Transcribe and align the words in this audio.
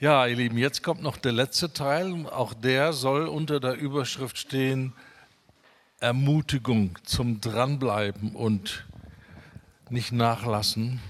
Ja, 0.00 0.24
ihr 0.24 0.36
Lieben, 0.36 0.56
jetzt 0.56 0.82
kommt 0.82 1.02
noch 1.02 1.18
der 1.18 1.32
letzte 1.32 1.74
Teil. 1.74 2.26
Auch 2.28 2.54
der 2.54 2.94
soll 2.94 3.28
unter 3.28 3.60
der 3.60 3.74
Überschrift 3.74 4.38
stehen 4.38 4.94
Ermutigung 5.98 6.98
zum 7.04 7.42
Dranbleiben 7.42 8.34
und 8.34 8.86
nicht 9.90 10.10
nachlassen. 10.10 11.02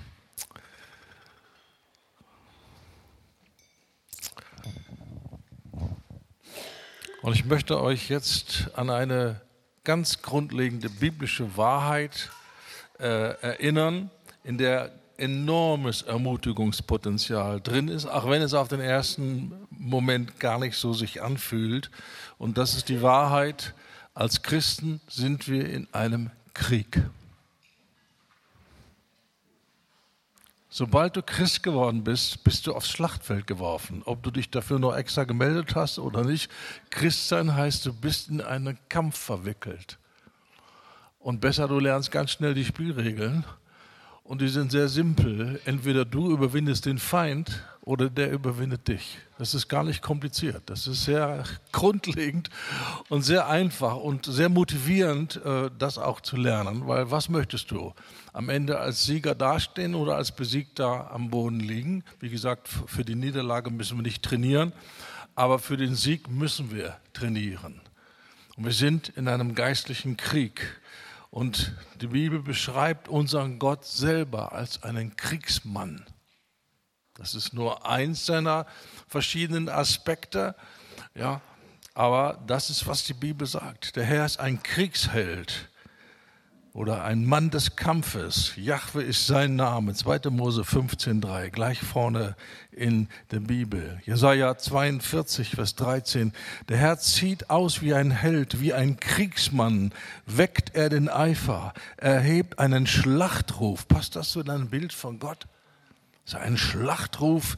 Und 7.22 7.34
ich 7.34 7.44
möchte 7.44 7.80
euch 7.80 8.10
jetzt 8.10 8.70
an 8.74 8.90
eine 8.90 9.40
ganz 9.84 10.20
grundlegende 10.20 10.90
biblische 10.90 11.56
Wahrheit 11.56 12.28
äh, 12.98 13.04
erinnern, 13.40 14.10
in 14.42 14.58
der 14.58 14.90
enormes 15.20 16.02
Ermutigungspotenzial 16.02 17.60
drin 17.60 17.88
ist, 17.88 18.06
auch 18.06 18.28
wenn 18.28 18.42
es 18.42 18.54
auf 18.54 18.68
den 18.68 18.80
ersten 18.80 19.52
Moment 19.70 20.40
gar 20.40 20.58
nicht 20.58 20.76
so 20.76 20.92
sich 20.92 21.22
anfühlt. 21.22 21.90
Und 22.38 22.58
das 22.58 22.74
ist 22.74 22.88
die 22.88 23.02
Wahrheit, 23.02 23.74
als 24.14 24.42
Christen 24.42 25.00
sind 25.08 25.48
wir 25.48 25.68
in 25.68 25.86
einem 25.92 26.30
Krieg. 26.54 27.02
Sobald 30.72 31.16
du 31.16 31.22
Christ 31.22 31.62
geworden 31.64 32.04
bist, 32.04 32.44
bist 32.44 32.66
du 32.66 32.74
aufs 32.74 32.88
Schlachtfeld 32.88 33.46
geworfen. 33.46 34.02
Ob 34.04 34.22
du 34.22 34.30
dich 34.30 34.50
dafür 34.50 34.78
noch 34.78 34.96
extra 34.96 35.24
gemeldet 35.24 35.74
hast 35.74 35.98
oder 35.98 36.24
nicht. 36.24 36.50
Christsein 36.90 37.54
heißt, 37.54 37.84
du 37.86 37.92
bist 37.92 38.28
in 38.28 38.40
einen 38.40 38.78
Kampf 38.88 39.18
verwickelt. 39.18 39.98
Und 41.18 41.40
besser, 41.40 41.66
du 41.66 41.78
lernst 41.80 42.10
ganz 42.12 42.30
schnell 42.30 42.54
die 42.54 42.64
Spielregeln 42.64 43.44
und 44.24 44.40
die 44.40 44.48
sind 44.48 44.70
sehr 44.70 44.88
simpel. 44.88 45.60
Entweder 45.64 46.04
du 46.04 46.30
überwindest 46.30 46.86
den 46.86 46.98
Feind 46.98 47.64
oder 47.82 48.10
der 48.10 48.30
überwindet 48.30 48.86
dich. 48.88 49.18
Das 49.38 49.54
ist 49.54 49.68
gar 49.68 49.82
nicht 49.82 50.02
kompliziert. 50.02 50.62
Das 50.66 50.86
ist 50.86 51.04
sehr 51.04 51.44
grundlegend 51.72 52.50
und 53.08 53.22
sehr 53.22 53.48
einfach 53.48 53.96
und 53.96 54.26
sehr 54.26 54.48
motivierend, 54.48 55.40
äh, 55.44 55.70
das 55.78 55.98
auch 55.98 56.20
zu 56.20 56.36
lernen. 56.36 56.86
Weil 56.86 57.10
was 57.10 57.28
möchtest 57.28 57.70
du? 57.70 57.94
Am 58.32 58.48
Ende 58.48 58.78
als 58.78 59.04
Sieger 59.04 59.34
dastehen 59.34 59.94
oder 59.94 60.16
als 60.16 60.32
Besiegter 60.32 61.10
am 61.10 61.30
Boden 61.30 61.58
liegen? 61.58 62.04
Wie 62.20 62.30
gesagt, 62.30 62.68
für 62.68 63.04
die 63.04 63.16
Niederlage 63.16 63.70
müssen 63.70 63.98
wir 63.98 64.02
nicht 64.02 64.22
trainieren, 64.22 64.72
aber 65.34 65.58
für 65.58 65.76
den 65.76 65.94
Sieg 65.94 66.28
müssen 66.30 66.70
wir 66.70 66.96
trainieren. 67.12 67.80
Und 68.56 68.66
wir 68.66 68.72
sind 68.72 69.08
in 69.08 69.26
einem 69.26 69.54
geistlichen 69.54 70.16
Krieg. 70.16 70.79
Und 71.30 71.72
die 72.00 72.08
Bibel 72.08 72.42
beschreibt 72.42 73.08
unseren 73.08 73.58
Gott 73.58 73.84
selber 73.84 74.52
als 74.52 74.82
einen 74.82 75.16
Kriegsmann. 75.16 76.04
Das 77.14 77.34
ist 77.34 77.52
nur 77.52 77.86
eins 77.86 78.26
seiner 78.26 78.66
verschiedenen 79.06 79.68
Aspekte. 79.68 80.56
Ja, 81.14 81.40
aber 81.94 82.42
das 82.46 82.70
ist, 82.70 82.86
was 82.86 83.04
die 83.04 83.14
Bibel 83.14 83.46
sagt. 83.46 83.96
Der 83.96 84.04
Herr 84.04 84.26
ist 84.26 84.40
ein 84.40 84.62
Kriegsheld 84.62 85.69
oder 86.72 87.04
ein 87.04 87.24
Mann 87.24 87.50
des 87.50 87.74
Kampfes. 87.74 88.52
Jahwe 88.56 89.02
ist 89.02 89.26
sein 89.26 89.56
Name. 89.56 89.94
2. 89.94 90.30
Mose 90.30 90.62
15,3, 90.62 91.50
gleich 91.50 91.80
vorne 91.80 92.36
in 92.70 93.08
der 93.32 93.40
Bibel. 93.40 94.00
Jesaja 94.06 94.56
42, 94.56 95.50
Vers 95.50 95.74
13. 95.74 96.32
Der 96.68 96.76
Herr 96.76 96.98
zieht 96.98 97.50
aus 97.50 97.82
wie 97.82 97.94
ein 97.94 98.10
Held, 98.10 98.60
wie 98.60 98.72
ein 98.72 99.00
Kriegsmann, 99.00 99.92
weckt 100.26 100.76
er 100.76 100.88
den 100.88 101.08
Eifer, 101.08 101.74
erhebt 101.96 102.58
einen 102.58 102.86
Schlachtruf. 102.86 103.88
Passt 103.88 104.14
das 104.14 104.30
zu 104.30 104.42
deinem 104.42 104.68
Bild 104.68 104.92
von 104.92 105.18
Gott? 105.18 105.46
So 106.24 106.38
ein 106.38 106.56
Schlachtruf 106.56 107.56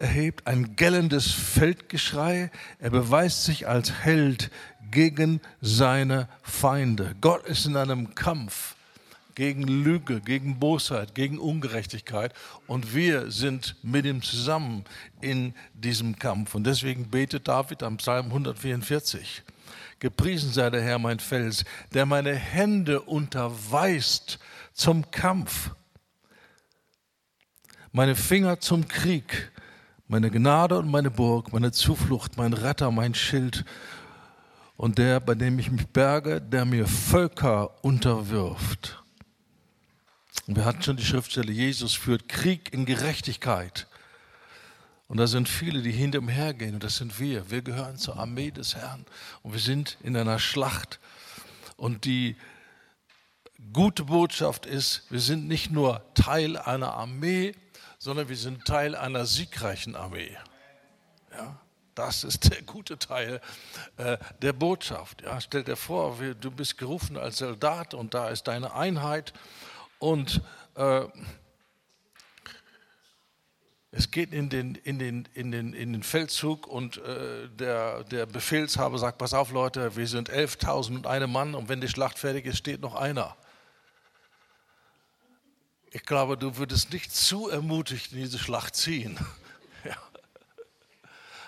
erhebt 0.00 0.46
ein 0.46 0.76
gellendes 0.76 1.30
Feldgeschrei. 1.30 2.50
Er 2.78 2.90
beweist 2.90 3.44
sich 3.44 3.68
als 3.68 3.92
Held 3.92 4.50
gegen 4.90 5.40
seine 5.60 6.28
Feinde. 6.42 7.14
Gott 7.20 7.46
ist 7.46 7.66
in 7.66 7.76
einem 7.76 8.14
Kampf 8.14 8.74
gegen 9.34 9.62
Lüge, 9.62 10.20
gegen 10.20 10.58
Bosheit, 10.58 11.14
gegen 11.14 11.38
Ungerechtigkeit 11.38 12.34
und 12.66 12.94
wir 12.94 13.30
sind 13.30 13.76
mit 13.82 14.04
ihm 14.04 14.22
zusammen 14.22 14.84
in 15.20 15.54
diesem 15.74 16.18
Kampf. 16.18 16.54
Und 16.54 16.64
deswegen 16.64 17.08
betet 17.10 17.46
David 17.46 17.82
am 17.82 17.98
Psalm 17.98 18.26
144. 18.26 19.42
Gepriesen 19.98 20.52
sei 20.52 20.70
der 20.70 20.82
Herr 20.82 20.98
mein 20.98 21.20
Fels, 21.20 21.64
der 21.92 22.06
meine 22.06 22.34
Hände 22.34 23.02
unterweist 23.02 24.38
zum 24.72 25.10
Kampf, 25.10 25.70
meine 27.92 28.16
Finger 28.16 28.60
zum 28.60 28.88
Krieg, 28.88 29.50
meine 30.10 30.28
Gnade 30.28 30.76
und 30.76 30.90
meine 30.90 31.08
Burg, 31.08 31.52
meine 31.52 31.70
Zuflucht, 31.70 32.36
mein 32.36 32.52
Retter, 32.52 32.90
mein 32.90 33.14
Schild 33.14 33.64
und 34.76 34.98
der, 34.98 35.20
bei 35.20 35.36
dem 35.36 35.56
ich 35.60 35.70
mich 35.70 35.86
berge, 35.86 36.40
der 36.40 36.64
mir 36.64 36.88
Völker 36.88 37.84
unterwirft. 37.84 39.04
Und 40.48 40.56
wir 40.56 40.64
hatten 40.64 40.82
schon 40.82 40.96
die 40.96 41.04
Schriftstelle, 41.04 41.52
Jesus 41.52 41.94
führt 41.94 42.28
Krieg 42.28 42.72
in 42.72 42.86
Gerechtigkeit. 42.86 43.86
Und 45.06 45.18
da 45.18 45.28
sind 45.28 45.48
viele, 45.48 45.80
die 45.80 45.92
hinter 45.92 46.18
ihm 46.18 46.28
hergehen, 46.28 46.74
und 46.74 46.82
das 46.82 46.96
sind 46.96 47.20
wir. 47.20 47.48
Wir 47.48 47.62
gehören 47.62 47.96
zur 47.96 48.16
Armee 48.16 48.50
des 48.50 48.74
Herrn. 48.74 49.06
Und 49.42 49.52
wir 49.52 49.60
sind 49.60 49.96
in 50.02 50.16
einer 50.16 50.40
Schlacht. 50.40 50.98
Und 51.76 52.04
die 52.04 52.36
gute 53.72 54.06
Botschaft 54.06 54.66
ist, 54.66 55.04
wir 55.08 55.20
sind 55.20 55.46
nicht 55.46 55.70
nur 55.70 56.02
Teil 56.14 56.56
einer 56.56 56.94
Armee, 56.94 57.54
sondern 58.00 58.30
wir 58.30 58.36
sind 58.36 58.64
Teil 58.64 58.96
einer 58.96 59.26
siegreichen 59.26 59.94
Armee. 59.94 60.36
Ja? 61.32 61.60
Das 61.94 62.24
ist 62.24 62.50
der 62.50 62.62
gute 62.62 62.98
Teil 62.98 63.42
äh, 63.98 64.16
der 64.40 64.54
Botschaft. 64.54 65.20
Ja? 65.22 65.38
Stell 65.40 65.62
dir 65.62 65.76
vor, 65.76 66.16
du 66.40 66.50
bist 66.50 66.78
gerufen 66.78 67.18
als 67.18 67.38
Soldat 67.38 67.92
und 67.92 68.14
da 68.14 68.30
ist 68.30 68.48
deine 68.48 68.74
Einheit 68.74 69.34
und 69.98 70.40
äh, 70.76 71.02
es 73.92 74.10
geht 74.10 74.32
in 74.32 74.48
den, 74.48 74.76
in 74.76 74.98
den, 74.98 75.28
in 75.34 75.50
den, 75.50 75.74
in 75.74 75.92
den 75.92 76.02
Feldzug 76.02 76.66
und 76.66 76.96
äh, 76.98 77.48
der, 77.50 78.04
der 78.04 78.24
Befehlshaber 78.24 78.98
sagt, 78.98 79.18
pass 79.18 79.34
auf 79.34 79.50
Leute, 79.50 79.94
wir 79.96 80.06
sind 80.06 80.30
11.000 80.30 80.94
und 80.94 81.06
einem 81.06 81.30
Mann 81.30 81.54
und 81.54 81.68
wenn 81.68 81.82
die 81.82 81.88
Schlacht 81.88 82.18
fertig 82.18 82.46
ist, 82.46 82.56
steht 82.56 82.80
noch 82.80 82.94
einer. 82.94 83.36
Ich 85.92 86.04
glaube, 86.04 86.36
du 86.36 86.56
würdest 86.56 86.92
nicht 86.92 87.14
zu 87.14 87.48
ermutigt 87.48 88.12
in 88.12 88.18
diese 88.18 88.38
Schlacht 88.38 88.76
ziehen. 88.76 89.18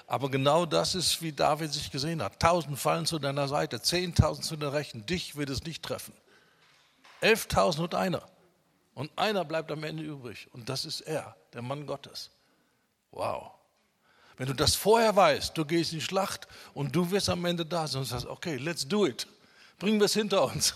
Aber 0.06 0.30
genau 0.30 0.66
das 0.66 0.94
ist, 0.94 1.22
wie 1.22 1.32
David 1.32 1.72
sich 1.72 1.91
gesehen 1.91 2.22
hat. 2.22 2.41
Tausend 2.41 2.78
fallen 2.78 3.06
zu 3.06 3.19
deiner 3.19 3.47
Seite, 3.47 3.81
zehntausend 3.81 4.44
zu 4.44 4.56
deiner 4.56 4.72
Rechten. 4.72 5.06
Dich 5.06 5.36
wird 5.36 5.48
es 5.48 5.62
nicht 5.62 5.82
treffen. 5.82 6.12
Elftausend 7.20 7.84
und 7.84 7.94
einer. 7.94 8.22
Und 8.94 9.16
einer 9.16 9.44
bleibt 9.44 9.70
am 9.70 9.84
Ende 9.84 10.02
übrig. 10.02 10.48
Und 10.52 10.69
das 10.69 10.84
ist 10.84 11.02
er, 11.02 11.36
der 11.52 11.62
Mann 11.62 11.86
Gottes. 11.86 12.31
Wow. 13.12 13.52
Wenn 14.36 14.48
du 14.48 14.54
das 14.54 14.75
vorher 14.75 15.14
weißt, 15.14 15.56
du 15.56 15.64
gehst 15.64 15.92
in 15.92 16.00
die 16.00 16.04
Schlacht 16.04 16.48
und 16.75 16.94
du 16.97 17.10
wirst 17.10 17.28
am 17.28 17.44
Ende 17.44 17.64
da 17.64 17.86
sein 17.86 18.00
und 18.00 18.06
sagst, 18.06 18.26
okay, 18.26 18.56
let's 18.56 18.86
do 18.86 19.06
it. 19.06 19.26
Bringen 19.78 20.00
wir 20.00 20.06
es 20.06 20.14
hinter 20.14 20.44
uns. 20.44 20.75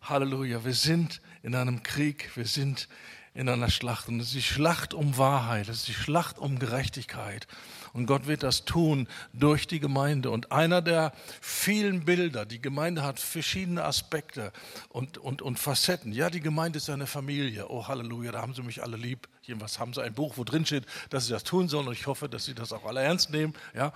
Halleluja, 0.00 0.64
wir 0.64 0.74
sind 0.74 1.20
in 1.46 1.54
einem 1.54 1.84
Krieg, 1.84 2.32
wir 2.34 2.44
sind 2.44 2.88
in 3.32 3.48
einer 3.48 3.70
Schlacht. 3.70 4.08
Und 4.08 4.18
es 4.18 4.28
ist 4.28 4.34
die 4.34 4.42
Schlacht 4.42 4.92
um 4.92 5.16
Wahrheit, 5.16 5.68
es 5.68 5.78
ist 5.78 5.88
die 5.88 5.94
Schlacht 5.94 6.38
um 6.38 6.58
Gerechtigkeit. 6.58 7.46
Und 7.92 8.06
Gott 8.06 8.26
wird 8.26 8.42
das 8.42 8.64
tun 8.64 9.06
durch 9.32 9.68
die 9.68 9.78
Gemeinde. 9.78 10.30
Und 10.30 10.50
einer 10.50 10.82
der 10.82 11.12
vielen 11.40 12.04
Bilder, 12.04 12.46
die 12.46 12.60
Gemeinde 12.60 13.04
hat 13.04 13.20
verschiedene 13.20 13.84
Aspekte 13.84 14.52
und, 14.88 15.18
und, 15.18 15.40
und 15.40 15.56
Facetten. 15.56 16.12
Ja, 16.12 16.30
die 16.30 16.40
Gemeinde 16.40 16.78
ist 16.78 16.90
eine 16.90 17.06
Familie. 17.06 17.68
Oh, 17.68 17.86
Halleluja, 17.86 18.32
da 18.32 18.42
haben 18.42 18.52
sie 18.52 18.62
mich 18.62 18.82
alle 18.82 18.96
lieb. 18.96 19.28
Jedenfalls 19.42 19.78
haben 19.78 19.94
sie 19.94 20.02
ein 20.02 20.14
Buch, 20.14 20.36
wo 20.36 20.42
drin 20.42 20.66
steht, 20.66 20.84
dass 21.10 21.26
sie 21.26 21.32
das 21.32 21.44
tun 21.44 21.68
sollen. 21.68 21.86
Und 21.86 21.94
ich 21.94 22.08
hoffe, 22.08 22.28
dass 22.28 22.44
sie 22.44 22.54
das 22.54 22.72
auch 22.72 22.84
alle 22.84 23.02
ernst 23.02 23.30
nehmen. 23.30 23.54
Ja. 23.72 23.92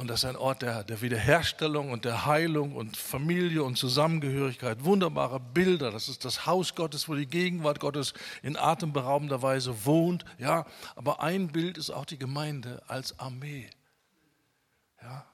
Und 0.00 0.08
das 0.08 0.20
ist 0.20 0.30
ein 0.30 0.36
Ort 0.36 0.62
der, 0.62 0.82
der, 0.82 1.02
Wiederherstellung 1.02 1.90
und 1.90 2.06
der 2.06 2.24
Heilung 2.24 2.74
und 2.74 2.96
Familie 2.96 3.62
und 3.62 3.76
Zusammengehörigkeit. 3.76 4.82
Wunderbare 4.82 5.38
Bilder. 5.38 5.90
Das 5.90 6.08
ist 6.08 6.24
das 6.24 6.46
Haus 6.46 6.74
Gottes, 6.74 7.06
wo 7.06 7.14
die 7.14 7.26
Gegenwart 7.26 7.80
Gottes 7.80 8.14
in 8.42 8.56
atemberaubender 8.56 9.42
Weise 9.42 9.84
wohnt. 9.84 10.24
Ja, 10.38 10.64
aber 10.96 11.20
ein 11.20 11.48
Bild 11.48 11.76
ist 11.76 11.90
auch 11.90 12.06
die 12.06 12.16
Gemeinde 12.16 12.82
als 12.88 13.18
Armee. 13.18 13.68
Ja. 15.02 15.26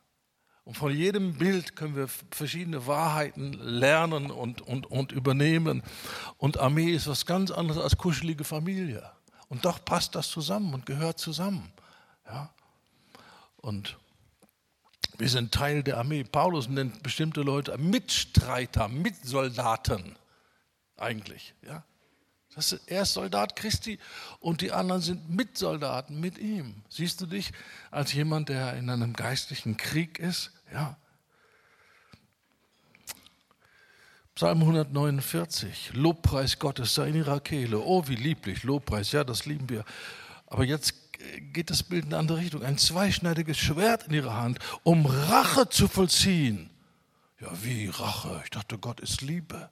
Und 0.64 0.76
von 0.76 0.92
jedem 0.92 1.38
Bild 1.38 1.76
können 1.76 1.94
wir 1.94 2.08
verschiedene 2.32 2.88
Wahrheiten 2.88 3.52
lernen 3.52 4.32
und, 4.32 4.62
und, 4.62 4.90
und 4.90 5.12
übernehmen. 5.12 5.84
Und 6.38 6.58
Armee 6.58 6.90
ist 6.90 7.06
was 7.06 7.24
ganz 7.24 7.52
anderes 7.52 7.80
als 7.80 7.96
kuschelige 7.98 8.42
Familie. 8.42 9.08
Und 9.46 9.64
doch 9.64 9.84
passt 9.84 10.16
das 10.16 10.28
zusammen 10.28 10.74
und 10.74 10.86
gehört 10.86 11.20
zusammen. 11.20 11.72
Ja. 12.26 12.50
Und 13.58 13.96
wir 15.18 15.28
sind 15.28 15.52
Teil 15.52 15.82
der 15.82 15.98
Armee. 15.98 16.24
Paulus 16.24 16.68
nennt 16.68 17.02
bestimmte 17.02 17.42
Leute 17.42 17.76
Mitstreiter, 17.78 18.88
Mitsoldaten 18.88 20.16
eigentlich. 20.96 21.54
Ja? 21.66 21.84
Das 22.54 22.72
ist, 22.72 22.90
er 22.90 23.02
ist 23.02 23.12
Soldat 23.12 23.54
Christi 23.54 23.98
und 24.40 24.62
die 24.62 24.72
anderen 24.72 25.02
sind 25.02 25.28
Mitsoldaten 25.28 26.18
mit 26.20 26.38
ihm. 26.38 26.82
Siehst 26.88 27.20
du 27.20 27.26
dich 27.26 27.52
als 27.90 28.12
jemand, 28.14 28.48
der 28.48 28.74
in 28.74 28.88
einem 28.88 29.12
geistlichen 29.12 29.76
Krieg 29.76 30.18
ist? 30.18 30.52
Ja. 30.72 30.96
Psalm 34.34 34.60
149, 34.60 35.92
Lobpreis 35.94 36.58
Gottes 36.58 36.94
sei 36.94 37.08
in 37.08 37.16
ihrer 37.16 37.40
Kehle. 37.40 37.80
Oh, 37.80 38.06
wie 38.08 38.16
lieblich, 38.16 38.64
Lobpreis, 38.64 39.12
ja, 39.12 39.24
das 39.24 39.46
lieben 39.46 39.68
wir. 39.68 39.84
Aber 40.46 40.64
jetzt 40.64 41.05
geht 41.52 41.70
das 41.70 41.82
Bild 41.82 42.04
in 42.04 42.12
eine 42.12 42.18
andere 42.18 42.38
Richtung. 42.38 42.62
Ein 42.62 42.78
zweischneidiges 42.78 43.58
Schwert 43.58 44.08
in 44.08 44.14
ihrer 44.14 44.34
Hand, 44.34 44.58
um 44.82 45.06
Rache 45.06 45.68
zu 45.68 45.88
vollziehen. 45.88 46.70
Ja, 47.40 47.48
wie 47.62 47.88
Rache? 47.88 48.40
Ich 48.44 48.50
dachte, 48.50 48.78
Gott 48.78 49.00
ist 49.00 49.20
Liebe. 49.20 49.70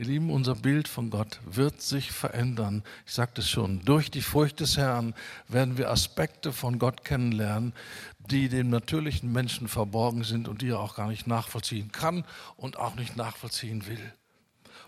Ihr 0.00 0.06
Lieben, 0.06 0.30
unser 0.30 0.54
Bild 0.54 0.88
von 0.88 1.10
Gott 1.10 1.40
wird 1.44 1.82
sich 1.82 2.10
verändern. 2.10 2.82
Ich 3.04 3.12
sagte 3.12 3.42
es 3.42 3.50
schon, 3.50 3.84
durch 3.84 4.10
die 4.10 4.22
Furcht 4.22 4.60
des 4.60 4.78
Herrn 4.78 5.14
werden 5.46 5.76
wir 5.76 5.90
Aspekte 5.90 6.54
von 6.54 6.78
Gott 6.78 7.04
kennenlernen, 7.04 7.74
die 8.18 8.48
dem 8.48 8.70
natürlichen 8.70 9.30
Menschen 9.30 9.68
verborgen 9.68 10.24
sind 10.24 10.48
und 10.48 10.62
die 10.62 10.70
er 10.70 10.80
auch 10.80 10.94
gar 10.94 11.08
nicht 11.08 11.26
nachvollziehen 11.26 11.92
kann 11.92 12.24
und 12.56 12.78
auch 12.78 12.94
nicht 12.94 13.16
nachvollziehen 13.16 13.86
will. 13.86 14.12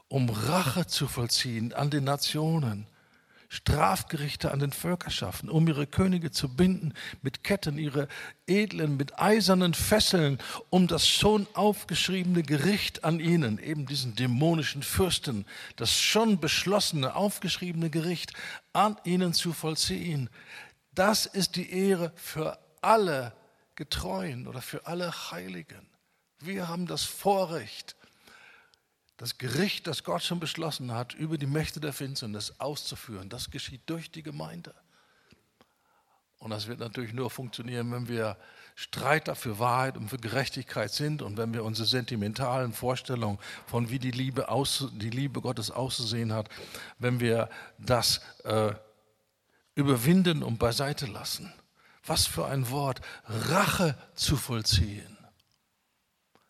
Um 0.08 0.30
Rache 0.30 0.86
zu 0.86 1.06
vollziehen 1.06 1.74
an 1.74 1.90
den 1.90 2.04
Nationen, 2.04 2.86
Strafgerichte 3.52 4.50
an 4.50 4.60
den 4.60 4.72
Völkerschaften, 4.72 5.50
um 5.50 5.68
ihre 5.68 5.86
Könige 5.86 6.30
zu 6.30 6.48
binden 6.48 6.94
mit 7.20 7.44
Ketten, 7.44 7.76
ihre 7.76 8.08
Edlen 8.46 8.96
mit 8.96 9.18
eisernen 9.18 9.74
Fesseln, 9.74 10.38
um 10.70 10.86
das 10.86 11.06
schon 11.06 11.46
aufgeschriebene 11.52 12.44
Gericht 12.44 13.04
an 13.04 13.20
ihnen, 13.20 13.58
eben 13.58 13.84
diesen 13.84 14.16
dämonischen 14.16 14.82
Fürsten, 14.82 15.44
das 15.76 16.00
schon 16.00 16.40
beschlossene, 16.40 17.14
aufgeschriebene 17.14 17.90
Gericht 17.90 18.32
an 18.72 18.96
ihnen 19.04 19.34
zu 19.34 19.52
vollziehen. 19.52 20.30
Das 20.94 21.26
ist 21.26 21.56
die 21.56 21.70
Ehre 21.70 22.10
für 22.16 22.58
alle 22.80 23.34
Getreuen 23.74 24.46
oder 24.46 24.62
für 24.62 24.86
alle 24.86 25.30
Heiligen. 25.30 25.90
Wir 26.38 26.68
haben 26.68 26.86
das 26.86 27.04
Vorrecht, 27.04 27.96
das 29.16 29.38
Gericht, 29.38 29.86
das 29.86 30.04
Gott 30.04 30.22
schon 30.22 30.40
beschlossen 30.40 30.92
hat, 30.92 31.14
über 31.14 31.38
die 31.38 31.46
Mächte 31.46 31.80
der 31.80 31.92
Finsternis 31.92 32.54
auszuführen, 32.58 33.28
das 33.28 33.50
geschieht 33.50 33.82
durch 33.86 34.10
die 34.10 34.22
Gemeinde. 34.22 34.74
Und 36.38 36.50
das 36.50 36.66
wird 36.66 36.80
natürlich 36.80 37.12
nur 37.12 37.30
funktionieren, 37.30 37.92
wenn 37.92 38.08
wir 38.08 38.36
Streiter 38.74 39.36
für 39.36 39.60
Wahrheit 39.60 39.96
und 39.96 40.08
für 40.08 40.18
Gerechtigkeit 40.18 40.90
sind 40.90 41.22
und 41.22 41.36
wenn 41.36 41.54
wir 41.54 41.62
unsere 41.62 41.86
sentimentalen 41.86 42.72
Vorstellungen 42.72 43.38
von 43.66 43.90
wie 43.90 44.00
die 44.00 44.10
Liebe, 44.10 44.48
aus, 44.48 44.88
die 44.94 45.10
Liebe 45.10 45.40
Gottes 45.40 45.70
auszusehen 45.70 46.32
hat, 46.32 46.48
wenn 46.98 47.20
wir 47.20 47.48
das 47.78 48.22
äh, 48.42 48.72
überwinden 49.76 50.42
und 50.42 50.58
beiseite 50.58 51.06
lassen. 51.06 51.52
Was 52.04 52.26
für 52.26 52.46
ein 52.46 52.70
Wort, 52.70 53.00
Rache 53.24 53.96
zu 54.16 54.36
vollziehen. 54.36 55.16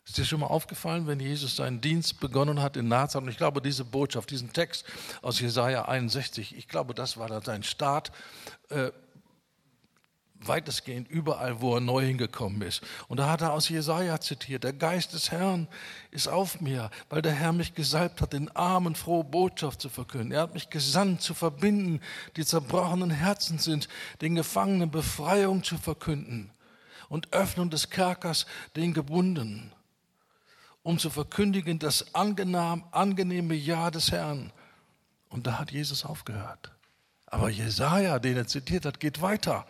Ist 0.05 0.17
dir 0.17 0.25
schon 0.25 0.41
mal 0.41 0.47
aufgefallen, 0.47 1.07
wenn 1.07 1.19
Jesus 1.19 1.55
seinen 1.55 1.79
Dienst 1.79 2.19
begonnen 2.19 2.61
hat 2.61 2.75
in 2.75 2.87
Nazareth? 2.89 3.23
Und 3.23 3.31
ich 3.31 3.37
glaube, 3.37 3.61
diese 3.61 3.85
Botschaft, 3.85 4.31
diesen 4.31 4.51
Text 4.51 4.85
aus 5.21 5.39
Jesaja 5.39 5.85
61, 5.85 6.57
ich 6.57 6.67
glaube, 6.67 6.93
das 6.93 7.17
war 7.17 7.29
da 7.29 7.41
sein 7.41 7.63
Start. 7.63 8.11
Äh, 8.69 8.91
weitestgehend 10.47 11.07
überall, 11.07 11.61
wo 11.61 11.75
er 11.75 11.81
neu 11.81 12.05
hingekommen 12.05 12.61
ist. 12.63 12.81
Und 13.07 13.17
da 13.17 13.29
hat 13.29 13.41
er 13.41 13.53
aus 13.53 13.69
Jesaja 13.69 14.19
zitiert: 14.19 14.63
Der 14.63 14.73
Geist 14.73 15.13
des 15.13 15.31
Herrn 15.31 15.67
ist 16.11 16.27
auf 16.27 16.61
mir, 16.61 16.89
weil 17.09 17.21
der 17.21 17.31
Herr 17.31 17.53
mich 17.53 17.73
gesalbt 17.73 18.21
hat, 18.21 18.33
den 18.33 18.53
Armen 18.55 18.95
frohe 18.95 19.23
Botschaft 19.23 19.81
zu 19.81 19.89
verkünden. 19.89 20.31
Er 20.31 20.41
hat 20.41 20.53
mich 20.53 20.69
gesandt, 20.69 21.21
zu 21.21 21.33
verbinden, 21.33 22.01
die 22.35 22.45
zerbrochenen 22.45 23.11
Herzen 23.11 23.59
sind, 23.59 23.87
den 24.21 24.35
Gefangenen 24.35 24.91
Befreiung 24.91 25.63
zu 25.63 25.77
verkünden 25.77 26.51
und 27.09 27.31
Öffnung 27.33 27.69
des 27.69 27.89
Kerkers 27.89 28.45
den 28.75 28.93
Gebundenen 28.93 29.71
um 30.83 30.99
zu 30.99 31.09
verkündigen 31.09 31.79
das 31.79 32.13
angenehm, 32.13 32.83
angenehme 32.91 33.55
Ja 33.55 33.89
des 33.89 34.11
Herrn. 34.11 34.51
Und 35.29 35.47
da 35.47 35.57
hat 35.57 35.71
Jesus 35.71 36.05
aufgehört. 36.05 36.71
Aber 37.25 37.49
Jesaja, 37.49 38.19
den 38.19 38.37
er 38.37 38.47
zitiert 38.47 38.85
hat, 38.85 38.99
geht 38.99 39.21
weiter. 39.21 39.65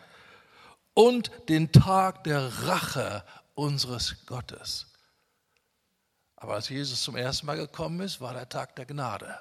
Und 0.94 1.32
den 1.48 1.72
Tag 1.72 2.24
der 2.26 2.68
Rache 2.68 3.24
unseres 3.56 4.26
Gottes. 4.26 4.88
Aber 6.36 6.56
als 6.56 6.68
Jesus 6.68 7.02
zum 7.02 7.16
ersten 7.16 7.46
Mal 7.46 7.56
gekommen 7.56 8.02
ist, 8.02 8.20
war 8.20 8.34
der 8.34 8.50
Tag 8.50 8.76
der 8.76 8.86
Gnade. 8.86 9.40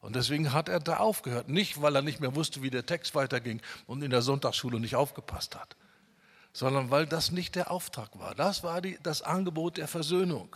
Und 0.00 0.14
deswegen 0.14 0.52
hat 0.52 0.68
er 0.68 0.80
da 0.80 0.98
aufgehört. 0.98 1.48
Nicht, 1.48 1.82
weil 1.82 1.96
er 1.96 2.02
nicht 2.02 2.20
mehr 2.20 2.36
wusste, 2.36 2.62
wie 2.62 2.70
der 2.70 2.86
Text 2.86 3.14
weiterging 3.14 3.60
und 3.86 4.02
in 4.02 4.10
der 4.10 4.22
Sonntagsschule 4.22 4.78
nicht 4.78 4.94
aufgepasst 4.94 5.56
hat, 5.56 5.76
sondern 6.52 6.90
weil 6.90 7.06
das 7.06 7.32
nicht 7.32 7.54
der 7.56 7.70
Auftrag 7.70 8.16
war. 8.18 8.34
Das 8.34 8.62
war 8.62 8.82
die, 8.82 8.98
das 9.02 9.22
Angebot 9.22 9.78
der 9.78 9.88
Versöhnung. 9.88 10.54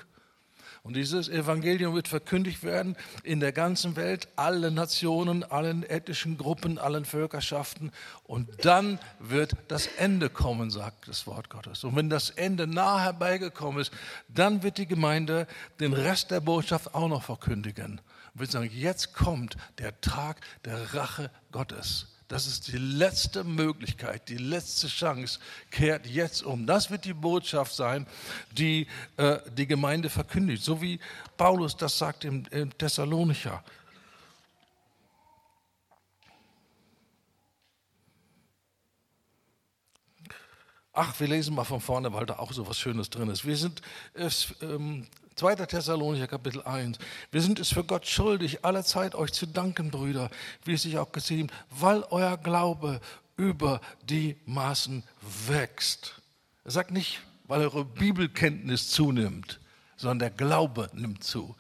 Und 0.89 0.95
dieses 0.95 1.29
Evangelium 1.29 1.95
wird 1.95 2.09
verkündigt 2.09 2.63
werden 2.63 2.97
in 3.23 3.41
der 3.41 3.53
ganzen 3.53 3.95
Welt, 3.95 4.27
alle 4.37 4.71
Nationen, 4.71 5.45
allen 5.45 5.83
ethnischen 5.83 6.39
Gruppen, 6.39 6.79
allen 6.79 7.05
Völkerschaften. 7.05 7.93
Und 8.25 8.65
dann 8.65 8.99
wird 9.19 9.53
das 9.69 9.87
Ende 9.87 10.31
kommen, 10.31 10.71
sagt 10.71 11.07
das 11.07 11.27
Wort 11.27 11.51
Gottes. 11.51 11.85
Und 11.85 11.95
wenn 11.95 12.09
das 12.09 12.31
Ende 12.31 12.67
nah 12.67 13.03
herbeigekommen 13.03 13.83
ist, 13.83 13.93
dann 14.29 14.63
wird 14.63 14.79
die 14.79 14.87
Gemeinde 14.87 15.47
den 15.79 15.93
Rest 15.93 16.31
der 16.31 16.41
Botschaft 16.41 16.95
auch 16.95 17.09
noch 17.09 17.23
verkündigen. 17.23 18.01
Und 18.33 18.41
wird 18.41 18.51
sagen, 18.51 18.71
jetzt 18.73 19.13
kommt 19.13 19.59
der 19.77 20.01
Tag 20.01 20.41
der 20.65 20.95
Rache 20.95 21.31
Gottes. 21.53 22.18
Das 22.29 22.47
ist 22.47 22.69
die 22.69 22.77
letzte 22.77 23.43
Möglichkeit, 23.43 24.29
die 24.29 24.37
letzte 24.37 24.87
Chance, 24.89 25.41
kehrt 25.71 26.07
jetzt 26.07 26.43
um. 26.43 26.67
Das 26.67 26.91
wird 26.91 27.07
die 27.07 27.15
Botschaft 27.15 27.75
sein, 27.75 28.07
die 28.53 28.87
äh, 29.17 29.39
die 29.57 29.67
Gemeinde 29.67 30.11
verkündigt, 30.11 30.63
so 30.63 30.83
wie 30.83 31.01
Paulus 31.39 31.75
das 31.75 31.97
sagt 31.97 32.27
im, 32.27 32.45
im 32.51 32.77
Thessalonicher. 32.77 33.65
Ach, 40.93 41.19
wir 41.21 41.29
lesen 41.29 41.55
mal 41.55 41.65
von 41.65 41.81
vorne, 41.81 42.13
weil 42.13 42.27
da 42.27 42.41
auch 42.41 42.53
so 42.53 42.69
was 42.69 42.79
Schönes 42.79 43.09
drin 43.09 43.31
ist. 43.31 43.47
Wir 43.47 43.57
sind 43.57 43.81
ähm, 44.61 45.07
2. 45.39 45.55
Thessalonicher 45.55 46.27
Kapitel 46.27 46.63
1. 46.63 46.99
Wir 47.31 47.41
sind 47.41 47.61
es 47.61 47.73
für 47.73 47.85
Gott 47.85 48.07
schuldig, 48.09 48.65
alle 48.65 48.83
Zeit 48.83 49.15
euch 49.15 49.33
zu 49.33 49.47
danken, 49.47 49.93
Brüder, 49.93 50.31
wie 50.65 50.73
es 50.73 50.83
sich 50.83 50.99
auch 50.99 51.13
gesehen, 51.13 51.53
weil 51.71 52.03
euer 52.11 52.37
Glaube 52.37 53.01
über 53.37 53.81
die 54.03 54.37
Maßen 54.47 55.05
wächst. 55.47 56.21
Er 56.65 56.73
sagt 56.73 56.91
nicht, 56.91 57.21
weil 57.45 57.61
eure 57.61 57.85
Bibelkenntnis 57.85 58.91
zunimmt, 58.91 59.61
sondern 59.97 60.19
der 60.19 60.31
Glaube 60.31 60.91
nimmt 60.93 61.23
zu. 61.23 61.55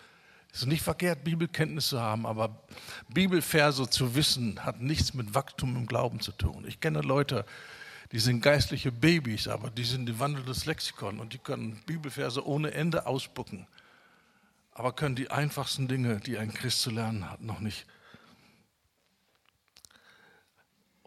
Es 0.52 0.62
ist 0.62 0.66
nicht 0.66 0.82
verkehrt, 0.82 1.22
Bibelkenntnis 1.22 1.90
zu 1.90 2.00
haben, 2.00 2.26
aber 2.26 2.60
Bibelverse 3.08 3.88
zu 3.88 4.16
wissen, 4.16 4.64
hat 4.64 4.80
nichts 4.80 5.14
mit 5.14 5.34
Wachstum 5.34 5.76
im 5.76 5.86
Glauben 5.86 6.18
zu 6.18 6.32
tun. 6.32 6.64
Ich 6.66 6.80
kenne 6.80 7.00
Leute, 7.02 7.44
die 7.44 7.48
sind 8.18 8.40
geistliche 8.40 8.90
Babys, 8.90 9.48
aber 9.48 9.68
die 9.70 9.84
sind 9.84 10.08
ein 10.08 10.18
wandelndes 10.18 10.64
Lexikon 10.64 11.20
und 11.20 11.34
die 11.34 11.38
können 11.38 11.82
Bibelverse 11.84 12.46
ohne 12.46 12.72
Ende 12.72 13.06
ausspucken, 13.06 13.66
aber 14.72 14.92
können 14.92 15.14
die 15.14 15.30
einfachsten 15.30 15.88
Dinge, 15.88 16.20
die 16.20 16.38
ein 16.38 16.54
Christ 16.54 16.80
zu 16.80 16.90
lernen 16.90 17.30
hat, 17.30 17.42
noch 17.42 17.60
nicht 17.60 17.86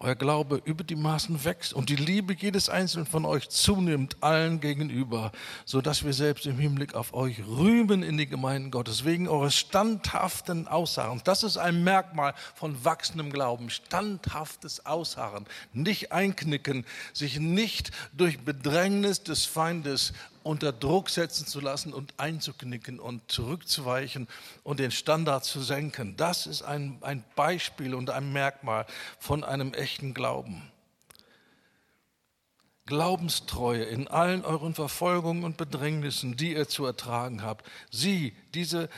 euer 0.01 0.15
Glaube 0.15 0.61
über 0.65 0.83
die 0.83 0.95
Maßen 0.95 1.43
wächst 1.43 1.73
und 1.73 1.89
die 1.89 1.95
Liebe 1.95 2.33
jedes 2.33 2.69
Einzelnen 2.69 3.05
von 3.05 3.25
euch 3.25 3.49
zunimmt 3.49 4.17
allen 4.21 4.59
gegenüber, 4.59 5.31
so 5.65 5.81
dass 5.81 6.03
wir 6.03 6.13
selbst 6.13 6.45
im 6.45 6.57
Hinblick 6.57 6.95
auf 6.95 7.13
euch 7.13 7.39
rühmen 7.47 8.03
in 8.03 8.17
die 8.17 8.27
Gemeinden 8.27 8.71
Gottes, 8.71 9.05
wegen 9.05 9.27
eures 9.27 9.55
standhaften 9.55 10.67
Ausharrens. 10.67 11.23
Das 11.23 11.43
ist 11.43 11.57
ein 11.57 11.83
Merkmal 11.83 12.33
von 12.55 12.83
wachsendem 12.83 13.31
Glauben, 13.31 13.69
standhaftes 13.69 14.85
Ausharren, 14.85 15.45
nicht 15.73 16.11
einknicken, 16.11 16.85
sich 17.13 17.39
nicht 17.39 17.91
durch 18.13 18.39
Bedrängnis 18.39 19.23
des 19.23 19.45
Feindes 19.45 20.13
unter 20.43 20.71
Druck 20.71 21.09
setzen 21.09 21.45
zu 21.45 21.59
lassen 21.59 21.93
und 21.93 22.13
einzuknicken 22.17 22.99
und 22.99 23.31
zurückzuweichen 23.31 24.27
und 24.63 24.79
den 24.79 24.91
Standard 24.91 25.43
zu 25.45 25.61
senken. 25.61 26.17
Das 26.17 26.47
ist 26.47 26.61
ein, 26.61 26.97
ein 27.01 27.23
Beispiel 27.35 27.95
und 27.95 28.09
ein 28.09 28.31
Merkmal 28.33 28.85
von 29.19 29.43
einem 29.43 29.73
echten 29.73 30.13
Glauben. 30.13 30.71
Glaubenstreue 32.85 33.83
in 33.83 34.07
allen 34.07 34.43
euren 34.43 34.73
Verfolgungen 34.73 35.43
und 35.43 35.55
Bedrängnissen, 35.55 36.35
die 36.35 36.53
ihr 36.53 36.67
zu 36.67 36.85
ertragen 36.85 37.41
habt. 37.41 37.65
Sie, 37.89 38.35
diese 38.53 38.89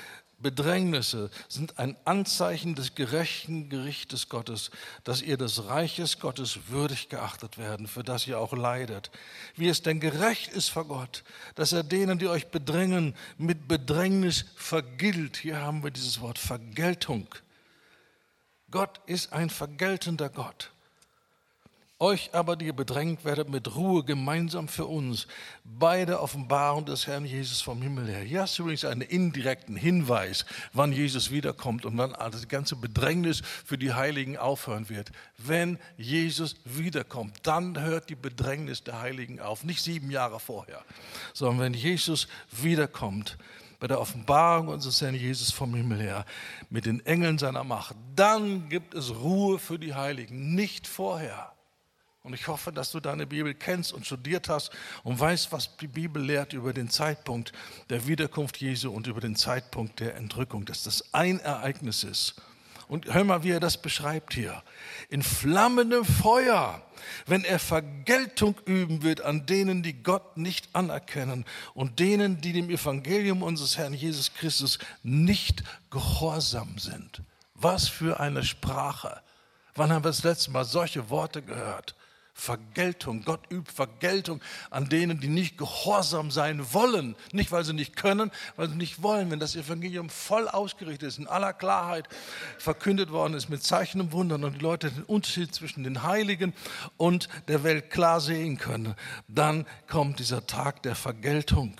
Bedrängnisse 0.43 1.31
sind 1.47 1.79
ein 1.79 1.97
Anzeichen 2.05 2.75
des 2.75 2.93
gerechten 2.93 3.69
Gerichtes 3.69 4.29
Gottes, 4.29 4.69
dass 5.03 5.21
ihr 5.21 5.37
des 5.37 5.65
Reiches 5.65 6.19
Gottes 6.19 6.67
würdig 6.67 7.09
geachtet 7.09 7.57
werden, 7.57 7.87
für 7.87 8.03
das 8.03 8.27
ihr 8.27 8.37
auch 8.37 8.53
leidet. 8.53 9.09
Wie 9.55 9.69
es 9.69 9.81
denn 9.81 9.99
gerecht 9.99 10.51
ist 10.51 10.69
vor 10.69 10.85
Gott, 10.85 11.23
dass 11.55 11.71
er 11.71 11.83
denen, 11.83 12.19
die 12.19 12.27
euch 12.27 12.47
bedrängen, 12.47 13.15
mit 13.37 13.67
Bedrängnis 13.67 14.45
vergilt. 14.55 15.37
Hier 15.37 15.61
haben 15.61 15.83
wir 15.83 15.91
dieses 15.91 16.21
Wort 16.21 16.37
Vergeltung. 16.37 17.27
Gott 18.69 18.99
ist 19.05 19.31
ein 19.31 19.49
vergeltender 19.49 20.29
Gott. 20.29 20.72
Euch 21.99 22.33
aber, 22.33 22.55
die 22.55 22.65
ihr 22.65 22.73
bedrängt 22.73 23.23
werdet, 23.23 23.49
mit 23.49 23.75
Ruhe 23.75 24.03
gemeinsam 24.03 24.67
für 24.67 24.85
uns 24.87 25.27
bei 25.63 26.03
der 26.03 26.21
Offenbarung 26.21 26.85
des 26.85 27.07
Herrn 27.07 27.23
Jesus 27.23 27.61
vom 27.61 27.81
Himmel 27.81 28.07
her. 28.07 28.21
Hier 28.21 28.41
hast 28.41 28.57
du 28.57 28.63
übrigens 28.63 28.83
einen 28.83 29.01
indirekten 29.01 29.75
Hinweis, 29.77 30.45
wann 30.73 30.91
Jesus 30.91 31.31
wiederkommt 31.31 31.85
und 31.85 31.97
wann 31.97 32.11
das 32.11 32.47
ganze 32.49 32.75
Bedrängnis 32.75 33.41
für 33.63 33.77
die 33.77 33.93
Heiligen 33.93 34.37
aufhören 34.37 34.89
wird. 34.89 35.11
Wenn 35.37 35.79
Jesus 35.95 36.55
wiederkommt, 36.65 37.37
dann 37.43 37.79
hört 37.79 38.09
die 38.09 38.15
Bedrängnis 38.15 38.83
der 38.83 38.99
Heiligen 38.99 39.39
auf. 39.39 39.63
Nicht 39.63 39.81
sieben 39.81 40.11
Jahre 40.11 40.41
vorher, 40.41 40.83
sondern 41.33 41.59
wenn 41.59 41.73
Jesus 41.73 42.27
wiederkommt, 42.51 43.37
bei 43.79 43.87
der 43.87 43.99
Offenbarung 43.99 44.69
unseres 44.69 44.99
Herrn 45.01 45.15
Jesus 45.15 45.51
vom 45.51 45.75
Himmel 45.75 46.01
her, 46.01 46.25
mit 46.69 46.85
den 46.85 47.05
Engeln 47.05 47.37
seiner 47.37 47.63
Macht, 47.63 47.95
dann 48.15 48.67
gibt 48.67 48.93
es 48.93 49.13
Ruhe 49.13 49.59
für 49.59 49.77
die 49.77 49.93
Heiligen, 49.93 50.55
nicht 50.55 50.87
vorher. 50.87 51.52
Und 52.23 52.33
ich 52.33 52.47
hoffe, 52.47 52.71
dass 52.71 52.93
du 52.93 53.01
deine 53.01 53.27
Bibel 53.27 53.53
kennst 53.53 53.91
und 53.91 54.05
studiert 54.05 54.47
hast 54.47 54.71
und 55.03 55.19
weißt, 55.19 55.51
was 55.51 55.75
die 55.75 55.87
Bibel 55.87 56.23
lehrt 56.23 56.53
über 56.53 56.71
den 56.71 56.89
Zeitpunkt 56.89 57.51
der 57.89 58.07
Wiederkunft 58.07 58.61
Jesu 58.61 58.91
und 58.91 59.07
über 59.07 59.19
den 59.19 59.35
Zeitpunkt 59.35 59.99
der 59.99 60.15
Entrückung, 60.15 60.63
dass 60.63 60.83
das 60.83 61.13
ein 61.13 61.41
Ereignis 61.41 62.05
ist. 62.05 62.35
Und 62.87 63.13
hör 63.13 63.25
mal, 63.25 63.43
wie 63.43 63.51
er 63.51 63.59
das 63.59 63.81
beschreibt 63.81 64.35
hier. 64.35 64.63
In 65.09 65.21
flammendem 65.21 66.05
Feuer, 66.05 66.81
wenn 67.25 67.43
er 67.43 67.59
Vergeltung 67.59 68.55
üben 68.65 69.03
wird 69.03 69.19
an 69.19 69.45
denen, 69.45 69.83
die 69.83 70.01
Gott 70.01 70.37
nicht 70.37 70.73
anerkennen 70.73 71.43
und 71.73 71.99
denen, 71.99 72.39
die 72.39 72.53
dem 72.53 72.69
Evangelium 72.69 73.43
unseres 73.43 73.77
Herrn 73.77 73.93
Jesus 73.93 74.33
Christus 74.33 74.79
nicht 75.01 75.63
gehorsam 75.89 76.77
sind. 76.77 77.21
Was 77.53 77.89
für 77.89 78.21
eine 78.21 78.45
Sprache. 78.45 79.21
Wann 79.75 79.91
haben 79.91 80.05
wir 80.05 80.09
das 80.09 80.23
letzte 80.23 80.51
Mal 80.51 80.63
solche 80.63 81.09
Worte 81.09 81.41
gehört? 81.41 81.95
Vergeltung. 82.33 83.23
Gott 83.23 83.41
übt 83.51 83.71
Vergeltung 83.71 84.41
an 84.69 84.89
denen, 84.89 85.19
die 85.19 85.27
nicht 85.27 85.57
gehorsam 85.57 86.31
sein 86.31 86.73
wollen. 86.73 87.15
Nicht, 87.31 87.51
weil 87.51 87.63
sie 87.63 87.73
nicht 87.73 87.95
können, 87.95 88.31
weil 88.55 88.69
sie 88.69 88.75
nicht 88.75 89.03
wollen. 89.03 89.31
Wenn 89.31 89.39
das 89.39 89.55
Evangelium 89.55 90.09
voll 90.09 90.47
ausgerichtet 90.47 91.09
ist, 91.09 91.19
in 91.19 91.27
aller 91.27 91.53
Klarheit 91.53 92.09
verkündet 92.57 93.11
worden 93.11 93.35
ist, 93.35 93.49
mit 93.49 93.63
Zeichen 93.63 94.01
und 94.01 94.11
Wundern 94.11 94.43
und 94.43 94.55
die 94.55 94.59
Leute 94.59 94.91
den 94.91 95.03
Unterschied 95.03 95.53
zwischen 95.53 95.83
den 95.83 96.03
Heiligen 96.03 96.53
und 96.97 97.29
der 97.47 97.63
Welt 97.63 97.91
klar 97.91 98.19
sehen 98.19 98.57
können, 98.57 98.95
dann 99.27 99.65
kommt 99.87 100.19
dieser 100.19 100.47
Tag 100.47 100.83
der 100.83 100.95
Vergeltung. 100.95 101.79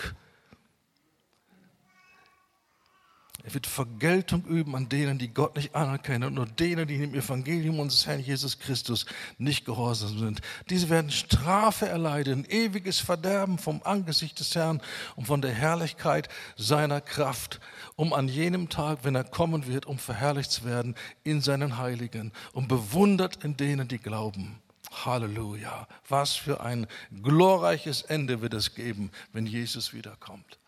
Er 3.46 3.54
wird 3.54 3.68
Vergeltung 3.68 4.46
üben 4.46 4.74
an 4.74 4.88
denen, 4.88 5.20
die 5.20 5.28
Gott 5.28 5.58
nicht 5.58 5.76
anerkennen 5.76 6.30
und 6.30 6.34
nur 6.36 6.46
denen, 6.46 6.88
die 6.88 6.98
dem 6.98 7.14
Evangelium 7.14 7.80
unseres 7.80 8.08
Herrn 8.08 8.22
Jesus 8.22 8.58
Christus 8.58 9.06
nicht 9.38 9.66
gehorsam 9.66 10.18
sind. 10.18 10.42
Diese 10.70 10.90
werden 10.90 11.12
Strafe 11.12 11.90
erleiden, 11.90 12.46
ewiges 12.50 13.02
Verderben 13.02 13.58
vom 13.58 13.82
Angesicht 13.84 14.40
des 14.40 14.56
Herrn 14.56 14.82
und 15.18 15.28
von 15.28 15.42
der 15.42 15.52
Herrlichkeit 15.52 16.30
seiner 16.56 17.02
Kraft, 17.02 17.60
um 17.98 18.14
an 18.14 18.30
jenem 18.30 18.70
Tag, 18.70 19.00
wenn 19.04 19.16
er 19.16 19.26
kommen 19.26 19.68
wird, 19.68 19.88
um 19.88 19.98
verherrlicht 19.98 20.52
zu 20.52 20.64
werden 20.64 20.96
in 21.26 21.42
seinen 21.42 21.78
Heiligen 21.78 22.32
und 22.54 22.70
bewundert 22.70 23.44
in 23.44 23.58
denen, 23.58 23.90
die 23.90 24.00
glauben. 24.00 24.62
Halleluja. 25.06 25.88
Was 26.08 26.34
für 26.34 26.62
ein 26.62 26.88
glorreiches 27.22 28.04
Ende 28.04 28.42
wird 28.42 28.54
es 28.54 28.74
geben, 28.74 29.12
wenn 29.34 29.46
Jesus 29.46 29.94
wiederkommt. 29.94 30.60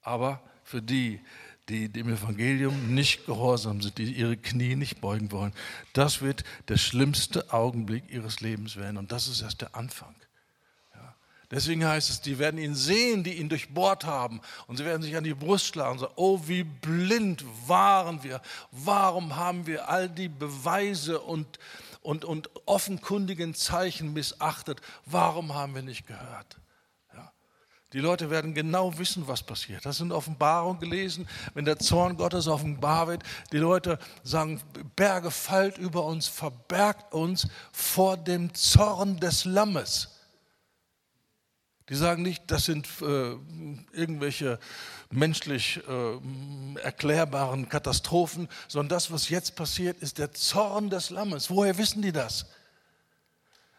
Aber 0.00 0.40
für 0.64 0.80
die, 0.80 1.20
die 1.68 1.88
dem 1.88 2.08
Evangelium 2.08 2.94
nicht 2.94 3.24
gehorsam 3.26 3.80
sind, 3.80 3.98
die 3.98 4.12
ihre 4.12 4.36
Knie 4.36 4.74
nicht 4.74 5.00
beugen 5.00 5.30
wollen. 5.30 5.52
Das 5.92 6.20
wird 6.20 6.44
der 6.68 6.76
schlimmste 6.76 7.52
Augenblick 7.52 8.10
ihres 8.10 8.40
Lebens 8.40 8.76
werden. 8.76 8.96
Und 8.96 9.12
das 9.12 9.28
ist 9.28 9.42
erst 9.42 9.60
der 9.60 9.76
Anfang. 9.76 10.14
Ja. 10.94 11.14
Deswegen 11.50 11.84
heißt 11.84 12.10
es, 12.10 12.20
die 12.20 12.38
werden 12.40 12.58
ihn 12.58 12.74
sehen, 12.74 13.22
die 13.22 13.34
ihn 13.34 13.48
durchbohrt 13.48 14.04
haben. 14.04 14.40
Und 14.66 14.78
sie 14.78 14.84
werden 14.84 15.02
sich 15.02 15.16
an 15.16 15.24
die 15.24 15.34
Brust 15.34 15.66
schlagen 15.66 15.92
und 15.92 15.98
sagen, 16.00 16.14
oh, 16.16 16.40
wie 16.46 16.64
blind 16.64 17.44
waren 17.68 18.24
wir. 18.24 18.42
Warum 18.72 19.36
haben 19.36 19.66
wir 19.66 19.88
all 19.88 20.08
die 20.08 20.28
Beweise 20.28 21.20
und, 21.20 21.60
und, 22.00 22.24
und 22.24 22.50
offenkundigen 22.66 23.54
Zeichen 23.54 24.12
missachtet? 24.12 24.80
Warum 25.06 25.54
haben 25.54 25.76
wir 25.76 25.82
nicht 25.82 26.08
gehört? 26.08 26.56
Die 27.92 27.98
Leute 27.98 28.30
werden 28.30 28.54
genau 28.54 28.98
wissen, 28.98 29.28
was 29.28 29.42
passiert. 29.42 29.84
Das 29.84 29.98
sind 29.98 30.12
Offenbarungen 30.12 30.80
gelesen, 30.80 31.28
wenn 31.52 31.66
der 31.66 31.78
Zorn 31.78 32.16
Gottes 32.16 32.48
offenbar 32.48 33.08
wird. 33.08 33.22
Die 33.52 33.58
Leute 33.58 33.98
sagen, 34.22 34.62
Berge 34.96 35.30
fallt 35.30 35.76
über 35.76 36.04
uns, 36.04 36.26
verbergt 36.26 37.12
uns 37.12 37.48
vor 37.70 38.16
dem 38.16 38.54
Zorn 38.54 39.20
des 39.20 39.44
Lammes. 39.44 40.08
Die 41.88 41.94
sagen 41.94 42.22
nicht, 42.22 42.44
das 42.46 42.64
sind 42.64 42.88
äh, 43.02 43.36
irgendwelche 43.92 44.58
menschlich 45.10 45.82
äh, 45.86 46.78
erklärbaren 46.80 47.68
Katastrophen, 47.68 48.48
sondern 48.68 48.96
das, 48.96 49.10
was 49.10 49.28
jetzt 49.28 49.56
passiert, 49.56 49.98
ist 49.98 50.16
der 50.16 50.32
Zorn 50.32 50.88
des 50.88 51.10
Lammes. 51.10 51.50
Woher 51.50 51.76
wissen 51.76 52.00
die 52.00 52.12
das? 52.12 52.46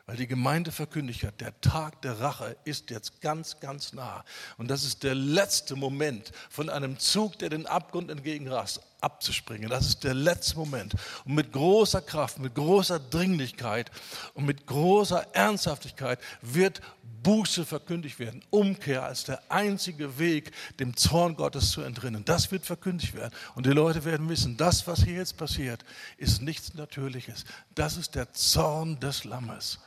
Weil 0.05 0.17
die 0.17 0.27
Gemeinde 0.27 0.73
verkündigt 0.73 1.23
hat, 1.23 1.39
der 1.39 1.59
Tag 1.61 2.01
der 2.01 2.19
Rache 2.19 2.57
ist 2.65 2.89
jetzt 2.89 3.21
ganz, 3.21 3.61
ganz 3.61 3.93
nah. 3.93 4.25
Und 4.57 4.69
das 4.69 4.83
ist 4.83 5.03
der 5.03 5.15
letzte 5.15 5.77
Moment 5.77 6.33
von 6.49 6.69
einem 6.69 6.99
Zug, 6.99 7.39
der 7.39 7.47
den 7.47 7.67
Abgrund 7.67 8.11
entgegenrast, 8.11 8.81
abzuspringen. 8.99 9.69
Das 9.69 9.87
ist 9.87 10.03
der 10.03 10.13
letzte 10.13 10.57
Moment. 10.57 10.93
Und 11.23 11.35
mit 11.35 11.53
großer 11.53 12.01
Kraft, 12.01 12.39
mit 12.39 12.53
großer 12.53 12.99
Dringlichkeit 12.99 13.91
und 14.33 14.45
mit 14.45 14.67
großer 14.67 15.25
Ernsthaftigkeit 15.33 16.19
wird 16.41 16.81
Buße 17.23 17.65
verkündigt 17.65 18.19
werden. 18.19 18.43
Umkehr 18.49 19.03
als 19.03 19.23
der 19.23 19.41
einzige 19.49 20.19
Weg, 20.19 20.51
dem 20.81 20.97
Zorn 20.97 21.37
Gottes 21.37 21.71
zu 21.71 21.81
entrinnen. 21.81 22.25
Das 22.25 22.51
wird 22.51 22.65
verkündigt 22.65 23.13
werden. 23.13 23.33
Und 23.55 23.65
die 23.65 23.71
Leute 23.71 24.03
werden 24.03 24.27
wissen, 24.27 24.57
das, 24.57 24.85
was 24.85 25.05
hier 25.05 25.15
jetzt 25.15 25.37
passiert, 25.37 25.85
ist 26.17 26.41
nichts 26.41 26.73
Natürliches. 26.73 27.45
Das 27.73 27.95
ist 27.95 28.15
der 28.15 28.33
Zorn 28.33 28.99
des 28.99 29.23
Lammes. 29.23 29.79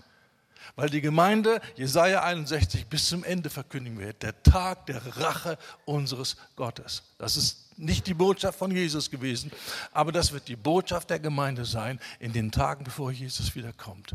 Weil 0.75 0.91
die 0.91 1.01
Gemeinde 1.01 1.61
Jesaja 1.77 2.23
61 2.23 2.87
bis 2.87 3.09
zum 3.09 3.25
Ende 3.25 3.51
verkündigen 3.51 3.99
wird, 3.99 4.23
der 4.23 4.43
Tag 4.43 4.87
der 4.87 5.01
Rache 5.19 5.59
unseres 5.85 6.37
Gottes. 6.57 7.03
Das 7.19 7.37
ist 7.37 7.79
nicht 7.79 8.07
die 8.07 8.15
Botschaft 8.15 8.59
von 8.59 8.71
Jesus 8.71 9.11
gewesen, 9.11 9.53
aber 9.93 10.13
das 10.13 10.33
wird 10.33 10.49
die 10.49 10.57
Botschaft 10.57 11.11
der 11.11 11.19
Gemeinde 11.19 11.65
sein 11.65 12.01
in 12.19 12.33
den 12.33 12.51
Tagen, 12.51 12.85
bevor 12.85 13.13
Jesus 13.13 13.55
wiederkommt. 13.55 14.15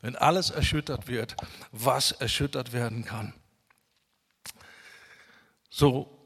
Wenn 0.00 0.16
alles 0.16 0.50
erschüttert 0.50 1.08
wird, 1.08 1.36
was 1.70 2.12
erschüttert 2.12 2.72
werden 2.72 3.04
kann. 3.04 3.32
So, 5.70 6.18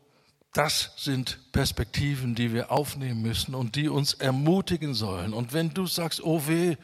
das 0.53 0.93
sind 0.97 1.39
Perspektiven, 1.53 2.35
die 2.35 2.53
wir 2.53 2.73
aufnehmen 2.73 3.21
müssen 3.21 3.55
und 3.55 3.77
die 3.77 3.89
uns 3.91 4.15
ermutigen 4.15 4.95
sollen. 4.95 5.35
Und 5.35 5.53
wenn 5.53 5.75
du 5.75 5.87
sagst, 5.87 6.25
oh 6.25 6.47
weh, 6.47 6.77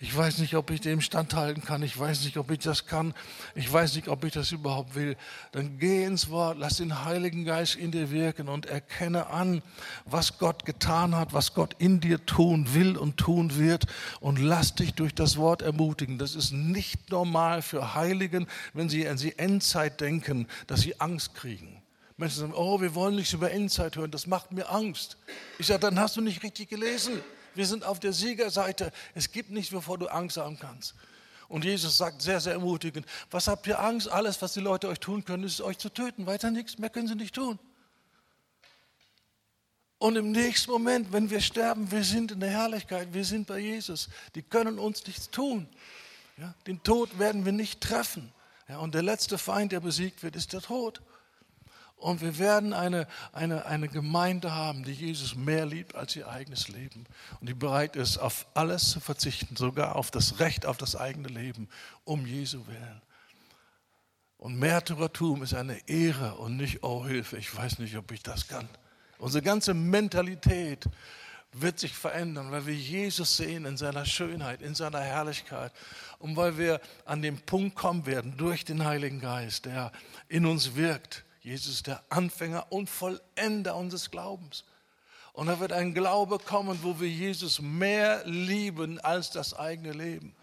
ich 0.00 0.16
weiß 0.16 0.38
nicht, 0.38 0.54
ob 0.54 0.70
ich 0.70 0.80
dem 0.80 1.00
standhalten 1.00 1.64
kann, 1.64 1.82
ich 1.82 1.98
weiß 1.98 2.24
nicht, 2.24 2.36
ob 2.36 2.50
ich 2.50 2.60
das 2.60 2.86
kann, 2.86 3.14
ich 3.54 3.72
weiß 3.72 3.96
nicht, 3.96 4.08
ob 4.08 4.24
ich 4.24 4.32
das 4.32 4.52
überhaupt 4.52 4.94
will, 4.94 5.16
dann 5.52 5.78
geh 5.78 6.04
ins 6.04 6.30
Wort, 6.30 6.56
lass 6.58 6.76
den 6.76 7.04
Heiligen 7.04 7.44
Geist 7.44 7.74
in 7.74 7.90
dir 7.90 8.10
wirken 8.10 8.48
und 8.48 8.66
erkenne 8.66 9.26
an, 9.26 9.60
was 10.04 10.38
Gott 10.38 10.64
getan 10.64 11.16
hat, 11.16 11.32
was 11.32 11.52
Gott 11.52 11.74
in 11.78 12.00
dir 12.00 12.24
tun 12.26 12.74
will 12.74 12.96
und 12.96 13.16
tun 13.16 13.56
wird 13.56 13.86
und 14.20 14.38
lass 14.38 14.76
dich 14.76 14.94
durch 14.94 15.14
das 15.14 15.36
Wort 15.36 15.62
ermutigen. 15.62 16.18
Das 16.18 16.36
ist 16.36 16.52
nicht 16.52 17.10
normal 17.10 17.62
für 17.62 17.94
Heiligen, 17.94 18.46
wenn 18.74 18.88
sie 18.88 19.08
an 19.08 19.16
die 19.16 19.36
Endzeit 19.36 20.00
denken, 20.00 20.46
dass 20.68 20.82
sie 20.82 21.00
Angst 21.00 21.34
kriegen. 21.34 21.82
Menschen 22.16 22.40
sagen, 22.40 22.54
oh, 22.54 22.80
wir 22.80 22.94
wollen 22.94 23.16
nichts 23.16 23.32
über 23.32 23.50
Endzeit 23.50 23.96
hören, 23.96 24.10
das 24.10 24.26
macht 24.26 24.52
mir 24.52 24.70
Angst. 24.70 25.16
Ich 25.58 25.66
sage, 25.66 25.80
dann 25.80 25.98
hast 25.98 26.16
du 26.16 26.20
nicht 26.20 26.42
richtig 26.42 26.68
gelesen. 26.68 27.20
Wir 27.58 27.66
sind 27.66 27.82
auf 27.82 27.98
der 27.98 28.12
Siegerseite. 28.12 28.92
Es 29.16 29.32
gibt 29.32 29.50
nichts, 29.50 29.72
wovor 29.72 29.98
du 29.98 30.06
Angst 30.06 30.36
haben 30.36 30.60
kannst. 30.60 30.94
Und 31.48 31.64
Jesus 31.64 31.98
sagt 31.98 32.22
sehr, 32.22 32.40
sehr 32.40 32.52
ermutigend, 32.52 33.04
was 33.32 33.48
habt 33.48 33.66
ihr 33.66 33.80
Angst? 33.80 34.06
Alles, 34.06 34.40
was 34.40 34.52
die 34.52 34.60
Leute 34.60 34.86
euch 34.86 35.00
tun 35.00 35.24
können, 35.24 35.42
ist 35.42 35.60
euch 35.60 35.76
zu 35.76 35.88
töten. 35.88 36.28
Weiter 36.28 36.52
nichts, 36.52 36.78
mehr 36.78 36.88
können 36.88 37.08
sie 37.08 37.16
nicht 37.16 37.34
tun. 37.34 37.58
Und 39.98 40.14
im 40.14 40.30
nächsten 40.30 40.70
Moment, 40.70 41.12
wenn 41.12 41.30
wir 41.30 41.40
sterben, 41.40 41.90
wir 41.90 42.04
sind 42.04 42.30
in 42.30 42.38
der 42.38 42.50
Herrlichkeit, 42.50 43.12
wir 43.12 43.24
sind 43.24 43.48
bei 43.48 43.58
Jesus. 43.58 44.08
Die 44.36 44.42
können 44.42 44.78
uns 44.78 45.04
nichts 45.04 45.28
tun. 45.28 45.68
Ja, 46.36 46.54
den 46.68 46.80
Tod 46.84 47.18
werden 47.18 47.44
wir 47.44 47.50
nicht 47.50 47.80
treffen. 47.80 48.32
Ja, 48.68 48.78
und 48.78 48.94
der 48.94 49.02
letzte 49.02 49.36
Feind, 49.36 49.72
der 49.72 49.80
besiegt 49.80 50.22
wird, 50.22 50.36
ist 50.36 50.52
der 50.52 50.60
Tod. 50.60 51.02
Und 51.98 52.20
wir 52.20 52.38
werden 52.38 52.72
eine, 52.72 53.08
eine, 53.32 53.66
eine 53.66 53.88
Gemeinde 53.88 54.54
haben, 54.54 54.84
die 54.84 54.92
Jesus 54.92 55.34
mehr 55.34 55.66
liebt 55.66 55.96
als 55.96 56.14
ihr 56.14 56.28
eigenes 56.28 56.68
Leben 56.68 57.06
und 57.40 57.48
die 57.48 57.54
bereit 57.54 57.96
ist, 57.96 58.18
auf 58.18 58.46
alles 58.54 58.90
zu 58.90 59.00
verzichten, 59.00 59.56
sogar 59.56 59.96
auf 59.96 60.12
das 60.12 60.38
Recht 60.38 60.64
auf 60.64 60.76
das 60.76 60.94
eigene 60.94 61.28
Leben, 61.28 61.68
um 62.04 62.24
Jesu 62.24 62.66
willen. 62.68 63.02
Und 64.36 64.56
Märtyrertum 64.60 65.42
ist 65.42 65.54
eine 65.54 65.88
Ehre 65.88 66.36
und 66.36 66.56
nicht, 66.56 66.84
oh 66.84 67.04
Hilfe, 67.04 67.36
ich 67.36 67.54
weiß 67.54 67.80
nicht, 67.80 67.96
ob 67.96 68.12
ich 68.12 68.22
das 68.22 68.46
kann. 68.46 68.68
Unsere 69.18 69.42
ganze 69.42 69.74
Mentalität 69.74 70.84
wird 71.52 71.80
sich 71.80 71.92
verändern, 71.92 72.52
weil 72.52 72.66
wir 72.66 72.74
Jesus 72.74 73.36
sehen 73.36 73.64
in 73.64 73.76
seiner 73.76 74.04
Schönheit, 74.04 74.62
in 74.62 74.76
seiner 74.76 75.00
Herrlichkeit 75.00 75.72
und 76.20 76.36
weil 76.36 76.56
wir 76.58 76.80
an 77.04 77.22
den 77.22 77.40
Punkt 77.40 77.74
kommen 77.74 78.06
werden 78.06 78.36
durch 78.36 78.64
den 78.64 78.84
Heiligen 78.84 79.20
Geist, 79.20 79.64
der 79.64 79.90
in 80.28 80.46
uns 80.46 80.76
wirkt. 80.76 81.24
Jesus 81.48 81.76
ist 81.76 81.86
der 81.86 82.02
Anfänger 82.10 82.66
und 82.70 82.90
Vollender 82.90 83.74
unseres 83.74 84.10
Glaubens. 84.10 84.64
Und 85.32 85.46
da 85.46 85.60
wird 85.60 85.72
ein 85.72 85.94
Glaube 85.94 86.38
kommen, 86.38 86.80
wo 86.82 87.00
wir 87.00 87.08
Jesus 87.08 87.62
mehr 87.62 88.22
lieben 88.26 89.00
als 89.00 89.30
das 89.30 89.54
eigene 89.54 89.92
Leben. 89.92 90.34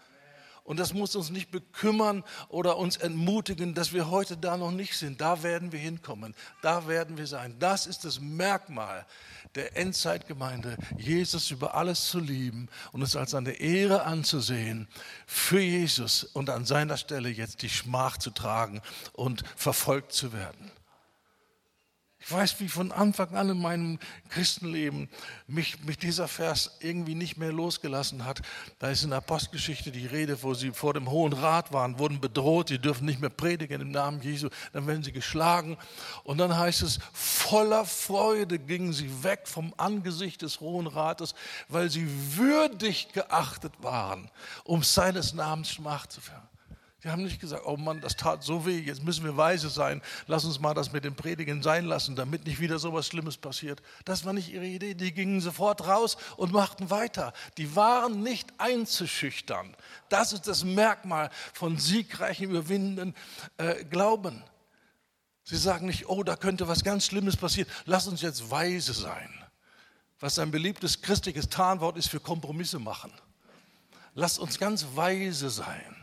Und 0.64 0.80
das 0.80 0.92
muss 0.92 1.14
uns 1.14 1.30
nicht 1.30 1.52
bekümmern 1.52 2.24
oder 2.48 2.76
uns 2.76 2.96
entmutigen, 2.96 3.72
dass 3.72 3.92
wir 3.92 4.10
heute 4.10 4.36
da 4.36 4.56
noch 4.56 4.72
nicht 4.72 4.96
sind. 4.96 5.20
Da 5.20 5.44
werden 5.44 5.70
wir 5.70 5.78
hinkommen. 5.78 6.34
Da 6.60 6.88
werden 6.88 7.16
wir 7.16 7.28
sein. 7.28 7.54
Das 7.60 7.86
ist 7.86 8.04
das 8.04 8.18
Merkmal 8.18 9.06
der 9.54 9.76
Endzeitgemeinde, 9.76 10.76
Jesus 10.98 11.52
über 11.52 11.76
alles 11.76 12.10
zu 12.10 12.18
lieben 12.18 12.68
und 12.90 13.02
es 13.02 13.14
als 13.14 13.32
eine 13.32 13.52
Ehre 13.52 14.02
anzusehen, 14.02 14.88
für 15.24 15.60
Jesus 15.60 16.24
und 16.24 16.50
an 16.50 16.64
seiner 16.64 16.96
Stelle 16.96 17.28
jetzt 17.28 17.62
die 17.62 17.70
Schmach 17.70 18.16
zu 18.16 18.30
tragen 18.30 18.82
und 19.12 19.44
verfolgt 19.54 20.12
zu 20.12 20.32
werden. 20.32 20.72
Ich 22.28 22.32
weiß, 22.32 22.58
wie 22.58 22.68
von 22.68 22.90
Anfang 22.90 23.36
an 23.36 23.50
in 23.50 23.62
meinem 23.62 24.00
Christenleben 24.30 25.08
mich, 25.46 25.84
mich 25.84 25.96
dieser 25.96 26.26
Vers 26.26 26.76
irgendwie 26.80 27.14
nicht 27.14 27.36
mehr 27.36 27.52
losgelassen 27.52 28.24
hat. 28.24 28.42
Da 28.80 28.90
ist 28.90 29.04
in 29.04 29.10
der 29.10 29.18
Apostelgeschichte 29.18 29.92
die 29.92 30.06
Rede, 30.06 30.42
wo 30.42 30.52
sie 30.52 30.72
vor 30.72 30.92
dem 30.92 31.08
Hohen 31.08 31.32
Rat 31.32 31.72
waren, 31.72 32.00
wurden 32.00 32.20
bedroht, 32.20 32.70
sie 32.70 32.80
dürfen 32.80 33.04
nicht 33.04 33.20
mehr 33.20 33.30
predigen 33.30 33.80
im 33.80 33.92
Namen 33.92 34.20
Jesu, 34.22 34.48
dann 34.72 34.88
werden 34.88 35.04
sie 35.04 35.12
geschlagen. 35.12 35.76
Und 36.24 36.38
dann 36.38 36.58
heißt 36.58 36.82
es, 36.82 36.98
voller 37.12 37.84
Freude 37.84 38.58
gingen 38.58 38.92
sie 38.92 39.22
weg 39.22 39.42
vom 39.44 39.72
Angesicht 39.76 40.42
des 40.42 40.58
Hohen 40.58 40.88
Rates, 40.88 41.32
weil 41.68 41.90
sie 41.90 42.08
würdig 42.36 43.12
geachtet 43.12 43.74
waren, 43.82 44.32
um 44.64 44.82
seines 44.82 45.32
Namens 45.32 45.70
Schmach 45.70 46.06
zu 46.06 46.20
führen. 46.20 46.55
Die 47.06 47.12
haben 47.12 47.22
nicht 47.22 47.40
gesagt, 47.40 47.62
oh 47.66 47.76
Mann, 47.76 48.00
das 48.00 48.16
tat 48.16 48.42
so 48.42 48.66
weh, 48.66 48.80
jetzt 48.80 49.04
müssen 49.04 49.24
wir 49.24 49.36
weise 49.36 49.68
sein, 49.68 50.02
lass 50.26 50.44
uns 50.44 50.58
mal 50.58 50.74
das 50.74 50.90
mit 50.90 51.04
dem 51.04 51.14
Predigen 51.14 51.62
sein 51.62 51.84
lassen, 51.84 52.16
damit 52.16 52.46
nicht 52.46 52.58
wieder 52.58 52.80
so 52.80 52.88
etwas 52.88 53.06
Schlimmes 53.06 53.36
passiert. 53.36 53.80
Das 54.04 54.24
war 54.24 54.32
nicht 54.32 54.52
ihre 54.52 54.66
Idee, 54.66 54.94
die 54.94 55.12
gingen 55.12 55.40
sofort 55.40 55.86
raus 55.86 56.16
und 56.36 56.52
machten 56.52 56.90
weiter. 56.90 57.32
Die 57.58 57.76
waren 57.76 58.24
nicht 58.24 58.52
einzuschüchtern. 58.58 59.76
Das 60.08 60.32
ist 60.32 60.48
das 60.48 60.64
Merkmal 60.64 61.30
von 61.52 61.78
siegreichem, 61.78 62.50
überwindenden 62.50 63.14
äh, 63.58 63.84
Glauben. 63.84 64.42
Sie 65.44 65.56
sagen 65.56 65.86
nicht, 65.86 66.08
oh, 66.08 66.24
da 66.24 66.34
könnte 66.34 66.66
was 66.66 66.82
ganz 66.82 67.06
Schlimmes 67.06 67.36
passieren, 67.36 67.70
lass 67.84 68.08
uns 68.08 68.20
jetzt 68.20 68.50
weise 68.50 68.94
sein. 68.94 69.32
Was 70.18 70.40
ein 70.40 70.50
beliebtes 70.50 71.02
christliches 71.02 71.48
Tarnwort 71.50 71.98
ist 71.98 72.08
für 72.08 72.18
Kompromisse 72.18 72.80
machen. 72.80 73.12
Lass 74.14 74.40
uns 74.40 74.58
ganz 74.58 74.84
weise 74.96 75.50
sein. 75.50 75.95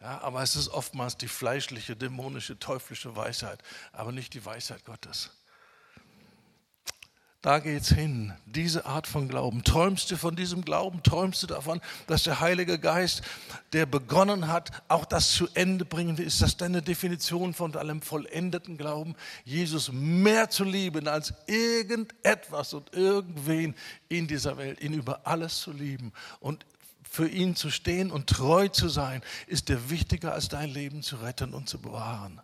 Ja, 0.00 0.20
aber 0.20 0.42
es 0.42 0.54
ist 0.54 0.68
oftmals 0.68 1.16
die 1.16 1.28
fleischliche, 1.28 1.96
dämonische, 1.96 2.58
teuflische 2.58 3.16
Weisheit, 3.16 3.62
aber 3.92 4.12
nicht 4.12 4.34
die 4.34 4.44
Weisheit 4.44 4.84
Gottes. 4.84 5.30
Da 7.40 7.60
geht's 7.60 7.88
hin, 7.88 8.32
diese 8.46 8.84
Art 8.84 9.06
von 9.06 9.28
Glauben. 9.28 9.62
Träumst 9.62 10.10
du 10.10 10.16
von 10.16 10.34
diesem 10.34 10.64
Glauben? 10.64 11.04
Träumst 11.04 11.40
du 11.44 11.46
davon, 11.46 11.80
dass 12.08 12.24
der 12.24 12.40
Heilige 12.40 12.80
Geist, 12.80 13.22
der 13.72 13.86
begonnen 13.86 14.48
hat, 14.48 14.70
auch 14.88 15.04
das 15.04 15.30
zu 15.30 15.46
Ende 15.54 15.84
bringen 15.84 16.18
will? 16.18 16.26
Ist 16.26 16.42
das 16.42 16.56
deine 16.56 16.82
Definition 16.82 17.54
von 17.54 17.76
allem 17.76 18.02
vollendeten 18.02 18.76
Glauben? 18.76 19.14
Jesus 19.44 19.92
mehr 19.92 20.50
zu 20.50 20.64
lieben 20.64 21.06
als 21.06 21.32
irgendetwas 21.46 22.74
und 22.74 22.92
irgendwen 22.92 23.76
in 24.08 24.26
dieser 24.26 24.56
Welt, 24.56 24.80
ihn 24.80 24.94
über 24.94 25.20
alles 25.24 25.60
zu 25.60 25.70
lieben 25.70 26.12
und 26.40 26.66
für 27.10 27.28
ihn 27.28 27.56
zu 27.56 27.70
stehen 27.70 28.10
und 28.10 28.28
treu 28.28 28.68
zu 28.68 28.88
sein, 28.88 29.22
ist 29.46 29.68
dir 29.68 29.90
wichtiger, 29.90 30.32
als 30.32 30.48
dein 30.48 30.70
Leben 30.70 31.02
zu 31.02 31.16
retten 31.16 31.54
und 31.54 31.68
zu 31.68 31.80
bewahren. 31.80 32.40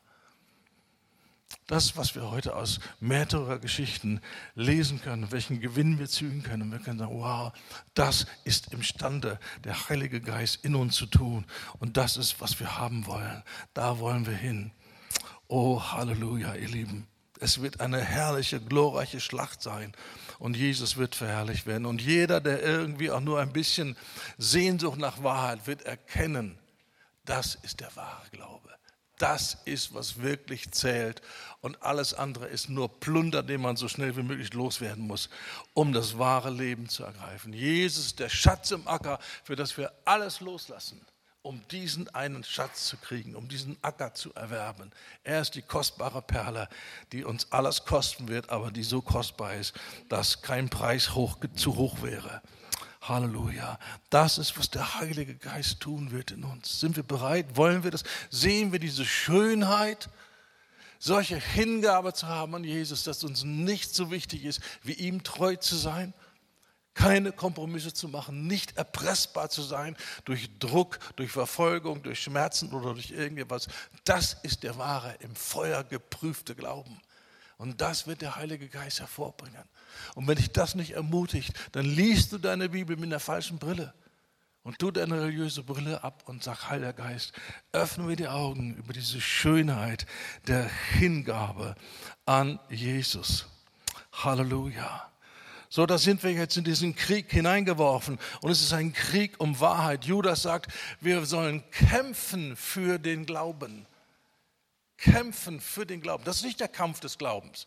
Das, 1.67 1.97
was 1.97 2.15
wir 2.15 2.31
heute 2.31 2.57
aus 2.57 2.79
Märtyrergeschichten 3.01 4.21
lesen 4.55 5.01
können, 5.01 5.31
welchen 5.33 5.61
Gewinn 5.61 5.99
wir 5.99 6.09
ziehen 6.09 6.43
können, 6.43 6.71
wir 6.71 6.79
können 6.79 6.99
sagen, 6.99 7.19
wow, 7.19 7.53
das 7.95 8.27
ist 8.45 8.73
imstande 8.73 9.39
der 9.65 9.89
Heilige 9.89 10.21
Geist 10.21 10.63
in 10.65 10.75
uns 10.75 10.97
zu 10.97 11.07
tun. 11.07 11.47
Und 11.79 11.97
das 11.97 12.19
ist, 12.19 12.41
was 12.41 12.61
wir 12.61 12.79
haben 12.79 13.07
wollen. 13.07 13.43
Da 13.73 13.99
wollen 13.99 14.27
wir 14.27 14.37
hin. 14.37 14.73
Oh, 15.49 15.81
Halleluja, 15.81 16.55
ihr 16.55 16.69
Lieben. 16.69 17.07
Es 17.45 17.61
wird 17.61 17.81
eine 17.83 18.01
herrliche, 18.01 18.59
glorreiche 18.59 19.21
Schlacht 19.21 19.61
sein 19.61 19.93
und 20.39 20.57
Jesus 20.57 20.97
wird 20.97 21.15
verherrlicht 21.15 21.67
werden. 21.67 21.85
Und 21.85 22.01
jeder, 22.01 22.41
der 22.41 22.63
irgendwie 22.63 23.11
auch 23.11 23.21
nur 23.21 23.39
ein 23.39 23.53
bisschen 23.53 23.99
Sehnsucht 24.39 24.99
nach 24.99 25.23
Wahrheit 25.23 25.67
wird 25.67 25.83
erkennen, 25.83 26.59
das 27.27 27.55
ist 27.57 27.81
der 27.81 27.95
wahre 27.97 28.27
Glaube. 28.31 28.71
Das 29.19 29.59
ist, 29.67 29.93
was 29.93 30.23
wirklich 30.23 30.71
zählt. 30.71 31.21
Und 31.61 31.83
alles 31.83 32.15
andere 32.15 32.47
ist 32.47 32.71
nur 32.71 32.89
Plunder, 32.99 33.43
den 33.43 33.61
man 33.61 33.77
so 33.77 33.89
schnell 33.89 34.17
wie 34.17 34.23
möglich 34.23 34.55
loswerden 34.55 35.07
muss, 35.07 35.29
um 35.75 35.93
das 35.93 36.17
wahre 36.17 36.49
Leben 36.49 36.89
zu 36.89 37.05
ergreifen. 37.05 37.53
Jesus, 37.53 38.17
der 38.17 38.31
Schatz 38.31 38.71
im 38.71 38.89
Acker, 38.89 39.19
für 39.43 39.55
das 39.55 39.77
wir 39.77 39.93
alles 40.07 40.41
loslassen 40.41 41.05
um 41.45 41.61
diesen 41.69 42.13
einen 42.15 42.43
Schatz 42.43 42.87
zu 42.87 42.97
kriegen, 42.97 43.37
um 43.37 43.49
diesen 43.49 43.77
Acker 43.83 44.15
zu 44.15 44.33
erwerben. 44.33 44.91
Er 45.25 45.43
ist 45.43 45.55
die 45.55 45.61
kostbare 45.61 46.23
Perle, 46.23 46.71
die 47.13 47.23
uns 47.23 47.53
alles 47.53 47.85
kosten 47.85 48.29
wird, 48.29 48.49
aber 48.49 48.71
die 48.71 48.83
so 48.83 49.03
kostbar 49.03 49.55
ist, 49.55 49.75
dass 50.09 50.41
kein 50.41 50.71
Preis 50.71 51.15
hoch, 51.15 51.37
zu 51.55 51.77
hoch 51.77 52.01
wäre. 52.01 52.41
Halleluja. 53.03 53.79
Das 54.09 54.39
ist, 54.39 54.59
was 54.59 54.71
der 54.71 54.99
Heilige 54.99 55.35
Geist 55.35 55.81
tun 55.81 56.13
wird 56.13 56.31
in 56.31 56.45
uns. 56.45 56.81
Sind 56.81 56.97
wir 56.97 57.03
bereit? 57.03 57.57
Wollen 57.57 57.85
wir 57.85 57.91
das? 57.91 58.05
Sehen 58.31 58.73
wir 58.73 58.79
diese 58.79 59.05
Schönheit? 59.05 60.09
Solche 60.99 61.37
Hingabe 61.37 62.15
zu 62.15 62.27
haben 62.27 62.55
an 62.55 62.65
Jesus, 62.65 63.05
dass 63.05 63.23
uns 63.23 63.45
nicht 63.45 63.95
so 63.95 64.11
wichtig 64.11 64.47
ist, 64.47 64.63
wie 64.83 64.95
ihm 64.95 65.23
treu 65.23 65.57
zu 65.57 65.77
sein? 65.77 66.15
Keine 66.95 67.33
Kompromisse 67.33 67.93
zu 67.93 68.09
machen, 68.09 68.47
nicht 68.47 68.77
erpressbar 68.77 69.51
zu 69.51 69.63
sein 69.63 69.97
durch 70.25 70.49
Druck, 70.59 70.99
durch 71.17 71.31
Verfolgung, 71.31 72.03
durch 72.03 72.23
Schmerzen 72.23 72.73
oder 72.73 72.95
durch 72.95 73.11
irgendetwas. 73.11 73.69
Das 74.05 74.35
ist 74.43 74.63
der 74.63 74.79
wahre, 74.79 75.15
im 75.21 75.35
Feuer 75.35 75.85
geprüfte 75.85 76.55
Glauben. 76.55 77.01
Und 77.57 77.81
das 77.81 78.07
wird 78.07 78.21
der 78.21 78.37
Heilige 78.37 78.69
Geist 78.69 79.01
hervorbringen. 79.01 79.63
Und 80.15 80.27
wenn 80.27 80.37
dich 80.37 80.53
das 80.53 80.75
nicht 80.75 80.93
ermutigt, 80.93 81.53
dann 81.73 81.85
liest 81.85 82.33
du 82.33 82.39
deine 82.39 82.69
Bibel 82.69 82.97
mit 82.97 83.07
einer 83.07 83.21
falschen 83.21 83.59
Brille 83.59 83.95
und 84.65 84.79
tu 84.79 84.91
deine 84.91 85.21
religiöse 85.21 85.63
Brille 85.63 86.03
ab 86.03 86.25
und 86.27 86.43
sag, 86.43 86.71
Heiliger 86.71 86.95
Geist, 86.95 87.33
öffne 87.73 88.05
mir 88.05 88.17
die 88.17 88.29
Augen 88.29 88.75
über 88.75 88.93
diese 88.93 89.21
Schönheit 89.21 90.07
der 90.47 90.69
Hingabe 90.69 91.75
an 92.25 92.59
Jesus. 92.71 93.47
Halleluja. 94.13 95.14
So, 95.75 95.87
da 95.87 95.99
sind 95.99 96.23
wir 96.23 96.31
jetzt 96.31 96.57
in 96.57 96.63
diesen 96.63 96.95
Krieg 96.95 97.33
hineingeworfen. 97.33 98.21
Und 98.43 98.51
es 98.53 98.63
ist 98.63 98.73
ein 98.73 98.93
Krieg 98.93 99.41
um 99.41 99.59
Wahrheit. 99.59 100.05
Judas 100.05 100.43
sagt, 100.43 100.73
wir 101.01 101.27
sollen 101.27 101.69
kämpfen 101.73 102.55
für 102.55 103.01
den 103.01 103.27
Glauben. 103.27 103.85
Kämpfen 104.99 105.61
für 105.61 105.85
den 105.85 106.01
Glauben. 106.01 106.23
Das 106.23 106.37
ist 106.37 106.45
nicht 106.45 106.61
der 106.61 106.69
Kampf 106.69 107.01
des 107.01 107.19
Glaubens. 107.19 107.67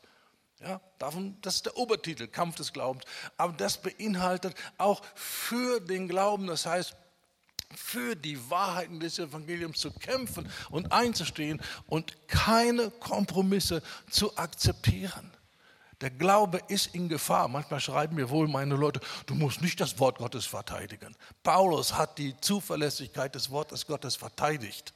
Ja, 0.62 0.80
davon, 1.00 1.36
das 1.42 1.56
ist 1.56 1.66
der 1.66 1.76
Obertitel, 1.76 2.28
Kampf 2.28 2.56
des 2.56 2.72
Glaubens. 2.72 3.04
Aber 3.36 3.52
das 3.52 3.82
beinhaltet 3.82 4.56
auch 4.78 5.02
für 5.14 5.82
den 5.82 6.08
Glauben. 6.08 6.48
Das 6.48 6.66
heißt, 6.66 6.96
für 7.76 8.16
die 8.16 8.50
Wahrheiten 8.50 9.02
des 9.02 9.20
Evangeliums 9.20 9.80
zu 9.80 9.92
kämpfen 9.92 10.50
und 10.70 10.94
einzustehen 10.94 11.62
und 11.88 12.16
keine 12.30 12.90
Kompromisse 12.90 13.84
zu 14.10 14.38
akzeptieren. 14.38 15.37
Der 16.02 16.12
Glaube 16.12 16.62
ist 16.68 16.94
in 16.94 17.10
Gefahr. 17.10 17.48
Manchmal 17.48 17.80
schreiben 17.80 18.16
mir 18.16 18.30
wohl 18.30 18.48
meine 18.48 18.76
Leute, 18.76 19.00
du 19.26 19.34
musst 19.34 19.62
nicht 19.62 19.80
das 19.80 20.00
Wort 20.00 20.20
Gottes 20.20 20.46
verteidigen. 20.46 21.16
Paulus 21.44 21.94
hat 21.94 22.18
die 22.18 22.36
Zuverlässigkeit 22.40 23.34
des 23.34 23.50
Wortes 23.50 23.88
Gottes 23.88 24.16
verteidigt. 24.16 24.94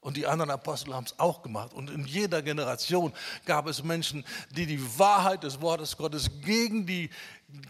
Und 0.00 0.16
die 0.16 0.26
anderen 0.26 0.50
Apostel 0.50 0.94
haben 0.94 1.06
es 1.06 1.16
auch 1.20 1.42
gemacht. 1.42 1.72
Und 1.72 1.88
in 1.88 2.04
jeder 2.04 2.42
Generation 2.42 3.12
gab 3.44 3.68
es 3.68 3.84
Menschen, 3.84 4.24
die 4.50 4.66
die 4.66 4.98
Wahrheit 4.98 5.44
des 5.44 5.60
Wortes 5.60 5.96
Gottes 5.96 6.28
gegen 6.44 6.86
die, 6.86 7.08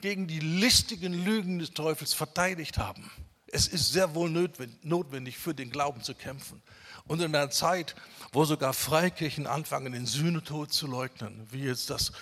gegen 0.00 0.26
die 0.26 0.40
listigen 0.40 1.12
Lügen 1.12 1.58
des 1.58 1.74
Teufels 1.74 2.14
verteidigt 2.14 2.78
haben. 2.78 3.10
Es 3.48 3.68
ist 3.68 3.92
sehr 3.92 4.14
wohl 4.14 4.30
notwendig, 4.30 5.36
für 5.36 5.54
den 5.54 5.70
Glauben 5.70 6.02
zu 6.02 6.14
kämpfen. 6.14 6.62
Und 7.06 7.20
in 7.20 7.36
einer 7.36 7.50
Zeit, 7.50 7.94
wo 8.32 8.46
sogar 8.46 8.72
Freikirchen 8.72 9.46
anfangen, 9.46 9.92
den 9.92 10.06
Sühnetod 10.06 10.72
zu 10.72 10.86
leugnen, 10.86 11.46
wie 11.50 11.64
jetzt 11.64 11.90
das 11.90 12.12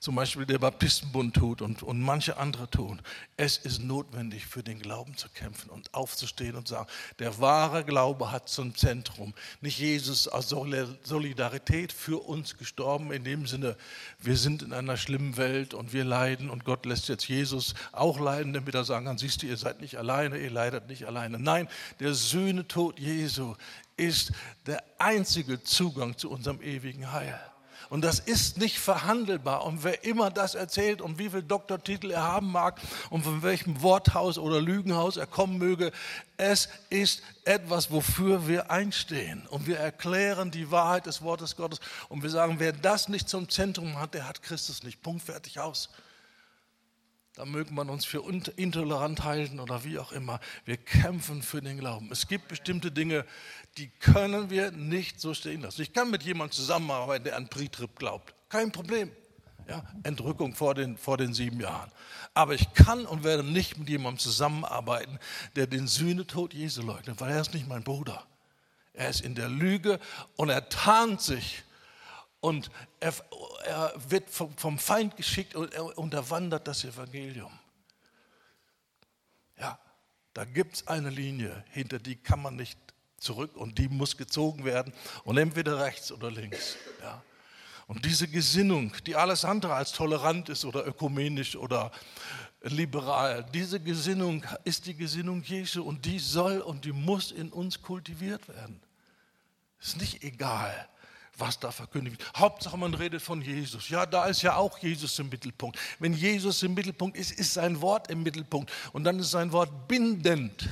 zum 0.00 0.14
Beispiel 0.14 0.46
der 0.46 0.58
Baptistenbund 0.58 1.36
tut 1.36 1.60
und, 1.60 1.82
und 1.82 2.00
manche 2.00 2.38
andere 2.38 2.70
tun. 2.70 3.02
Es 3.36 3.58
ist 3.58 3.82
notwendig, 3.82 4.46
für 4.46 4.62
den 4.62 4.80
Glauben 4.80 5.14
zu 5.14 5.28
kämpfen 5.28 5.68
und 5.68 5.92
aufzustehen 5.92 6.56
und 6.56 6.66
zu 6.66 6.74
sagen, 6.74 6.88
der 7.18 7.38
wahre 7.38 7.84
Glaube 7.84 8.32
hat 8.32 8.48
zum 8.48 8.74
Zentrum 8.74 9.34
nicht 9.60 9.78
Jesus 9.78 10.26
aus 10.26 10.48
Solidarität 10.48 11.92
für 11.92 12.16
uns 12.16 12.56
gestorben, 12.56 13.12
in 13.12 13.24
dem 13.24 13.46
Sinne, 13.46 13.76
wir 14.18 14.38
sind 14.38 14.62
in 14.62 14.72
einer 14.72 14.96
schlimmen 14.96 15.36
Welt 15.36 15.74
und 15.74 15.92
wir 15.92 16.04
leiden 16.04 16.48
und 16.48 16.64
Gott 16.64 16.86
lässt 16.86 17.08
jetzt 17.10 17.28
Jesus 17.28 17.74
auch 17.92 18.18
leiden, 18.18 18.54
damit 18.54 18.74
er 18.74 18.84
sagen 18.84 19.04
kann, 19.04 19.18
siehst 19.18 19.42
du, 19.42 19.46
ihr 19.46 19.58
seid 19.58 19.82
nicht 19.82 19.98
alleine, 19.98 20.38
ihr 20.38 20.50
leidet 20.50 20.88
nicht 20.88 21.04
alleine. 21.04 21.38
Nein, 21.38 21.68
der 22.00 22.14
Sühnetod 22.14 22.98
Jesu 22.98 23.54
ist 23.98 24.32
der 24.64 24.82
einzige 24.98 25.62
Zugang 25.62 26.16
zu 26.16 26.30
unserem 26.30 26.62
ewigen 26.62 27.12
Heil. 27.12 27.38
Und 27.90 28.02
das 28.02 28.20
ist 28.20 28.56
nicht 28.56 28.78
verhandelbar. 28.78 29.64
Und 29.64 29.82
wer 29.82 30.04
immer 30.04 30.30
das 30.30 30.54
erzählt 30.54 31.02
und 31.02 31.18
wie 31.18 31.28
viel 31.28 31.42
Doktortitel 31.42 32.12
er 32.12 32.22
haben 32.22 32.50
mag 32.50 32.80
und 33.10 33.24
von 33.24 33.42
welchem 33.42 33.82
Worthaus 33.82 34.38
oder 34.38 34.60
Lügenhaus 34.60 35.16
er 35.16 35.26
kommen 35.26 35.58
möge, 35.58 35.90
es 36.36 36.68
ist 36.88 37.22
etwas, 37.44 37.90
wofür 37.90 38.46
wir 38.46 38.70
einstehen. 38.70 39.44
Und 39.48 39.66
wir 39.66 39.78
erklären 39.78 40.52
die 40.52 40.70
Wahrheit 40.70 41.06
des 41.06 41.20
Wortes 41.20 41.56
Gottes. 41.56 41.80
Und 42.08 42.22
wir 42.22 42.30
sagen, 42.30 42.60
wer 42.60 42.72
das 42.72 43.08
nicht 43.08 43.28
zum 43.28 43.48
Zentrum 43.48 44.00
hat, 44.00 44.14
der 44.14 44.28
hat 44.28 44.40
Christus 44.40 44.84
nicht. 44.84 45.02
Punkt, 45.02 45.22
fertig, 45.22 45.58
aus. 45.58 45.90
Da 47.40 47.46
möge 47.46 47.72
man 47.72 47.88
uns 47.88 48.04
für 48.04 48.22
intolerant 48.56 49.24
halten 49.24 49.60
oder 49.60 49.82
wie 49.82 49.98
auch 49.98 50.12
immer. 50.12 50.40
Wir 50.66 50.76
kämpfen 50.76 51.40
für 51.40 51.62
den 51.62 51.78
Glauben. 51.78 52.12
Es 52.12 52.28
gibt 52.28 52.48
bestimmte 52.48 52.92
Dinge, 52.92 53.24
die 53.78 53.88
können 53.88 54.50
wir 54.50 54.72
nicht 54.72 55.22
so 55.22 55.32
stehen 55.32 55.62
lassen. 55.62 55.80
Ich 55.80 55.94
kann 55.94 56.10
mit 56.10 56.22
jemandem 56.22 56.52
zusammenarbeiten, 56.52 57.24
der 57.24 57.36
an 57.36 57.48
Pritrip 57.48 57.98
glaubt. 57.98 58.34
Kein 58.50 58.72
Problem. 58.72 59.10
Ja, 59.66 59.82
Entrückung 60.02 60.54
vor 60.54 60.74
den, 60.74 60.98
vor 60.98 61.16
den 61.16 61.32
sieben 61.32 61.60
Jahren. 61.60 61.90
Aber 62.34 62.52
ich 62.52 62.74
kann 62.74 63.06
und 63.06 63.24
werde 63.24 63.42
nicht 63.42 63.78
mit 63.78 63.88
jemandem 63.88 64.18
zusammenarbeiten, 64.18 65.18
der 65.56 65.66
den 65.66 65.86
Sühnetod 65.86 66.52
Jesu 66.52 66.82
leugnet, 66.82 67.22
weil 67.22 67.30
er 67.30 67.40
ist 67.40 67.54
nicht 67.54 67.66
mein 67.66 67.84
Bruder. 67.84 68.22
Er 68.92 69.08
ist 69.08 69.22
in 69.22 69.34
der 69.34 69.48
Lüge 69.48 69.98
und 70.36 70.50
er 70.50 70.68
tarnt 70.68 71.22
sich 71.22 71.64
und 72.40 72.70
er, 73.00 73.14
er 73.64 73.92
wird 74.08 74.30
vom, 74.30 74.78
Feind 74.78 75.16
geschickt 75.16 75.54
und 75.54 75.72
er 75.74 75.98
unterwandert 75.98 76.66
das 76.66 76.84
Evangelium. 76.84 77.52
Ja, 79.58 79.78
da 80.32 80.44
gibt 80.44 80.76
es 80.76 80.86
eine 80.86 81.10
Linie, 81.10 81.64
hinter 81.70 81.98
die 81.98 82.16
kann 82.16 82.40
man 82.40 82.56
nicht 82.56 82.78
zurück 83.18 83.56
und 83.56 83.78
die 83.78 83.88
muss 83.88 84.16
gezogen 84.16 84.64
werden 84.64 84.92
und 85.24 85.36
entweder 85.36 85.80
rechts 85.80 86.10
oder 86.10 86.30
links. 86.30 86.76
Ja. 87.02 87.22
Und 87.86 88.04
diese 88.04 88.28
Gesinnung, 88.28 88.94
die 89.04 89.16
alles 89.16 89.44
andere 89.44 89.74
als 89.74 89.92
tolerant 89.92 90.48
ist 90.48 90.64
oder 90.64 90.86
ökumenisch 90.86 91.56
oder 91.56 91.90
liberal, 92.62 93.44
diese 93.52 93.80
Gesinnung 93.80 94.46
ist 94.64 94.86
die 94.86 94.94
Gesinnung 94.94 95.42
Jesu 95.42 95.82
und 95.82 96.06
die 96.06 96.18
soll 96.18 96.60
und 96.60 96.84
die 96.84 96.92
muss 96.92 97.32
in 97.32 97.50
uns 97.50 97.82
kultiviert 97.82 98.48
werden. 98.48 98.80
Ist 99.80 99.96
nicht 99.96 100.22
egal, 100.22 100.88
was 101.40 101.58
da 101.58 101.70
verkündigt 101.70 102.18
wird. 102.18 102.38
Hauptsache 102.38 102.76
man 102.76 102.94
redet 102.94 103.22
von 103.22 103.42
Jesus. 103.42 103.88
Ja, 103.88 104.06
da 104.06 104.26
ist 104.26 104.42
ja 104.42 104.56
auch 104.56 104.78
Jesus 104.78 105.18
im 105.18 105.28
Mittelpunkt. 105.28 105.78
Wenn 105.98 106.12
Jesus 106.12 106.62
im 106.62 106.74
Mittelpunkt 106.74 107.16
ist, 107.16 107.32
ist 107.32 107.54
sein 107.54 107.80
Wort 107.80 108.10
im 108.10 108.22
Mittelpunkt 108.22 108.70
und 108.92 109.04
dann 109.04 109.18
ist 109.18 109.30
sein 109.30 109.52
Wort 109.52 109.88
bindend 109.88 110.68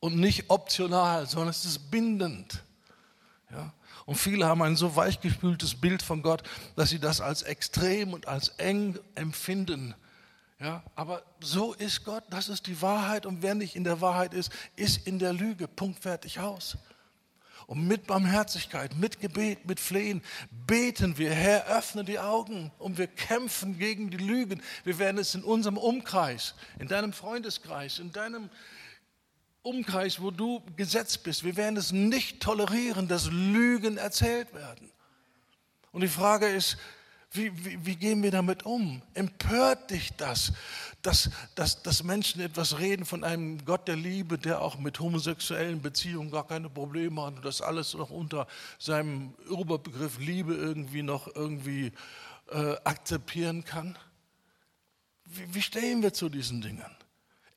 und 0.00 0.16
nicht 0.16 0.48
optional, 0.48 1.26
sondern 1.26 1.50
es 1.50 1.64
ist 1.64 1.90
bindend. 1.90 2.62
Ja? 3.50 3.72
Und 4.06 4.16
viele 4.16 4.46
haben 4.46 4.62
ein 4.62 4.76
so 4.76 4.96
weichgespültes 4.96 5.74
Bild 5.74 6.02
von 6.02 6.22
Gott, 6.22 6.42
dass 6.76 6.90
sie 6.90 6.98
das 6.98 7.20
als 7.20 7.42
extrem 7.42 8.12
und 8.12 8.26
als 8.26 8.48
eng 8.58 8.98
empfinden. 9.14 9.94
Ja, 10.58 10.82
aber 10.94 11.22
so 11.40 11.72
ist 11.72 12.04
Gott, 12.04 12.24
das 12.28 12.50
ist 12.50 12.66
die 12.66 12.82
Wahrheit 12.82 13.24
und 13.24 13.40
wer 13.40 13.54
nicht 13.54 13.76
in 13.76 13.84
der 13.84 14.02
Wahrheit 14.02 14.34
ist, 14.34 14.52
ist 14.76 15.06
in 15.06 15.18
der 15.18 15.32
Lüge. 15.32 15.66
Punkt, 15.66 16.02
fertig, 16.02 16.38
aus. 16.38 16.76
Und 17.70 17.86
mit 17.86 18.08
Barmherzigkeit, 18.08 18.96
mit 18.96 19.20
Gebet, 19.20 19.64
mit 19.64 19.78
Flehen 19.78 20.22
beten 20.66 21.18
wir, 21.18 21.30
Herr, 21.32 21.68
öffne 21.68 22.02
die 22.02 22.18
Augen 22.18 22.72
und 22.80 22.98
wir 22.98 23.06
kämpfen 23.06 23.78
gegen 23.78 24.10
die 24.10 24.16
Lügen. 24.16 24.60
Wir 24.82 24.98
werden 24.98 25.18
es 25.18 25.36
in 25.36 25.44
unserem 25.44 25.76
Umkreis, 25.76 26.56
in 26.80 26.88
deinem 26.88 27.12
Freundeskreis, 27.12 28.00
in 28.00 28.10
deinem 28.10 28.50
Umkreis, 29.62 30.20
wo 30.20 30.32
du 30.32 30.64
gesetzt 30.74 31.22
bist. 31.22 31.44
Wir 31.44 31.56
werden 31.56 31.76
es 31.76 31.92
nicht 31.92 32.42
tolerieren, 32.42 33.06
dass 33.06 33.30
Lügen 33.30 33.98
erzählt 33.98 34.52
werden. 34.52 34.90
Und 35.92 36.00
die 36.00 36.08
Frage 36.08 36.48
ist, 36.48 36.76
wie, 37.32 37.64
wie, 37.64 37.86
wie, 37.86 37.96
gehen 37.96 38.22
wir 38.22 38.32
damit 38.32 38.64
um? 38.64 39.02
Empört 39.14 39.90
dich 39.90 40.12
das, 40.16 40.52
dass, 41.02 41.30
dass, 41.54 41.82
dass 41.82 42.02
Menschen 42.02 42.40
etwas 42.40 42.78
reden 42.78 43.04
von 43.04 43.22
einem 43.22 43.64
Gott 43.64 43.86
der 43.86 43.94
Liebe, 43.94 44.36
der 44.36 44.60
auch 44.60 44.78
mit 44.78 44.98
homosexuellen 44.98 45.80
Beziehungen 45.80 46.32
gar 46.32 46.46
keine 46.46 46.68
Probleme 46.68 47.22
hat 47.22 47.36
und 47.36 47.44
das 47.44 47.62
alles 47.62 47.94
noch 47.94 48.10
unter 48.10 48.48
seinem 48.80 49.34
Überbegriff 49.48 50.18
Liebe 50.18 50.54
irgendwie 50.54 51.02
noch 51.02 51.28
irgendwie 51.34 51.92
äh, 52.50 52.74
akzeptieren 52.82 53.64
kann? 53.64 53.96
Wie, 55.24 55.54
wie 55.54 55.62
stehen 55.62 56.02
wir 56.02 56.12
zu 56.12 56.28
diesen 56.28 56.60
Dingen? 56.60 56.99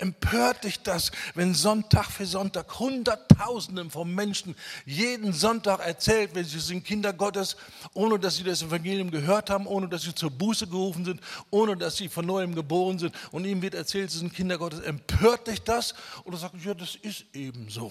Empört 0.04 0.66
dich 0.66 0.84
das, 0.84 1.14
wenn 1.34 1.54
Sonntag 1.54 2.12
für 2.12 2.26
Sonntag 2.26 2.78
Hunderttausenden 2.78 3.90
von 3.90 4.14
Menschen 4.14 4.54
jeden 4.86 5.32
Sonntag 5.32 5.80
erzählt, 5.80 6.36
wenn 6.36 6.44
sie 6.44 6.60
sind 6.60 6.84
Kinder 6.84 7.14
Gottes, 7.14 7.56
ohne 7.94 8.20
dass 8.20 8.36
sie 8.36 8.44
das 8.44 8.62
Evangelium 8.64 9.12
gehört 9.12 9.50
haben, 9.50 9.66
ohne 9.66 9.88
dass 9.88 10.02
sie 10.02 10.14
zur 10.14 10.30
Buße 10.30 10.68
gerufen 10.68 11.06
sind, 11.06 11.22
ohne 11.52 11.78
dass 11.78 11.96
sie 11.96 12.10
von 12.10 12.26
neuem 12.26 12.54
geboren 12.54 13.00
sind 13.00 13.16
und 13.32 13.46
ihnen 13.46 13.62
wird 13.62 13.76
erzählt, 13.76 14.12
sie 14.12 14.18
sind 14.18 14.34
Kinder 14.34 14.58
Gottes. 14.58 14.82
Empört 14.82 15.48
dich 15.48 15.62
das? 15.62 15.96
Oder 16.26 16.36
sagst 16.36 16.56
du, 16.62 16.68
ja, 16.68 16.74
das 16.74 16.96
ist 16.96 17.24
eben 17.32 17.70
so. 17.70 17.90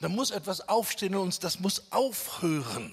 Da 0.00 0.08
muss 0.08 0.32
etwas 0.32 0.68
aufstehen 0.68 1.14
und 1.14 1.22
uns 1.22 1.38
das 1.38 1.60
muss 1.60 1.92
aufhören. 1.92 2.92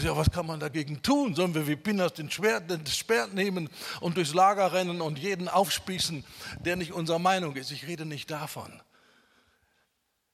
Ja, 0.00 0.16
was 0.16 0.30
kann 0.30 0.46
man 0.46 0.58
dagegen 0.58 1.02
tun? 1.02 1.34
Sollen 1.34 1.54
wir 1.54 1.66
wie 1.66 1.76
Pinas 1.76 2.14
den 2.14 2.30
Schwert, 2.30 2.70
den 2.70 2.86
Schwert 2.86 3.34
nehmen 3.34 3.68
und 4.00 4.16
durchs 4.16 4.32
Lager 4.32 4.72
rennen 4.72 5.02
und 5.02 5.18
jeden 5.18 5.48
aufspießen, 5.48 6.24
der 6.60 6.76
nicht 6.76 6.92
unserer 6.92 7.18
Meinung 7.18 7.56
ist? 7.56 7.70
Ich 7.70 7.86
rede 7.86 8.06
nicht 8.06 8.30
davon, 8.30 8.80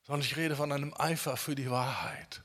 sondern 0.07 0.25
ich 0.25 0.37
rede 0.37 0.55
von 0.55 0.71
einem 0.71 0.95
Eifer 0.97 1.37
für 1.37 1.57
die 1.57 1.71
Wahrheit. 1.71 2.43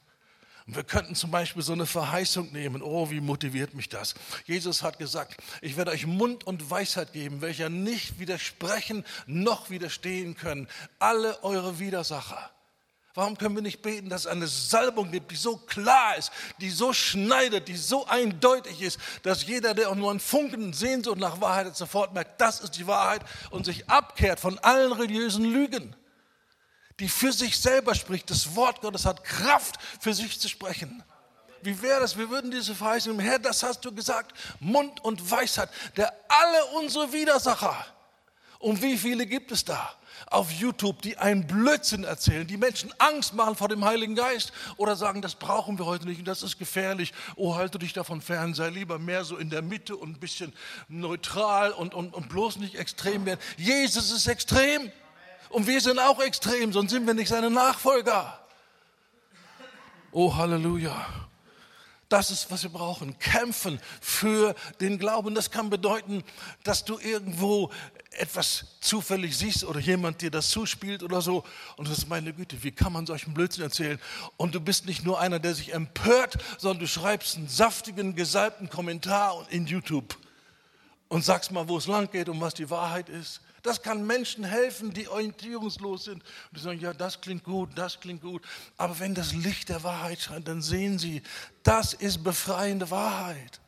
Und 0.65 0.76
wir 0.76 0.84
könnten 0.84 1.13
zum 1.13 1.30
Beispiel 1.30 1.62
so 1.62 1.73
eine 1.73 1.86
Verheißung 1.86 2.52
nehmen. 2.52 2.82
Oh, 2.82 3.12
wie 3.12 3.19
motiviert 3.19 3.73
mich 3.73 3.89
das? 3.89 4.15
Jesus 4.45 4.82
hat 4.82 4.97
gesagt, 4.97 5.38
ich 5.62 5.76
werde 5.76 5.91
euch 5.91 6.08
Mund 6.08 6.45
und 6.45 6.71
Weisheit 6.71 7.13
geben, 7.13 7.41
welcher 7.41 7.69
nicht 7.69 8.17
widersprechen 8.17 9.06
noch 9.28 9.69
widerstehen 9.69 10.36
können. 10.36 10.67
Alle 10.99 11.43
eure 11.43 11.80
Widersacher. 11.80 12.49
Warum 13.15 13.38
können 13.38 13.54
wir 13.54 13.62
nicht 13.62 13.84
beten, 13.84 14.10
dass 14.10 14.21
es 14.21 14.28
eine 14.28 14.47
Salbung 14.47 15.12
gibt, 15.12 15.30
die 15.30 15.36
so 15.36 15.58
klar 15.58 16.17
ist, 16.17 16.32
die 16.60 16.71
so 16.71 16.93
schneidet, 16.93 17.67
die 17.67 17.78
so 17.78 18.08
eindeutig 18.08 18.82
ist, 18.82 18.99
dass 19.21 19.45
jeder, 19.45 19.76
der 19.76 19.89
auch 19.89 19.95
nur 19.95 20.10
einen 20.10 20.19
Funken 20.19 20.73
Sehnsucht 20.73 21.19
nach 21.19 21.39
Wahrheit 21.39 21.67
hat, 21.67 21.78
sofort 21.78 22.13
merkt, 22.15 22.41
das 22.41 22.60
ist 22.60 22.71
die 22.71 22.88
Wahrheit 22.88 23.21
und 23.52 23.65
sich 23.65 23.88
abkehrt 23.88 24.39
von 24.39 24.58
allen 24.60 24.91
religiösen 24.91 25.45
Lügen, 25.45 25.95
die 26.99 27.08
für 27.08 27.32
sich 27.32 27.60
selber 27.60 27.93
spricht. 27.93 28.32
Das 28.32 28.56
Wort 28.56 28.82
Gottes 28.82 29.06
hat 29.06 29.23
Kraft, 29.23 29.76
für 29.99 30.15
sich 30.15 30.39
zu 30.39 30.49
sprechen. 30.49 31.04
Wie 31.62 31.80
wäre 31.84 31.99
das? 31.99 32.17
Wir 32.17 32.32
würden 32.32 32.49
diese 32.49 32.73
Verheißung, 32.73 33.19
Herr, 33.19 33.38
das 33.38 33.62
hast 33.62 33.86
du 33.86 33.93
gesagt, 33.93 34.34
Mund 34.60 35.04
und 35.04 35.30
Weisheit, 35.30 35.69
der 35.97 36.12
alle 36.28 36.65
unsere 36.80 37.13
Widersacher. 37.13 37.86
Und 38.58 38.82
wie 38.82 38.97
viele 38.97 39.28
gibt 39.28 39.52
es 39.52 39.63
da? 39.63 39.93
Auf 40.27 40.51
YouTube, 40.51 41.01
die 41.01 41.17
einen 41.17 41.47
Blödsinn 41.47 42.03
erzählen, 42.03 42.47
die 42.47 42.57
Menschen 42.57 42.93
Angst 42.97 43.33
machen 43.33 43.55
vor 43.55 43.69
dem 43.69 43.83
Heiligen 43.86 44.15
Geist 44.15 44.51
oder 44.77 44.95
sagen, 44.95 45.21
das 45.21 45.36
brauchen 45.36 45.77
wir 45.77 45.86
heute 45.86 46.07
nicht 46.07 46.19
und 46.19 46.27
das 46.27 46.43
ist 46.43 46.57
gefährlich. 46.57 47.13
Oh, 47.36 47.55
halte 47.55 47.79
dich 47.79 47.93
davon 47.93 48.21
fern, 48.21 48.53
sei 48.53 48.69
lieber 48.69 48.99
mehr 48.99 49.23
so 49.23 49.38
in 49.38 49.49
der 49.49 49.62
Mitte 49.62 49.95
und 49.95 50.12
ein 50.12 50.19
bisschen 50.19 50.53
neutral 50.88 51.71
und, 51.71 51.93
und, 51.93 52.13
und 52.13 52.29
bloß 52.29 52.57
nicht 52.57 52.75
extrem 52.75 53.25
werden. 53.25 53.39
Jesus 53.57 54.12
ist 54.12 54.27
extrem 54.27 54.91
und 55.49 55.67
wir 55.67 55.81
sind 55.81 55.99
auch 55.99 56.19
extrem, 56.19 56.73
sonst 56.73 56.91
sind 56.91 57.05
wir 57.05 57.13
nicht 57.13 57.29
seine 57.29 57.49
Nachfolger. 57.49 58.39
Oh, 60.12 60.36
Halleluja. 60.36 61.05
Das 62.13 62.29
ist, 62.29 62.51
was 62.51 62.62
wir 62.62 62.69
brauchen. 62.69 63.17
Kämpfen 63.17 63.79
für 63.99 64.53
den 64.79 64.99
Glauben. 64.99 65.33
Das 65.33 65.49
kann 65.49 65.71
bedeuten, 65.71 66.23
dass 66.63 66.86
du 66.86 66.99
irgendwo 66.99 67.71
etwas 68.13 68.65
zufällig 68.80 69.38
siehst 69.38 69.63
oder 69.63 69.80
jemand 69.80 70.21
dir 70.21 70.32
das 70.32 70.49
zuspielt 70.49 71.04
oder 71.04 71.21
so 71.21 71.43
und 71.78 71.88
das 71.88 71.99
ist 71.99 72.10
meine 72.10 72.34
Güte, 72.34 72.63
wie 72.63 72.71
kann 72.71 72.93
man 72.93 73.06
solchen 73.06 73.34
Blödsinn 73.34 73.63
erzählen? 73.63 73.99
Und 74.38 74.56
du 74.56 74.60
bist 74.60 74.86
nicht 74.86 75.04
nur 75.04 75.19
einer, 75.19 75.39
der 75.39 75.56
sich 75.56 75.73
empört, 75.73 76.38
sondern 76.58 76.80
du 76.80 76.88
schreibst 76.88 77.38
einen 77.38 77.47
saftigen, 77.47 78.15
gesalbten 78.15 78.69
Kommentar 78.69 79.45
in 79.49 79.65
YouTube 79.65 80.17
und 81.10 81.23
sagst 81.23 81.52
mal, 81.52 81.67
wo 81.67 81.78
es 81.78 81.88
lang 81.88 82.10
geht 82.10 82.30
und 82.30 82.41
was 82.41 82.54
die 82.54 82.69
Wahrheit 82.69 83.10
ist. 83.10 83.41
Das 83.62 83.82
kann 83.82 84.06
Menschen 84.06 84.43
helfen, 84.43 84.93
die 84.93 85.08
orientierungslos 85.08 86.06
sind. 86.06 86.15
Und 86.15 86.58
die 86.58 86.60
sagen, 86.60 86.80
ja, 86.82 86.93
das 86.93 87.21
klingt 87.21 87.45
gut, 87.45 87.69
das 87.76 87.99
klingt 87.99 88.21
gut. 88.21 88.41
Aber 88.78 88.99
wenn 88.99 89.15
das 89.15 89.32
Licht 89.34 89.69
der 89.69 89.84
Wahrheit 89.84 90.19
scheint, 90.19 90.49
dann 90.49 90.62
sehen 90.62 90.99
sie, 90.99 91.21
das 91.63 91.93
ist 91.93 92.23
befreiende 92.23 92.91
Wahrheit. 92.91 93.62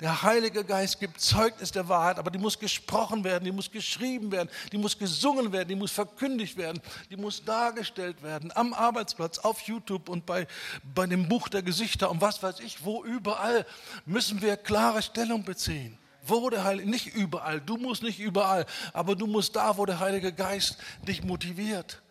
Der 0.00 0.22
Heilige 0.22 0.62
Geist 0.62 1.00
gibt 1.00 1.20
Zeugnis 1.20 1.72
der 1.72 1.88
Wahrheit, 1.88 2.18
aber 2.18 2.30
die 2.30 2.38
muss 2.38 2.58
gesprochen 2.58 3.24
werden, 3.24 3.44
die 3.44 3.52
muss 3.52 3.70
geschrieben 3.70 4.30
werden, 4.30 4.50
die 4.70 4.76
muss 4.76 4.98
gesungen 4.98 5.52
werden, 5.52 5.68
die 5.70 5.74
muss 5.74 5.90
verkündigt 5.90 6.58
werden, 6.58 6.82
die 7.08 7.16
muss 7.16 7.42
dargestellt 7.42 8.22
werden 8.22 8.52
am 8.54 8.74
Arbeitsplatz, 8.74 9.38
auf 9.38 9.60
YouTube 9.60 10.10
und 10.10 10.26
bei, 10.26 10.46
bei 10.94 11.06
dem 11.06 11.28
Buch 11.28 11.48
der 11.48 11.62
Gesichter 11.62 12.10
und 12.10 12.20
was 12.20 12.42
weiß 12.42 12.60
ich, 12.60 12.84
wo 12.84 13.04
überall 13.04 13.64
müssen 14.04 14.42
wir 14.42 14.58
klare 14.58 15.00
Stellung 15.00 15.44
beziehen. 15.44 15.96
Wo 16.22 16.50
der 16.50 16.64
Heilige, 16.64 16.90
nicht 16.90 17.14
überall, 17.14 17.60
du 17.60 17.78
musst 17.78 18.02
nicht 18.02 18.20
überall, 18.20 18.66
aber 18.92 19.16
du 19.16 19.26
musst 19.26 19.56
da, 19.56 19.78
wo 19.78 19.86
der 19.86 20.00
Heilige 20.00 20.32
Geist 20.32 20.76
dich 21.08 21.24
motiviert 21.24 22.02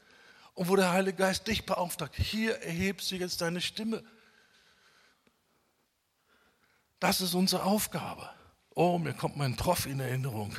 und 0.55 0.69
wo 0.69 0.75
der 0.75 0.91
Heilige 0.91 1.17
Geist 1.17 1.45
dich 1.47 1.67
beauftragt. 1.67 2.15
Hier 2.15 2.55
erhebst 2.63 3.11
du 3.11 3.15
jetzt 3.15 3.41
deine 3.41 3.61
Stimme. 3.61 4.03
Das 7.05 7.21
ist 7.21 7.35
unsere 7.35 7.61
Aufgabe. 7.61 8.27
Oh, 8.73 8.97
mir 8.97 9.13
kommt 9.13 9.37
mein 9.37 9.55
Prof 9.55 9.85
in 9.85 9.99
Erinnerung. 9.99 10.55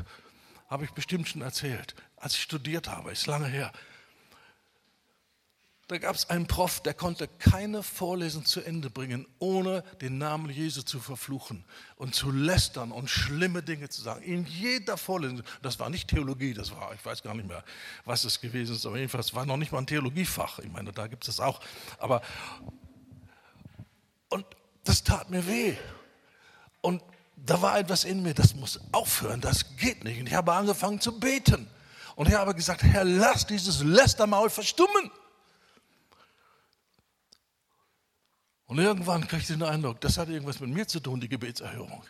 Habe 0.68 0.84
ich 0.84 0.92
bestimmt 0.92 1.26
schon 1.26 1.42
erzählt. 1.42 1.96
Als 2.14 2.34
ich 2.34 2.42
studiert 2.42 2.86
habe, 2.86 3.10
ist 3.10 3.26
lange 3.26 3.48
her. 3.48 3.72
Da 5.88 5.98
gab 5.98 6.14
es 6.14 6.30
einen 6.30 6.46
Prof, 6.46 6.80
der 6.84 6.94
konnte 6.94 7.26
keine 7.26 7.82
Vorlesung 7.82 8.44
zu 8.44 8.60
Ende 8.60 8.90
bringen, 8.90 9.26
ohne 9.40 9.82
den 10.00 10.18
Namen 10.18 10.48
Jesu 10.48 10.82
zu 10.82 11.00
verfluchen 11.00 11.64
und 11.96 12.14
zu 12.14 12.30
lästern 12.30 12.92
und 12.92 13.10
schlimme 13.10 13.64
Dinge 13.64 13.88
zu 13.88 14.00
sagen. 14.00 14.22
In 14.22 14.46
jeder 14.46 14.96
Vorlesung, 14.96 15.42
das 15.62 15.80
war 15.80 15.90
nicht 15.90 16.06
Theologie, 16.06 16.54
das 16.54 16.70
war, 16.70 16.94
ich 16.94 17.04
weiß 17.04 17.24
gar 17.24 17.34
nicht 17.34 17.48
mehr, 17.48 17.64
was 18.04 18.22
es 18.22 18.40
gewesen 18.40 18.76
ist, 18.76 18.86
aber 18.86 18.98
jedenfalls 18.98 19.34
war 19.34 19.46
noch 19.46 19.56
nicht 19.56 19.72
mal 19.72 19.78
ein 19.78 19.88
Theologiefach. 19.88 20.60
Ich 20.60 20.70
meine, 20.70 20.92
da 20.92 21.08
gibt 21.08 21.26
es 21.26 21.40
auch. 21.40 21.60
Aber, 21.98 22.22
und 24.28 24.46
das 24.84 25.02
tat 25.02 25.28
mir 25.28 25.44
weh. 25.48 25.76
Und 26.86 27.02
da 27.34 27.60
war 27.62 27.80
etwas 27.80 28.04
in 28.04 28.22
mir, 28.22 28.32
das 28.32 28.54
muss 28.54 28.78
aufhören, 28.92 29.40
das 29.40 29.76
geht 29.76 30.04
nicht. 30.04 30.20
Und 30.20 30.28
ich 30.28 30.34
habe 30.34 30.52
angefangen 30.52 31.00
zu 31.00 31.18
beten. 31.18 31.68
Und 32.14 32.28
ich 32.28 32.34
habe 32.34 32.54
gesagt, 32.54 32.84
Herr, 32.84 33.02
lass 33.02 33.44
dieses 33.44 33.82
Lästermaul 33.82 34.50
verstummen. 34.50 35.10
Und 38.66 38.78
irgendwann 38.78 39.26
kriegte 39.26 39.52
ich 39.52 39.58
den 39.58 39.66
Eindruck, 39.66 40.00
das 40.00 40.16
hat 40.16 40.28
irgendwas 40.28 40.60
mit 40.60 40.70
mir 40.70 40.86
zu 40.86 41.00
tun, 41.00 41.20
die 41.20 41.28
Gebetserhörung. 41.28 42.04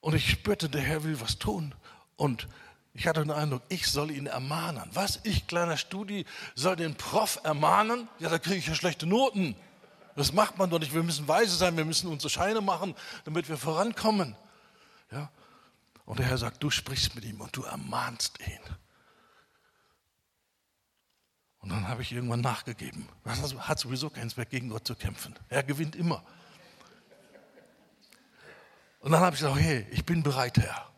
Und 0.00 0.14
ich 0.14 0.28
spürte, 0.28 0.68
der 0.68 0.82
Herr 0.82 1.04
will 1.04 1.20
was 1.20 1.38
tun. 1.38 1.72
Und 2.16 2.48
ich 2.94 3.06
hatte 3.06 3.20
den 3.20 3.30
Eindruck, 3.30 3.62
ich 3.68 3.86
soll 3.86 4.10
ihn 4.10 4.26
ermahnen. 4.26 4.90
Was? 4.92 5.20
Ich, 5.22 5.46
kleiner 5.46 5.76
Studi, 5.76 6.26
soll 6.56 6.74
den 6.74 6.96
Prof 6.96 7.38
ermahnen? 7.44 8.08
Ja, 8.18 8.28
da 8.28 8.40
kriege 8.40 8.56
ich 8.56 8.66
ja 8.66 8.74
schlechte 8.74 9.06
Noten. 9.06 9.54
Das 10.16 10.32
macht 10.32 10.58
man 10.58 10.70
doch 10.70 10.78
nicht. 10.78 10.94
Wir 10.94 11.02
müssen 11.02 11.28
weise 11.28 11.54
sein, 11.54 11.76
wir 11.76 11.84
müssen 11.84 12.08
unsere 12.08 12.30
Scheine 12.30 12.62
machen, 12.62 12.94
damit 13.24 13.48
wir 13.48 13.58
vorankommen. 13.58 14.34
Ja? 15.12 15.30
Und 16.06 16.18
der 16.18 16.26
Herr 16.26 16.38
sagt, 16.38 16.62
du 16.62 16.70
sprichst 16.70 17.14
mit 17.14 17.24
ihm 17.24 17.40
und 17.40 17.54
du 17.54 17.62
ermahnst 17.62 18.40
ihn. 18.40 18.60
Und 21.58 21.70
dann 21.70 21.88
habe 21.88 22.00
ich 22.00 22.12
irgendwann 22.12 22.40
nachgegeben. 22.40 23.08
Das 23.24 23.54
hat 23.54 23.78
sowieso 23.78 24.08
keinen 24.08 24.30
Zweck, 24.30 24.50
gegen 24.50 24.70
Gott 24.70 24.86
zu 24.86 24.94
kämpfen. 24.94 25.34
Er 25.48 25.62
gewinnt 25.62 25.96
immer. 25.96 26.24
Und 29.00 29.12
dann 29.12 29.20
habe 29.20 29.34
ich 29.34 29.40
gesagt, 29.42 29.60
hey, 29.60 29.86
ich 29.90 30.04
bin 30.04 30.22
bereit, 30.22 30.58
Herr. 30.58 30.90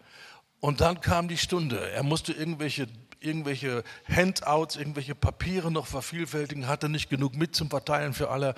Und 0.61 0.81
dann 0.81 1.01
kam 1.01 1.27
die 1.27 1.39
Stunde. 1.39 1.91
Er 1.91 2.03
musste 2.03 2.33
irgendwelche 2.33 2.87
irgendwelche 3.21 3.85
Handouts, 4.09 4.77
irgendwelche 4.77 5.15
Papiere 5.15 5.71
noch 5.71 5.87
vervielfältigen, 5.87 6.69
hatte 6.69 6.89
nicht 6.89 7.11
genug 7.11 7.35
mit 7.35 7.55
zum 7.55 7.71
Verteilen 7.71 8.15
für 8.15 8.31
alle. 8.31 8.55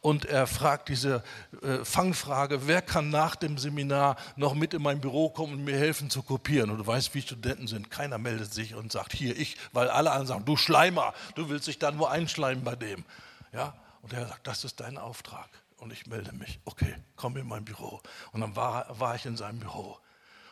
Und 0.00 0.26
er 0.26 0.46
fragt 0.46 0.88
diese 0.88 1.22
äh, 1.62 1.84
Fangfrage, 1.84 2.66
wer 2.66 2.82
kann 2.82 3.10
nach 3.10 3.36
dem 3.36 3.56
Seminar 3.56 4.16
noch 4.36 4.54
mit 4.54 4.74
in 4.74 4.82
mein 4.82 5.00
Büro 5.00 5.30
kommen 5.30 5.54
und 5.54 5.64
mir 5.64 5.78
helfen 5.78 6.10
zu 6.10 6.22
kopieren? 6.22 6.70
Und 6.70 6.78
du 6.78 6.86
weißt, 6.86 7.14
wie 7.14 7.22
Studenten 7.22 7.66
sind. 7.66 7.90
Keiner 7.90 8.18
meldet 8.18 8.52
sich 8.52 8.74
und 8.74 8.92
sagt, 8.92 9.12
hier, 9.12 9.36
ich, 9.38 9.56
weil 9.72 9.88
alle 9.88 10.10
anderen 10.10 10.26
sagen, 10.26 10.44
du 10.44 10.56
Schleimer, 10.56 11.14
du 11.34 11.48
willst 11.48 11.66
dich 11.66 11.78
da 11.78 11.90
nur 11.90 12.10
einschleimen 12.10 12.64
bei 12.64 12.76
dem. 12.76 13.04
Ja? 13.52 13.74
Und 14.02 14.12
er 14.12 14.26
sagt, 14.26 14.46
das 14.46 14.64
ist 14.64 14.80
dein 14.80 14.98
Auftrag. 14.98 15.48
Und 15.78 15.92
ich 15.92 16.06
melde 16.06 16.32
mich, 16.32 16.60
okay, 16.64 16.94
komm 17.16 17.36
in 17.36 17.46
mein 17.46 17.64
Büro. 17.64 18.00
Und 18.32 18.40
dann 18.40 18.56
war, 18.56 18.86
war 18.98 19.14
ich 19.14 19.26
in 19.26 19.36
seinem 19.36 19.58
Büro. 19.58 19.98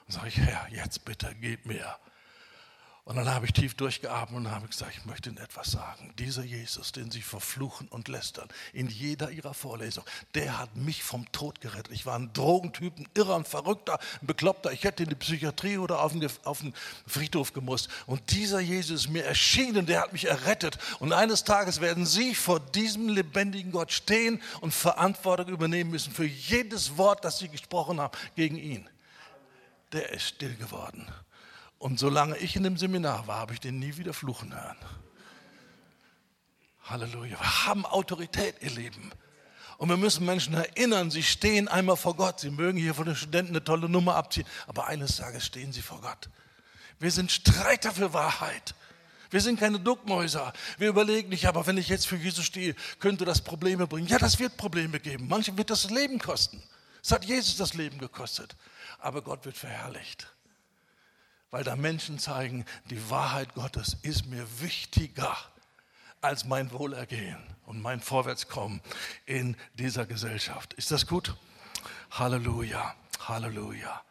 Und 0.07 0.13
sage 0.13 0.29
ich, 0.29 0.39
Herr, 0.39 0.67
jetzt 0.71 1.05
bitte, 1.05 1.35
gib 1.41 1.67
mir 1.67 1.97
und 3.05 3.17
dann 3.17 3.29
habe 3.29 3.47
ich 3.47 3.53
tief 3.53 3.75
durchgeatmet 3.75 4.37
und 4.37 4.51
habe 4.53 4.69
gesagt, 4.69 4.93
ich 4.97 5.05
möchte 5.07 5.29
Ihnen 5.29 5.39
etwas 5.39 5.73
sagen. 5.73 6.15
Dieser 6.21 6.45
Jesus, 6.45 6.93
den 6.93 7.11
Sie 7.11 7.21
verfluchen 7.21 7.89
und 7.89 8.07
lästern, 8.07 8.47
in 8.73 8.89
jeder 8.89 9.33
Ihrer 9.33 9.55
Vorlesung, 9.55 10.05
der 10.35 10.57
hat 10.57 10.77
mich 10.77 11.03
vom 11.03 11.31
Tod 11.33 11.61
gerettet. 11.61 11.93
Ich 11.93 12.07
war 12.07 12.17
ein 12.17 12.33
Drogentyp, 12.33 12.97
ein 12.97 13.09
Irrer, 13.15 13.35
ein 13.35 13.45
Verrückter, 13.45 13.99
ein 14.21 14.27
Bekloppter. 14.29 14.71
Ich 14.71 14.85
hätte 14.85 15.03
in 15.03 15.09
die 15.09 15.17
Psychiatrie 15.17 15.79
oder 15.79 16.01
auf 16.01 16.13
den, 16.13 16.31
auf 16.45 16.61
den 16.61 16.75
Friedhof 17.05 17.53
gemusst. 17.53 17.89
Und 18.07 18.31
dieser 18.31 18.61
Jesus 18.61 19.07
ist 19.07 19.11
mir 19.11 19.25
erschienen, 19.25 19.85
der 19.85 20.03
hat 20.03 20.13
mich 20.13 20.27
errettet. 20.29 20.79
Und 21.01 21.13
eines 21.13 21.43
Tages 21.43 21.81
werden 21.81 22.07
Sie 22.07 22.37
vor 22.37 22.61
diesem 22.61 23.09
lebendigen 23.09 23.73
Gott 23.73 23.91
stehen 23.91 24.41
und 24.61 24.73
Verantwortung 24.73 25.49
übernehmen 25.49 25.91
müssen 25.91 26.13
für 26.13 26.25
jedes 26.25 26.97
Wort, 26.97 27.25
das 27.25 27.41
Sie 27.41 27.49
gesprochen 27.49 28.01
haben 28.01 28.17
gegen 28.37 28.57
ihn. 28.57 28.89
Der 29.91 30.11
ist 30.13 30.29
still 30.29 30.55
geworden. 30.55 31.13
Und 31.83 31.99
solange 31.99 32.37
ich 32.39 32.55
in 32.55 32.63
dem 32.63 32.77
Seminar 32.77 33.27
war, 33.27 33.41
habe 33.41 33.55
ich 33.55 33.59
den 33.59 33.81
nie 33.81 33.97
wieder 33.97 34.15
fluchen 34.15 34.55
hören. 34.55 34.77
Halleluja. 36.85 37.41
Wir 37.41 37.67
haben 37.67 37.85
Autorität, 37.85 38.55
ihr 38.61 38.71
Lieben. 38.71 39.11
Und 39.79 39.89
wir 39.89 39.97
müssen 39.97 40.25
Menschen 40.25 40.55
erinnern, 40.55 41.11
sie 41.11 41.25
stehen 41.25 41.67
einmal 41.67 41.97
vor 41.97 42.15
Gott. 42.15 42.39
Sie 42.39 42.53
mögen 42.53 42.79
hier 42.79 42.95
von 42.95 43.07
den 43.07 43.17
Studenten 43.17 43.51
eine 43.51 43.65
tolle 43.65 43.89
Nummer 43.89 44.15
abziehen, 44.15 44.47
aber 44.69 44.87
eines 44.87 45.17
Tages 45.17 45.45
stehen 45.45 45.73
sie 45.73 45.83
vor 45.83 46.01
Gott. 46.01 46.31
Wir 47.01 47.11
sind 47.11 47.33
Streiter 47.33 47.91
für 47.91 48.13
Wahrheit. 48.13 48.77
Wir 49.31 49.41
sind 49.41 49.59
keine 49.59 49.81
Duckmäuser. 49.81 50.53
Wir 50.79 50.89
überlegen 50.89 51.31
nicht, 51.31 51.47
aber 51.47 51.67
wenn 51.67 51.79
ich 51.79 51.89
jetzt 51.89 52.07
für 52.07 52.15
Jesus 52.15 52.45
stehe, 52.45 52.77
könnte 53.01 53.25
das 53.25 53.41
Probleme 53.41 53.89
bringen. 53.89 54.07
Ja, 54.07 54.19
das 54.19 54.39
wird 54.39 54.57
Probleme 54.57 55.01
geben. 55.01 55.27
Manche 55.27 55.59
wird 55.59 55.69
das 55.69 55.91
Leben 55.91 56.21
kosten. 56.21 56.63
Es 57.03 57.11
hat 57.11 57.25
Jesus 57.25 57.57
das 57.57 57.75
Leben 57.75 57.99
gekostet. 57.99 58.55
Aber 59.01 59.21
Gott 59.21 59.45
wird 59.45 59.57
verherrlicht 59.57 60.33
weil 61.53 61.63
da 61.63 61.77
Menschen 61.77 62.19
zeigen, 62.19 62.65
die 62.91 63.11
Wahrheit 63.11 63.55
Gottes 63.55 63.99
ist 64.03 64.27
mir 64.27 64.45
wichtiger 64.61 65.37
als 66.23 66.47
mein 66.47 66.73
Wohlergehen 66.73 67.37
und 67.67 67.81
mein 67.81 68.01
Vorwärtskommen 68.01 68.81
in 69.27 69.57
dieser 69.75 70.07
Gesellschaft. 70.07 70.73
Ist 70.75 70.91
das 70.91 71.07
gut? 71.07 71.37
Halleluja, 72.11 72.95
Halleluja. 73.21 74.03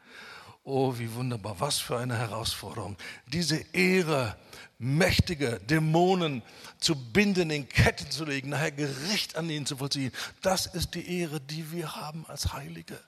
Oh, 0.64 1.00
wie 1.00 1.12
wunderbar, 1.16 1.60
was 1.60 1.80
für 1.80 1.98
eine 1.98 2.16
Herausforderung. 2.16 2.96
Diese 3.26 3.58
Ehre, 3.74 4.38
mächtige 4.78 5.60
Dämonen 5.62 6.44
zu 6.78 6.96
binden, 6.96 7.50
in 7.50 7.68
Ketten 7.68 8.12
zu 8.12 8.24
legen, 8.24 8.50
nachher 8.50 8.72
Gericht 8.72 9.36
an 9.36 9.50
ihnen 9.50 9.66
zu 9.66 9.78
vollziehen, 9.78 10.12
das 10.44 10.68
ist 10.68 10.94
die 10.94 11.20
Ehre, 11.20 11.42
die 11.42 11.72
wir 11.72 11.96
haben 11.96 12.24
als 12.28 12.54
Heilige. 12.54 13.00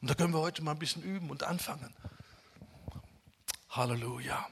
Und 0.00 0.10
da 0.10 0.14
können 0.14 0.32
wir 0.32 0.40
heute 0.40 0.62
mal 0.62 0.72
ein 0.72 0.78
bisschen 0.78 1.02
üben 1.02 1.28
und 1.28 1.42
anfangen. 1.42 1.94
Halleluja. 3.76 4.46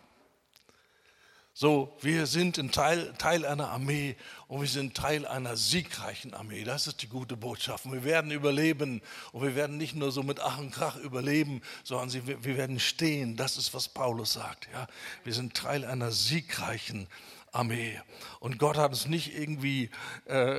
So, 1.55 1.97
wir 2.01 2.27
sind 2.27 2.57
ein 2.59 2.73
Teil, 2.73 3.13
Teil 3.19 3.45
einer 3.45 3.69
Armee 3.69 4.17
und 4.49 4.63
wir 4.63 4.69
sind 4.69 4.97
Teil 4.97 5.27
einer 5.27 5.57
siegreichen 5.57 6.33
Armee. 6.33 6.65
Das 6.65 6.87
ist 6.87 7.03
die 7.03 7.09
gute 7.09 7.37
Botschaft. 7.37 7.85
Und 7.85 7.93
wir 7.93 8.05
werden 8.05 8.31
überleben 8.31 9.03
und 9.33 9.43
wir 9.43 9.55
werden 9.55 9.77
nicht 9.77 9.95
nur 9.95 10.13
so 10.13 10.23
mit 10.23 10.41
Ach 10.41 10.59
und 10.59 10.71
Krach 10.71 10.97
überleben, 10.97 11.61
sondern 11.85 12.27
wir 12.27 12.57
werden 12.57 12.81
stehen. 12.81 13.37
Das 13.37 13.59
ist, 13.59 13.75
was 13.75 13.91
Paulus 13.91 14.33
sagt. 14.33 14.67
Ja? 14.73 14.89
Wir 15.25 15.35
sind 15.35 15.55
Teil 15.55 15.85
einer 15.85 16.11
siegreichen 16.11 17.07
Armee. 17.53 18.01
Und 18.41 18.59
Gott 18.59 18.79
hat 18.79 18.93
uns 18.93 19.07
nicht 19.07 19.37
irgendwie 19.37 19.91
äh, 20.25 20.59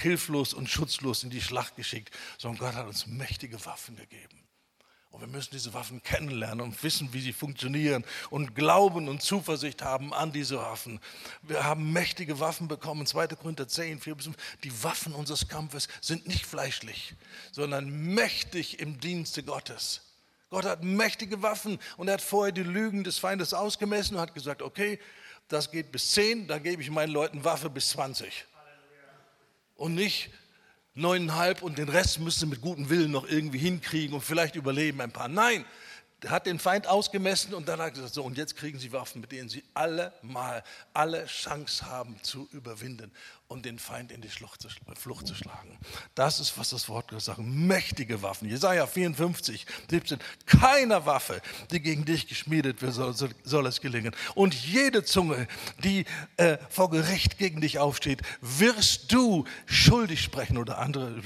hilflos 0.00 0.54
und 0.54 0.70
schutzlos 0.70 1.24
in 1.24 1.30
die 1.30 1.42
Schlacht 1.42 1.74
geschickt, 1.74 2.14
sondern 2.38 2.68
Gott 2.68 2.76
hat 2.76 2.86
uns 2.86 3.08
mächtige 3.08 3.62
Waffen 3.66 3.96
gegeben. 3.96 4.42
Und 5.12 5.20
wir 5.20 5.28
müssen 5.28 5.50
diese 5.52 5.74
Waffen 5.74 6.02
kennenlernen 6.02 6.62
und 6.62 6.82
wissen, 6.82 7.12
wie 7.12 7.20
sie 7.20 7.34
funktionieren 7.34 8.02
und 8.30 8.54
Glauben 8.54 9.08
und 9.08 9.22
Zuversicht 9.22 9.82
haben 9.82 10.14
an 10.14 10.32
diese 10.32 10.56
Waffen. 10.56 11.00
Wir 11.42 11.64
haben 11.64 11.92
mächtige 11.92 12.40
Waffen 12.40 12.66
bekommen, 12.66 13.06
2. 13.06 13.28
Korinther 13.28 13.68
10, 13.68 14.00
4 14.00 14.14
bis 14.14 14.24
5. 14.24 14.36
Die 14.64 14.82
Waffen 14.82 15.14
unseres 15.14 15.48
Kampfes 15.48 15.88
sind 16.00 16.26
nicht 16.26 16.46
fleischlich, 16.46 17.14
sondern 17.52 17.90
mächtig 17.90 18.80
im 18.80 19.00
Dienste 19.00 19.42
Gottes. 19.42 20.00
Gott 20.48 20.64
hat 20.64 20.82
mächtige 20.82 21.42
Waffen 21.42 21.78
und 21.98 22.08
er 22.08 22.14
hat 22.14 22.22
vorher 22.22 22.52
die 22.52 22.62
Lügen 22.62 23.04
des 23.04 23.18
Feindes 23.18 23.52
ausgemessen 23.52 24.16
und 24.16 24.22
hat 24.22 24.34
gesagt, 24.34 24.62
okay, 24.62 24.98
das 25.48 25.70
geht 25.70 25.92
bis 25.92 26.12
10, 26.12 26.48
da 26.48 26.58
gebe 26.58 26.80
ich 26.80 26.90
meinen 26.90 27.12
Leuten 27.12 27.44
Waffe 27.44 27.68
bis 27.68 27.90
20. 27.90 28.46
Und 29.76 29.94
nicht, 29.94 30.30
neuneinhalb 30.94 31.62
und 31.62 31.78
den 31.78 31.88
Rest 31.88 32.20
müsst 32.20 32.42
ihr 32.42 32.46
mit 32.46 32.60
gutem 32.60 32.90
Willen 32.90 33.10
noch 33.10 33.26
irgendwie 33.28 33.58
hinkriegen 33.58 34.14
und 34.14 34.22
vielleicht 34.22 34.56
überleben 34.56 35.00
ein 35.00 35.12
paar. 35.12 35.28
Nein, 35.28 35.64
hat 36.26 36.46
den 36.46 36.58
Feind 36.58 36.86
ausgemessen 36.86 37.54
und 37.54 37.68
dann 37.68 37.80
hat 37.80 37.88
er 37.88 37.90
gesagt, 37.92 38.14
so 38.14 38.22
und 38.22 38.36
jetzt 38.36 38.56
kriegen 38.56 38.78
sie 38.78 38.92
Waffen, 38.92 39.20
mit 39.20 39.32
denen 39.32 39.48
sie 39.48 39.64
alle 39.74 40.12
mal 40.22 40.62
alle 40.94 41.26
Chance 41.26 41.86
haben 41.86 42.16
zu 42.22 42.48
überwinden 42.52 43.10
und 43.52 43.66
den 43.66 43.78
Feind 43.78 44.10
in 44.10 44.22
die 44.22 44.28
Flucht 44.28 44.62
zu 44.62 45.34
schlagen. 45.34 45.78
Das 46.14 46.40
ist, 46.40 46.56
was 46.58 46.70
das 46.70 46.88
Wort 46.88 47.12
sagt. 47.18 47.38
Mächtige 47.38 48.22
Waffen. 48.22 48.48
Jesaja 48.48 48.86
54, 48.86 49.66
17. 49.90 50.18
Keiner 50.46 51.04
Waffe, 51.04 51.42
die 51.70 51.80
gegen 51.80 52.04
dich 52.04 52.26
geschmiedet 52.26 52.80
wird, 52.80 52.94
soll, 52.94 53.14
soll 53.44 53.66
es 53.66 53.80
gelingen. 53.80 54.16
Und 54.34 54.54
jede 54.54 55.04
Zunge, 55.04 55.46
die 55.84 56.06
äh, 56.38 56.56
vor 56.70 56.90
Gericht 56.90 57.38
gegen 57.38 57.60
dich 57.60 57.78
aufsteht, 57.78 58.22
wirst 58.40 59.12
du 59.12 59.44
schuldig 59.66 60.22
sprechen 60.22 60.56
oder 60.56 60.78
andere 60.78 61.20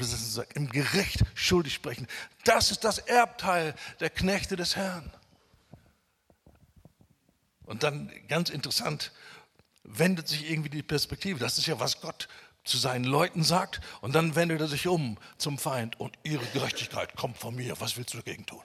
im 0.54 0.68
Gericht 0.68 1.22
schuldig 1.34 1.74
sprechen. 1.74 2.08
Das 2.44 2.70
ist 2.70 2.82
das 2.84 2.98
Erbteil 2.98 3.74
der 4.00 4.10
Knechte 4.10 4.56
des 4.56 4.74
Herrn. 4.74 5.12
Und 7.64 7.82
dann 7.82 8.10
ganz 8.28 8.50
interessant, 8.50 9.12
wendet 9.87 10.29
sich 10.29 10.51
irgendwie 10.51 10.70
die 10.70 10.83
Perspektive. 10.83 11.38
Das 11.38 11.59
ist 11.59 11.66
ja, 11.66 11.79
was 11.81 12.01
Gott 12.01 12.29
zu 12.64 12.77
seinen 12.77 13.05
Leuten 13.05 13.42
sagt. 13.42 13.81
Und 14.01 14.14
dann 14.14 14.35
wendet 14.35 14.61
er 14.61 14.68
sich 14.68 14.87
um 14.87 15.18
zum 15.38 15.59
Feind 15.59 15.99
und 15.99 16.18
ihre 16.25 16.44
Gerechtigkeit 16.46 17.16
kommt 17.16 17.38
von 17.38 17.55
mir. 17.55 17.81
Was 17.81 17.96
willst 17.96 18.12
du 18.14 18.18
dagegen 18.18 18.44
tun? 18.44 18.62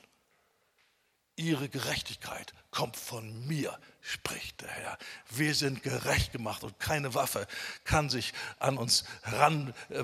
Ihre 1.37 1.69
Gerechtigkeit 1.69 2.53
kommt 2.71 2.97
von 2.97 3.47
mir, 3.47 3.77
spricht 4.01 4.61
der 4.61 4.69
Herr. 4.69 4.97
Wir 5.29 5.55
sind 5.55 5.81
gerecht 5.81 6.33
gemacht 6.33 6.63
und 6.63 6.77
keine 6.79 7.13
Waffe 7.15 7.47
kann 7.83 8.09
sich 8.09 8.33
an 8.59 8.77
uns 8.77 9.05
ran, 9.23 9.73
äh, 9.89 10.03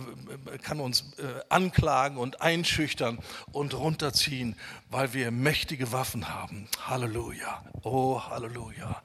kann 0.60 0.80
uns 0.80 1.14
äh, 1.20 1.42
anklagen 1.50 2.18
und 2.18 2.42
einschüchtern 2.42 3.20
und 3.52 3.74
runterziehen, 3.74 4.56
weil 4.90 5.14
wir 5.14 5.32
mächtige 5.32 5.92
Waffen 5.92 6.30
haben. 6.30 6.68
Halleluja. 6.88 7.64
Oh, 7.84 8.22
Halleluja. 8.22 9.02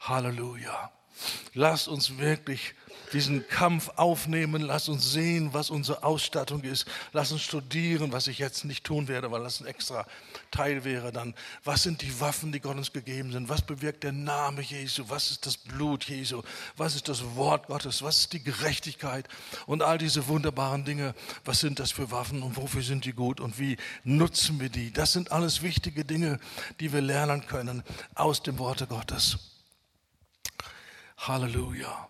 Halleluja. 0.00 0.92
Lasst 1.54 1.88
uns 1.88 2.18
wirklich 2.18 2.74
diesen 3.12 3.46
Kampf 3.48 3.90
aufnehmen. 3.96 4.62
Lasst 4.62 4.88
uns 4.88 5.12
sehen, 5.12 5.50
was 5.52 5.70
unsere 5.70 6.02
Ausstattung 6.02 6.62
ist. 6.62 6.86
Lasst 7.12 7.32
uns 7.32 7.42
studieren, 7.42 8.12
was 8.12 8.26
ich 8.26 8.38
jetzt 8.38 8.64
nicht 8.64 8.84
tun 8.84 9.08
werde, 9.08 9.30
weil 9.30 9.42
das 9.42 9.60
ein 9.60 9.66
extra 9.66 10.06
Teil 10.50 10.84
wäre 10.84 11.12
dann. 11.12 11.34
Was 11.64 11.82
sind 11.82 12.02
die 12.02 12.20
Waffen, 12.20 12.52
die 12.52 12.60
Gott 12.60 12.76
uns 12.76 12.92
gegeben 12.92 13.32
sind? 13.32 13.48
Was 13.48 13.62
bewirkt 13.62 14.04
der 14.04 14.12
Name 14.12 14.62
Jesu? 14.62 15.04
Was 15.08 15.30
ist 15.30 15.46
das 15.46 15.56
Blut 15.56 16.04
Jesu? 16.04 16.42
Was 16.76 16.94
ist 16.94 17.08
das 17.08 17.22
Wort 17.36 17.66
Gottes? 17.66 18.02
Was 18.02 18.20
ist 18.20 18.32
die 18.32 18.42
Gerechtigkeit? 18.42 19.28
Und 19.66 19.82
all 19.82 19.98
diese 19.98 20.26
wunderbaren 20.28 20.84
Dinge. 20.84 21.14
Was 21.44 21.60
sind 21.60 21.78
das 21.78 21.92
für 21.92 22.10
Waffen 22.10 22.42
und 22.42 22.56
wofür 22.56 22.82
sind 22.82 23.04
die 23.04 23.12
gut 23.12 23.40
und 23.40 23.58
wie 23.58 23.76
nutzen 24.04 24.60
wir 24.60 24.68
die? 24.68 24.92
Das 24.92 25.12
sind 25.12 25.32
alles 25.32 25.62
wichtige 25.62 26.04
Dinge, 26.04 26.38
die 26.80 26.92
wir 26.92 27.00
lernen 27.00 27.46
können 27.46 27.82
aus 28.14 28.42
dem 28.42 28.58
Worte 28.58 28.86
Gottes. 28.86 29.38
Halleluja. 31.16 32.08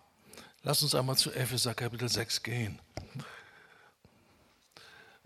Lass 0.62 0.82
uns 0.82 0.94
einmal 0.94 1.16
zu 1.16 1.32
Epheser 1.32 1.74
Kapitel 1.74 2.08
6 2.08 2.42
gehen. 2.42 2.80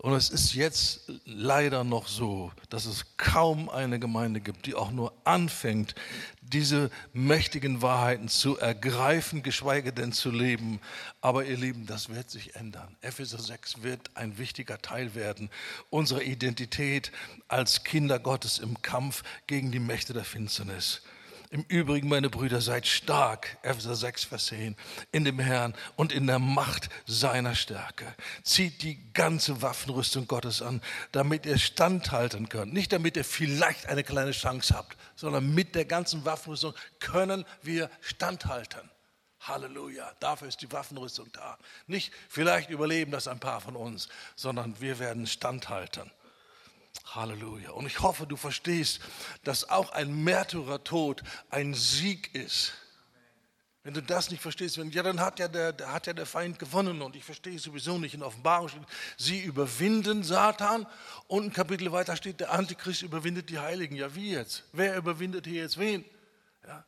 Und 0.01 0.13
es 0.13 0.31
ist 0.31 0.55
jetzt 0.55 1.11
leider 1.25 1.83
noch 1.83 2.07
so, 2.07 2.51
dass 2.69 2.85
es 2.85 3.17
kaum 3.17 3.69
eine 3.69 3.99
Gemeinde 3.99 4.41
gibt, 4.41 4.65
die 4.65 4.73
auch 4.73 4.89
nur 4.89 5.13
anfängt, 5.25 5.93
diese 6.41 6.89
mächtigen 7.13 7.83
Wahrheiten 7.83 8.27
zu 8.27 8.57
ergreifen, 8.57 9.43
geschweige 9.43 9.93
denn 9.93 10.11
zu 10.11 10.31
leben. 10.31 10.79
Aber 11.21 11.45
ihr 11.45 11.55
Lieben, 11.55 11.85
das 11.85 12.09
wird 12.09 12.31
sich 12.31 12.55
ändern. 12.55 12.97
Epheser 13.01 13.37
6 13.37 13.83
wird 13.83 14.09
ein 14.15 14.39
wichtiger 14.39 14.81
Teil 14.81 15.13
werden 15.13 15.51
unserer 15.91 16.23
Identität 16.23 17.11
als 17.47 17.83
Kinder 17.83 18.17
Gottes 18.17 18.57
im 18.57 18.81
Kampf 18.81 19.21
gegen 19.45 19.71
die 19.71 19.79
Mächte 19.79 20.13
der 20.13 20.25
Finsternis. 20.25 21.03
Im 21.53 21.65
Übrigen, 21.67 22.07
meine 22.07 22.29
Brüder, 22.29 22.61
seid 22.61 22.87
stark, 22.87 23.57
Epheser 23.61 23.97
6, 23.97 24.23
Vers 24.23 24.45
10, 24.45 24.77
in 25.11 25.25
dem 25.25 25.37
Herrn 25.37 25.75
und 25.97 26.13
in 26.13 26.25
der 26.25 26.39
Macht 26.39 26.87
seiner 27.05 27.55
Stärke. 27.55 28.05
Zieht 28.41 28.83
die 28.83 29.11
ganze 29.11 29.61
Waffenrüstung 29.61 30.27
Gottes 30.27 30.61
an, 30.61 30.81
damit 31.11 31.45
ihr 31.45 31.57
standhalten 31.57 32.47
könnt. 32.47 32.71
Nicht 32.71 32.93
damit 32.93 33.17
ihr 33.17 33.25
vielleicht 33.25 33.87
eine 33.87 34.05
kleine 34.05 34.31
Chance 34.31 34.73
habt, 34.73 34.95
sondern 35.17 35.53
mit 35.53 35.75
der 35.75 35.83
ganzen 35.83 36.23
Waffenrüstung 36.23 36.73
können 36.99 37.43
wir 37.61 37.89
standhalten. 37.99 38.89
Halleluja, 39.41 40.09
dafür 40.21 40.47
ist 40.47 40.61
die 40.61 40.71
Waffenrüstung 40.71 41.27
da. 41.33 41.57
Nicht 41.85 42.13
vielleicht 42.29 42.69
überleben 42.69 43.11
das 43.11 43.27
ein 43.27 43.41
paar 43.41 43.59
von 43.59 43.75
uns, 43.75 44.07
sondern 44.37 44.79
wir 44.79 44.99
werden 44.99 45.27
standhalten. 45.27 46.09
Halleluja. 47.05 47.71
Und 47.71 47.85
ich 47.87 47.99
hoffe, 48.01 48.25
du 48.27 48.35
verstehst, 48.35 48.99
dass 49.43 49.69
auch 49.69 49.91
ein 49.91 50.23
Märtyrertod 50.23 51.23
ein 51.49 51.73
Sieg 51.73 52.33
ist. 52.33 52.73
Wenn 53.83 53.95
du 53.95 54.01
das 54.03 54.29
nicht 54.29 54.41
verstehst, 54.41 54.77
wenn, 54.77 54.91
ja, 54.91 55.01
dann 55.01 55.19
hat 55.19 55.39
ja, 55.39 55.47
der, 55.47 55.75
hat 55.91 56.05
ja 56.05 56.13
der 56.13 56.27
Feind 56.27 56.59
gewonnen 56.59 57.01
und 57.01 57.15
ich 57.15 57.23
verstehe 57.23 57.55
es 57.55 57.63
sowieso 57.63 57.97
nicht. 57.97 58.13
In 58.13 58.21
Offenbarung 58.21 58.69
steht, 58.69 58.83
sie 59.17 59.41
überwinden 59.41 60.23
Satan 60.23 60.85
und 61.27 61.45
ein 61.45 61.53
Kapitel 61.53 61.91
weiter 61.91 62.15
steht, 62.15 62.39
der 62.39 62.51
Antichrist 62.51 63.01
überwindet 63.01 63.49
die 63.49 63.57
Heiligen. 63.57 63.95
Ja, 63.95 64.13
wie 64.13 64.33
jetzt? 64.33 64.65
Wer 64.71 64.95
überwindet 64.97 65.47
hier 65.47 65.63
jetzt 65.63 65.79
wen? 65.79 66.05
Ja, 66.67 66.85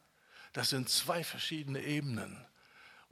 das 0.53 0.69
sind 0.69 0.87
zwei 0.87 1.23
verschiedene 1.23 1.81
Ebenen. 1.81 2.45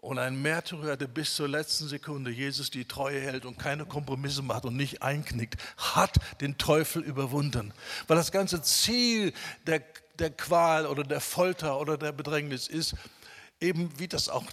Und 0.01 0.17
ein 0.17 0.41
Märtyrer, 0.41 0.97
der 0.97 1.07
bis 1.07 1.35
zur 1.35 1.47
letzten 1.47 1.87
Sekunde 1.87 2.31
Jesus 2.31 2.71
die 2.71 2.85
Treue 2.85 3.21
hält 3.21 3.45
und 3.45 3.59
keine 3.59 3.85
Kompromisse 3.85 4.41
macht 4.41 4.65
und 4.65 4.75
nicht 4.75 5.03
einknickt, 5.03 5.61
hat 5.77 6.15
den 6.41 6.57
Teufel 6.57 7.03
überwunden. 7.03 7.71
Weil 8.07 8.17
das 8.17 8.31
ganze 8.31 8.63
Ziel 8.63 9.31
der, 9.67 9.83
der 10.17 10.31
Qual 10.31 10.87
oder 10.87 11.03
der 11.03 11.21
Folter 11.21 11.79
oder 11.79 11.99
der 11.99 12.13
Bedrängnis 12.13 12.67
ist, 12.67 12.95
eben 13.59 13.91
wie 13.99 14.07
das 14.07 14.27
auch 14.27 14.45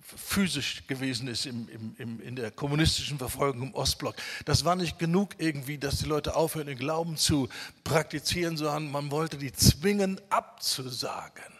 physisch 0.00 0.86
gewesen 0.86 1.28
ist 1.28 1.44
im, 1.44 1.68
im, 1.68 1.94
im, 1.98 2.20
in 2.22 2.34
der 2.34 2.50
kommunistischen 2.50 3.18
Verfolgung 3.18 3.68
im 3.68 3.74
Ostblock. 3.74 4.14
Das 4.46 4.64
war 4.64 4.74
nicht 4.74 4.98
genug 4.98 5.34
irgendwie, 5.36 5.76
dass 5.76 5.98
die 5.98 6.06
Leute 6.06 6.34
aufhören, 6.34 6.66
den 6.66 6.78
Glauben 6.78 7.18
zu 7.18 7.50
praktizieren, 7.84 8.56
sondern 8.56 8.90
man 8.90 9.10
wollte 9.10 9.36
die 9.36 9.52
zwingen 9.52 10.18
abzusagen. 10.30 11.59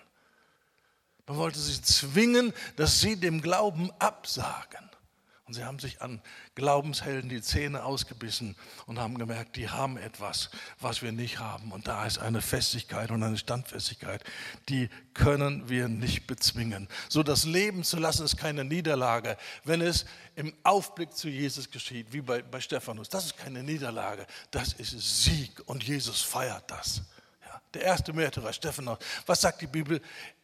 Man 1.30 1.38
wollte 1.38 1.60
sie 1.60 1.80
zwingen, 1.80 2.52
dass 2.74 3.00
sie 3.00 3.14
dem 3.14 3.40
Glauben 3.40 3.92
absagen. 4.00 4.90
Und 5.44 5.54
sie 5.54 5.64
haben 5.64 5.78
sich 5.78 6.02
an 6.02 6.20
Glaubenshelden 6.56 7.30
die 7.30 7.40
Zähne 7.40 7.84
ausgebissen 7.84 8.56
und 8.86 8.98
haben 8.98 9.16
gemerkt, 9.16 9.54
die 9.54 9.68
haben 9.68 9.96
etwas, 9.96 10.50
was 10.80 11.02
wir 11.02 11.12
nicht 11.12 11.38
haben. 11.38 11.70
Und 11.70 11.86
da 11.86 12.04
ist 12.04 12.18
eine 12.18 12.42
Festigkeit 12.42 13.12
und 13.12 13.22
eine 13.22 13.38
Standfestigkeit, 13.38 14.24
die 14.68 14.88
können 15.14 15.68
wir 15.68 15.86
nicht 15.86 16.26
bezwingen. 16.26 16.88
So 17.08 17.22
das 17.22 17.44
Leben 17.44 17.84
zu 17.84 18.00
lassen 18.00 18.24
ist 18.24 18.36
keine 18.36 18.64
Niederlage, 18.64 19.36
wenn 19.62 19.82
es 19.82 20.06
im 20.34 20.52
Aufblick 20.64 21.12
zu 21.12 21.28
Jesus 21.28 21.70
geschieht, 21.70 22.12
wie 22.12 22.22
bei, 22.22 22.42
bei 22.42 22.60
Stephanus. 22.60 23.08
Das 23.08 23.26
ist 23.26 23.36
keine 23.36 23.62
Niederlage, 23.62 24.26
das 24.50 24.72
ist 24.72 25.22
Sieg 25.22 25.62
und 25.66 25.84
Jesus 25.84 26.22
feiert 26.22 26.68
das. 26.68 27.02
Der 27.74 27.82
erste 27.82 28.12
Märtyrer, 28.12 28.52
Stephanus. 28.52 28.98
Was 29.26 29.40
sagt 29.42 29.60
die 29.60 29.66
Bibel? 29.66 30.00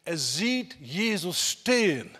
er 0.07 0.17
sieht 0.17 0.79
Jesus 0.79 1.51
stehen. 1.51 2.17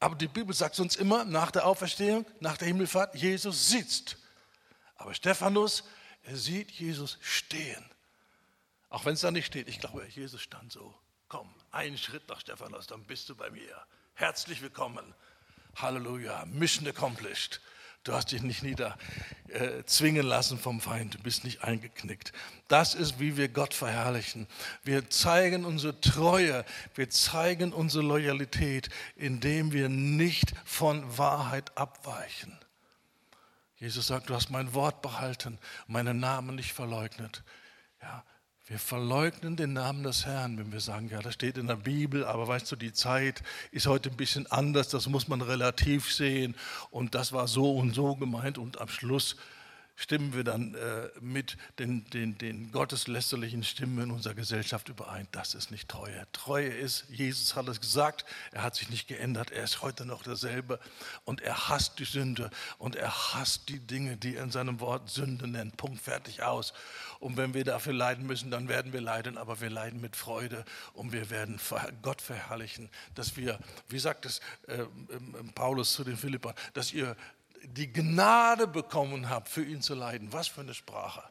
Aber 0.00 0.14
die 0.14 0.26
Bibel 0.26 0.54
sagt 0.54 0.78
uns 0.78 0.96
immer, 0.96 1.26
nach 1.26 1.50
der 1.50 1.66
Auferstehung, 1.66 2.24
nach 2.40 2.56
der 2.56 2.68
Himmelfahrt, 2.68 3.14
Jesus 3.14 3.68
sitzt. 3.68 4.16
Aber 4.96 5.12
Stephanus, 5.12 5.84
er 6.22 6.36
sieht 6.36 6.70
Jesus 6.70 7.18
stehen. 7.20 7.84
Auch 8.88 9.04
wenn 9.04 9.12
es 9.12 9.20
da 9.20 9.30
nicht 9.30 9.46
steht, 9.46 9.68
ich 9.68 9.80
glaube, 9.80 10.06
Jesus 10.06 10.40
stand 10.40 10.72
so. 10.72 10.94
Komm, 11.28 11.54
einen 11.72 11.98
Schritt 11.98 12.26
nach 12.28 12.40
Stephanus, 12.40 12.86
dann 12.86 13.04
bist 13.04 13.28
du 13.28 13.34
bei 13.34 13.50
mir. 13.50 13.76
Herzlich 14.14 14.62
willkommen. 14.62 15.14
Halleluja. 15.74 16.46
Mission 16.46 16.88
accomplished. 16.88 17.60
Du 18.06 18.12
hast 18.12 18.30
dich 18.30 18.40
nicht 18.40 18.62
niederzwingen 18.62 20.24
äh, 20.24 20.28
lassen 20.28 20.60
vom 20.60 20.80
Feind, 20.80 21.14
du 21.14 21.18
bist 21.18 21.42
nicht 21.42 21.64
eingeknickt. 21.64 22.32
Das 22.68 22.94
ist, 22.94 23.18
wie 23.18 23.36
wir 23.36 23.48
Gott 23.48 23.74
verherrlichen. 23.74 24.46
Wir 24.84 25.10
zeigen 25.10 25.64
unsere 25.64 26.00
Treue, 26.00 26.64
wir 26.94 27.10
zeigen 27.10 27.72
unsere 27.72 28.04
Loyalität, 28.04 28.90
indem 29.16 29.72
wir 29.72 29.88
nicht 29.88 30.54
von 30.64 31.18
Wahrheit 31.18 31.76
abweichen. 31.76 32.56
Jesus 33.78 34.06
sagt, 34.06 34.30
du 34.30 34.34
hast 34.34 34.50
mein 34.50 34.72
Wort 34.72 35.02
behalten, 35.02 35.58
meinen 35.88 36.20
Namen 36.20 36.54
nicht 36.54 36.74
verleugnet. 36.74 37.42
Ja, 38.00 38.22
wir 38.68 38.80
verleugnen 38.80 39.54
den 39.54 39.74
Namen 39.74 40.02
des 40.02 40.26
Herrn, 40.26 40.58
wenn 40.58 40.72
wir 40.72 40.80
sagen, 40.80 41.08
ja, 41.08 41.20
das 41.20 41.34
steht 41.34 41.56
in 41.56 41.68
der 41.68 41.76
Bibel, 41.76 42.24
aber 42.24 42.48
weißt 42.48 42.70
du, 42.72 42.74
die 42.74 42.92
Zeit 42.92 43.42
ist 43.70 43.86
heute 43.86 44.10
ein 44.10 44.16
bisschen 44.16 44.50
anders, 44.50 44.88
das 44.88 45.08
muss 45.08 45.28
man 45.28 45.40
relativ 45.40 46.12
sehen. 46.12 46.56
Und 46.90 47.14
das 47.14 47.32
war 47.32 47.46
so 47.46 47.76
und 47.76 47.94
so 47.94 48.16
gemeint 48.16 48.58
und 48.58 48.80
am 48.80 48.88
Schluss 48.88 49.36
stimmen 49.96 50.34
wir 50.34 50.44
dann 50.44 50.74
äh, 50.74 51.08
mit 51.20 51.56
den, 51.78 52.04
den, 52.10 52.36
den 52.38 52.70
gotteslästerlichen 52.70 53.64
Stimmen 53.64 54.04
in 54.04 54.10
unserer 54.10 54.34
Gesellschaft 54.34 54.88
überein. 54.90 55.26
Das 55.32 55.54
ist 55.54 55.70
nicht 55.70 55.88
Treue. 55.88 56.26
Treue 56.32 56.68
ist, 56.68 57.06
Jesus 57.08 57.56
hat 57.56 57.66
es 57.68 57.80
gesagt, 57.80 58.26
er 58.52 58.62
hat 58.62 58.76
sich 58.76 58.90
nicht 58.90 59.08
geändert, 59.08 59.50
er 59.50 59.64
ist 59.64 59.82
heute 59.82 60.04
noch 60.04 60.22
derselbe. 60.22 60.78
Und 61.24 61.40
er 61.40 61.68
hasst 61.68 61.98
die 61.98 62.04
Sünde. 62.04 62.50
Und 62.78 62.94
er 62.94 63.34
hasst 63.34 63.70
die 63.70 63.80
Dinge, 63.80 64.18
die 64.18 64.36
er 64.36 64.44
in 64.44 64.50
seinem 64.50 64.80
Wort 64.80 65.08
Sünde 65.10 65.48
nennt. 65.48 65.76
Punkt, 65.76 66.00
fertig. 66.00 66.42
Aus. 66.42 66.74
Und 67.18 67.38
wenn 67.38 67.54
wir 67.54 67.64
dafür 67.64 67.94
leiden 67.94 68.26
müssen, 68.26 68.50
dann 68.50 68.68
werden 68.68 68.92
wir 68.92 69.00
leiden, 69.00 69.38
aber 69.38 69.60
wir 69.62 69.70
leiden 69.70 70.02
mit 70.02 70.14
Freude. 70.14 70.64
Und 70.92 71.12
wir 71.12 71.30
werden 71.30 71.58
Gott 72.02 72.20
verherrlichen, 72.20 72.90
dass 73.14 73.38
wir, 73.38 73.58
wie 73.88 73.98
sagt 73.98 74.26
es 74.26 74.40
äh, 74.66 74.84
Paulus 75.54 75.94
zu 75.94 76.04
den 76.04 76.18
Philippern, 76.18 76.54
dass 76.74 76.92
ihr 76.92 77.16
die 77.66 77.92
Gnade 77.92 78.66
bekommen 78.66 79.28
habt, 79.28 79.48
für 79.48 79.64
ihn 79.64 79.82
zu 79.82 79.94
leiden. 79.94 80.32
Was 80.32 80.48
für 80.48 80.60
eine 80.60 80.74
Sprache. 80.74 81.22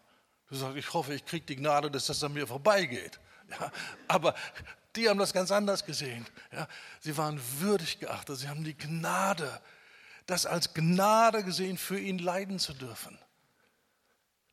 Du 0.49 0.55
sagst, 0.55 0.77
ich 0.77 0.93
hoffe, 0.93 1.13
ich 1.13 1.25
kriege 1.25 1.45
die 1.45 1.55
Gnade, 1.55 1.89
dass 1.89 2.07
das 2.07 2.23
an 2.23 2.33
mir 2.33 2.47
vorbeigeht. 2.47 3.19
Ja, 3.49 3.71
aber 4.07 4.33
die 4.95 5.09
haben 5.09 5.19
das 5.19 5.33
ganz 5.33 5.51
anders 5.51 5.85
gesehen. 5.85 6.25
Ja, 6.51 6.67
sie 6.99 7.15
waren 7.17 7.39
würdig 7.59 7.99
geachtet, 7.99 8.37
sie 8.37 8.49
haben 8.49 8.63
die 8.63 8.77
Gnade, 8.77 9.61
das 10.25 10.45
als 10.45 10.73
Gnade 10.73 11.43
gesehen, 11.43 11.77
für 11.77 11.99
ihn 11.99 12.17
leiden 12.17 12.57
zu 12.57 12.73
dürfen. 12.73 13.17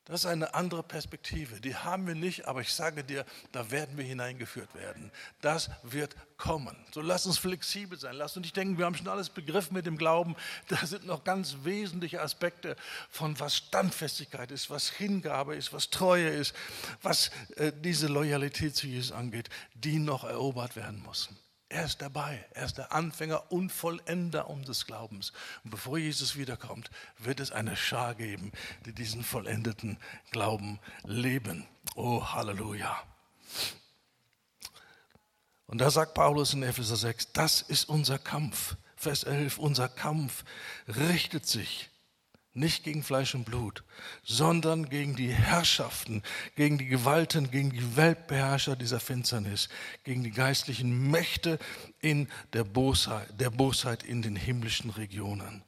Das 0.07 0.25
ist 0.25 0.27
eine 0.27 0.55
andere 0.55 0.83
Perspektive. 0.83 1.61
Die 1.61 1.77
haben 1.77 2.09
wir 2.09 2.17
nicht, 2.17 2.49
aber 2.49 2.61
ich 2.61 2.73
sage 2.73 3.05
dir, 3.05 3.25
da 3.53 3.71
werden 3.71 3.97
wir 3.97 4.05
hineingeführt 4.05 4.75
werden. 4.75 5.13
Das 5.41 5.71
wird 5.85 6.17
kommen. 6.37 6.77
So 6.93 7.01
lass 7.01 7.25
uns 7.25 7.39
flexibel 7.39 7.97
sein. 7.97 8.17
Lass 8.17 8.37
uns 8.37 8.47
nicht 8.47 8.57
denken, 8.57 8.79
wir 8.79 8.85
haben 8.85 8.97
schon 8.97 9.07
alles 9.07 9.31
begriffen 9.31 9.75
mit 9.75 9.87
dem 9.87 9.97
Glauben. 9.97 10.35
Da 10.69 10.85
sind 10.85 11.07
noch 11.07 11.23
ganz 11.23 11.59
wesentliche 11.63 12.21
Aspekte 12.21 12.75
von 13.11 13.39
was 13.39 13.57
Standfestigkeit 13.57 14.51
ist, 14.51 14.71
was 14.71 14.91
Hingabe 14.91 15.55
ist, 15.55 15.73
was 15.73 15.91
Treue 15.91 16.29
ist, 16.29 16.53
was 17.01 17.31
äh, 17.57 17.73
diese 17.73 18.09
Loyalität 18.09 18.75
zu 18.75 18.89
Jesus 18.89 19.13
angeht, 19.13 19.51
die 19.75 20.01
noch 20.01 20.25
erobert 20.25 20.75
werden 20.75 21.01
müssen. 21.07 21.39
Er 21.73 21.87
ist 21.87 22.03
dabei. 22.03 22.45
Er 22.51 22.67
ist 22.67 22.77
der 22.77 22.93
Anfänger 22.93 23.51
und 23.51 23.73
Vollender 23.73 24.51
unseres 24.51 24.85
Glaubens. 24.85 25.33
Und 25.65 25.71
bevor 25.71 25.97
Jesus 25.97 26.37
wiederkommt, 26.37 26.91
wird 27.17 27.41
es 27.41 27.51
eine 27.51 27.77
Schar 27.77 28.15
geben, 28.15 28.53
die 28.85 28.93
diesen 28.93 29.25
vollendeten 29.25 29.97
Glauben 30.33 30.81
leben. 31.03 31.67
Oh, 31.95 32.23
Halleluja. 32.27 33.03
Und 35.67 35.79
da 35.79 35.91
sagt 35.91 36.13
Paulus 36.13 36.53
in 36.53 36.63
Epheser 36.63 36.97
6, 36.97 37.33
das 37.33 37.63
ist 37.63 37.89
unser 37.89 38.19
Kampf. 38.19 38.77
Vers 38.95 39.25
11, 39.25 39.57
unser 39.57 39.89
Kampf 39.89 40.45
richtet 40.87 41.47
sich 41.47 41.89
nicht 42.55 42.85
gegen 42.85 43.03
Fleisch 43.03 43.35
und 43.35 43.45
Blut, 43.45 43.83
sondern 44.23 44.89
gegen 44.89 45.17
die 45.17 45.33
Herrschaften, 45.33 46.23
gegen 46.55 46.79
die 46.79 46.87
Gewalten, 46.87 47.51
gegen 47.51 47.71
die 47.71 47.97
Weltbeherrscher 47.97 48.77
dieser 48.77 49.01
Finsternis, 49.01 49.69
gegen 50.05 50.23
die 50.23 50.31
geistlichen 50.31 51.11
Mächte 51.11 51.59
in 52.01 52.29
der 52.53 52.65
Bosheit, 52.65 53.29
der 53.41 53.51
Bosheit 53.51 54.03
in 54.03 54.23
den 54.23 54.37
himmlischen 54.37 54.91
Regionen. 54.91 55.63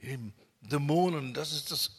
Eben 0.00 0.32
Dämonen, 0.62 1.34
das 1.34 1.52
ist 1.52 1.70
das, 1.70 1.90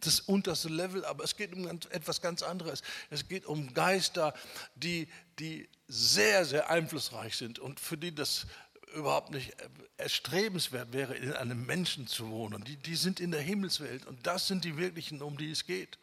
das 0.00 0.20
unterste 0.20 0.68
Level, 0.68 1.04
aber 1.04 1.22
es 1.22 1.36
geht 1.36 1.52
um 1.54 1.66
etwas 1.68 2.20
ganz 2.20 2.42
anderes. 2.42 2.82
Es 3.10 3.28
geht 3.28 3.46
um 3.46 3.72
Geister, 3.72 4.34
die, 4.74 5.08
die 5.38 5.68
sehr, 5.86 6.44
sehr 6.44 6.70
einflussreich 6.70 7.36
sind 7.36 7.58
und 7.58 7.78
für 7.78 7.96
die 7.96 8.14
das 8.14 8.46
überhaupt 8.94 9.30
nicht 9.30 9.54
erstrebenswert 9.96 10.92
wäre, 10.92 11.14
in 11.14 11.32
einem 11.32 11.66
Menschen 11.66 12.06
zu 12.06 12.30
wohnen. 12.30 12.64
Die, 12.64 12.76
die 12.76 12.96
sind 12.96 13.20
in 13.20 13.30
der 13.30 13.40
Himmelswelt 13.40 14.06
und 14.06 14.26
das 14.26 14.46
sind 14.46 14.64
die 14.64 14.76
wirklichen, 14.76 15.22
um 15.22 15.36
die 15.36 15.50
es 15.50 15.66
geht. 15.66 15.98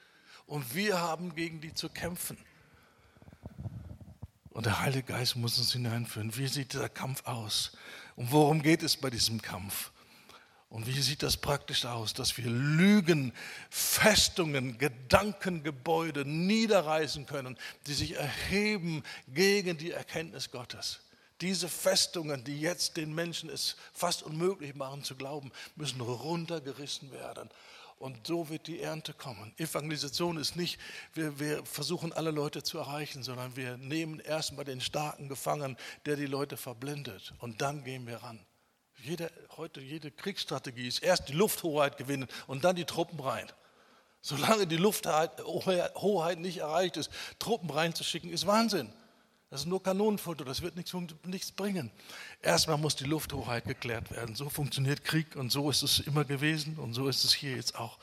Und 0.46 0.76
wir 0.76 1.00
haben 1.00 1.36
gegen 1.36 1.62
die 1.62 1.74
zu 1.74 1.90
kämpfen. 1.90 2.38
Und 4.50 4.66
der 4.68 4.80
Heilige 4.82 5.14
Geist 5.14 5.36
muss 5.36 5.58
uns 5.58 5.72
hineinführen. 5.74 6.36
Wie 6.38 6.48
sieht 6.48 6.74
dieser 6.74 6.90
Kampf 6.90 7.26
aus? 7.26 7.72
Und 8.16 8.32
worum 8.32 8.62
geht 8.62 8.84
es 8.84 8.98
bei 8.98 9.10
diesem 9.10 9.42
Kampf? 9.42 9.92
Und 10.70 10.88
wie 10.88 11.02
sieht 11.02 11.22
das 11.22 11.38
praktisch 11.38 11.86
aus, 11.86 12.16
dass 12.16 12.36
wir 12.38 12.50
Lügen, 12.50 13.32
Festungen, 13.70 14.80
Gedankengebäude 14.80 16.26
niederreißen 16.26 17.28
können, 17.28 17.58
die 17.86 17.94
sich 17.94 18.16
erheben 18.16 19.04
gegen 19.28 19.78
die 19.78 19.92
Erkenntnis 19.92 20.50
Gottes? 20.50 21.03
Diese 21.44 21.68
Festungen, 21.68 22.46
die 22.46 22.62
jetzt 22.62 22.96
den 22.96 23.14
Menschen 23.14 23.50
es 23.50 23.76
fast 23.92 24.24
unmöglich 24.24 24.76
machen 24.76 25.04
zu 25.04 25.16
glauben, 25.16 25.52
müssen 25.76 26.00
runtergerissen 26.00 27.12
werden. 27.12 27.50
Und 28.00 28.26
so 28.26 28.48
wird 28.48 28.68
die 28.68 28.80
Ernte 28.80 29.14
kommen. 29.14 29.54
Evangelisation 29.58 30.38
ist 30.38 30.56
nicht, 30.56 30.80
wir, 31.14 31.38
wir 31.42 31.66
versuchen 31.66 32.14
alle 32.14 32.32
Leute 32.32 32.64
zu 32.64 32.78
erreichen, 32.78 33.24
sondern 33.24 33.58
wir 33.58 33.76
nehmen 33.76 34.22
erstmal 34.22 34.64
den 34.64 34.80
Starken 34.80 35.28
gefangen, 35.28 35.76
der 36.06 36.16
die 36.16 36.28
Leute 36.28 36.56
verblindet. 36.56 37.34
Und 37.40 37.62
dann 37.62 37.84
gehen 37.84 38.08
wir 38.08 38.24
ran. 38.24 38.40
Jede, 39.02 39.30
heute 39.58 39.82
jede 39.82 40.12
Kriegsstrategie 40.12 40.88
ist 40.88 41.04
erst 41.04 41.28
die 41.28 41.34
Lufthoheit 41.34 41.98
gewinnen 41.98 42.30
und 42.48 42.64
dann 42.64 42.78
die 42.78 42.86
Truppen 42.86 43.20
rein. 43.20 43.52
Solange 44.22 44.66
die 44.66 44.78
Lufthoheit 44.78 46.40
nicht 46.40 46.60
erreicht 46.60 46.96
ist, 46.96 47.12
Truppen 47.38 47.70
reinzuschicken, 47.70 48.32
ist 48.32 48.48
Wahnsinn. 48.48 48.94
Das 49.54 49.62
ist 49.62 49.68
nur 49.68 49.84
Kanonenfutter, 49.84 50.46
das 50.46 50.64
wird 50.64 50.76
nichts, 50.76 50.96
nichts 51.26 51.52
bringen. 51.52 51.92
Erstmal 52.42 52.80
muss 52.80 52.96
die 52.96 53.04
Lufthoheit 53.04 53.66
geklärt 53.66 54.10
werden. 54.10 54.34
So 54.34 54.50
funktioniert 54.50 55.04
Krieg 55.04 55.36
und 55.36 55.52
so 55.52 55.70
ist 55.70 55.84
es 55.84 56.00
immer 56.00 56.26
gewesen 56.26 56.80
und 56.80 56.96
so 56.96 57.08
ist 57.08 57.24
es 57.24 57.36
hier 57.36 57.56
jetzt 57.56 57.76
auch. 57.76 58.00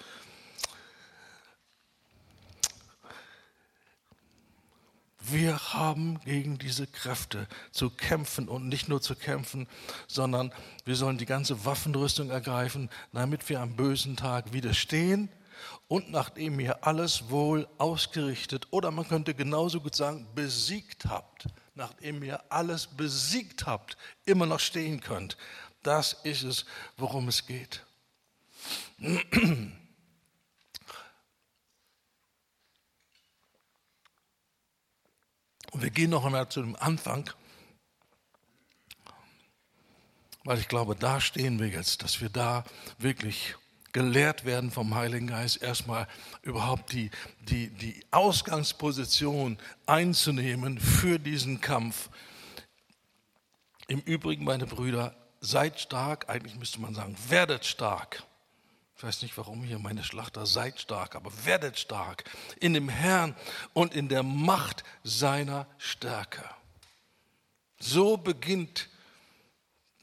Wir 5.18 5.58
haben 5.74 6.20
gegen 6.20 6.56
diese 6.58 6.86
Kräfte 6.86 7.48
zu 7.72 7.90
kämpfen 7.90 8.46
und 8.46 8.68
nicht 8.68 8.88
nur 8.88 9.02
zu 9.02 9.16
kämpfen, 9.16 9.66
sondern 10.06 10.52
wir 10.84 10.94
sollen 10.94 11.18
die 11.18 11.26
ganze 11.26 11.64
Waffenrüstung 11.64 12.30
ergreifen, 12.30 12.88
damit 13.12 13.48
wir 13.48 13.58
am 13.58 13.74
bösen 13.74 14.16
Tag 14.16 14.52
widerstehen 14.52 15.28
und 15.88 16.10
nachdem 16.10 16.60
ihr 16.60 16.86
alles 16.86 17.30
wohl 17.30 17.68
ausgerichtet 17.78 18.68
oder 18.70 18.90
man 18.90 19.06
könnte 19.08 19.34
genauso 19.34 19.80
gut 19.80 19.94
sagen 19.94 20.26
besiegt 20.34 21.06
habt, 21.06 21.46
nachdem 21.74 22.22
ihr 22.22 22.42
alles 22.52 22.86
besiegt 22.86 23.66
habt, 23.66 23.96
immer 24.24 24.46
noch 24.46 24.60
stehen 24.60 25.00
könnt. 25.00 25.36
Das 25.82 26.12
ist 26.24 26.42
es, 26.42 26.66
worum 26.96 27.28
es 27.28 27.46
geht. 27.46 27.84
Und 35.72 35.82
wir 35.82 35.90
gehen 35.90 36.10
noch 36.10 36.24
einmal 36.24 36.48
zu 36.48 36.60
dem 36.60 36.76
Anfang, 36.76 37.30
weil 40.44 40.58
ich 40.58 40.68
glaube, 40.68 40.96
da 40.96 41.20
stehen 41.20 41.58
wir 41.58 41.68
jetzt, 41.68 42.02
dass 42.02 42.20
wir 42.20 42.28
da 42.28 42.64
wirklich 42.98 43.54
gelehrt 43.92 44.44
werden 44.44 44.70
vom 44.70 44.94
Heiligen 44.94 45.26
Geist, 45.26 45.62
erstmal 45.62 46.06
überhaupt 46.42 46.92
die, 46.92 47.10
die, 47.40 47.68
die 47.68 48.00
Ausgangsposition 48.10 49.58
einzunehmen 49.86 50.78
für 50.78 51.18
diesen 51.18 51.60
Kampf. 51.60 52.08
Im 53.88 54.00
Übrigen, 54.00 54.44
meine 54.44 54.66
Brüder, 54.66 55.14
seid 55.40 55.80
stark, 55.80 56.28
eigentlich 56.28 56.56
müsste 56.56 56.80
man 56.80 56.94
sagen, 56.94 57.16
werdet 57.28 57.64
stark. 57.64 58.24
Ich 58.96 59.02
weiß 59.02 59.22
nicht, 59.22 59.36
warum 59.38 59.64
hier 59.64 59.78
meine 59.78 60.04
Schlachter 60.04 60.44
seid 60.44 60.78
stark, 60.78 61.16
aber 61.16 61.32
werdet 61.44 61.78
stark 61.78 62.24
in 62.60 62.74
dem 62.74 62.90
Herrn 62.90 63.34
und 63.72 63.94
in 63.94 64.08
der 64.08 64.22
Macht 64.22 64.84
seiner 65.02 65.66
Stärke. 65.78 66.44
So 67.78 68.18
beginnt 68.18 68.90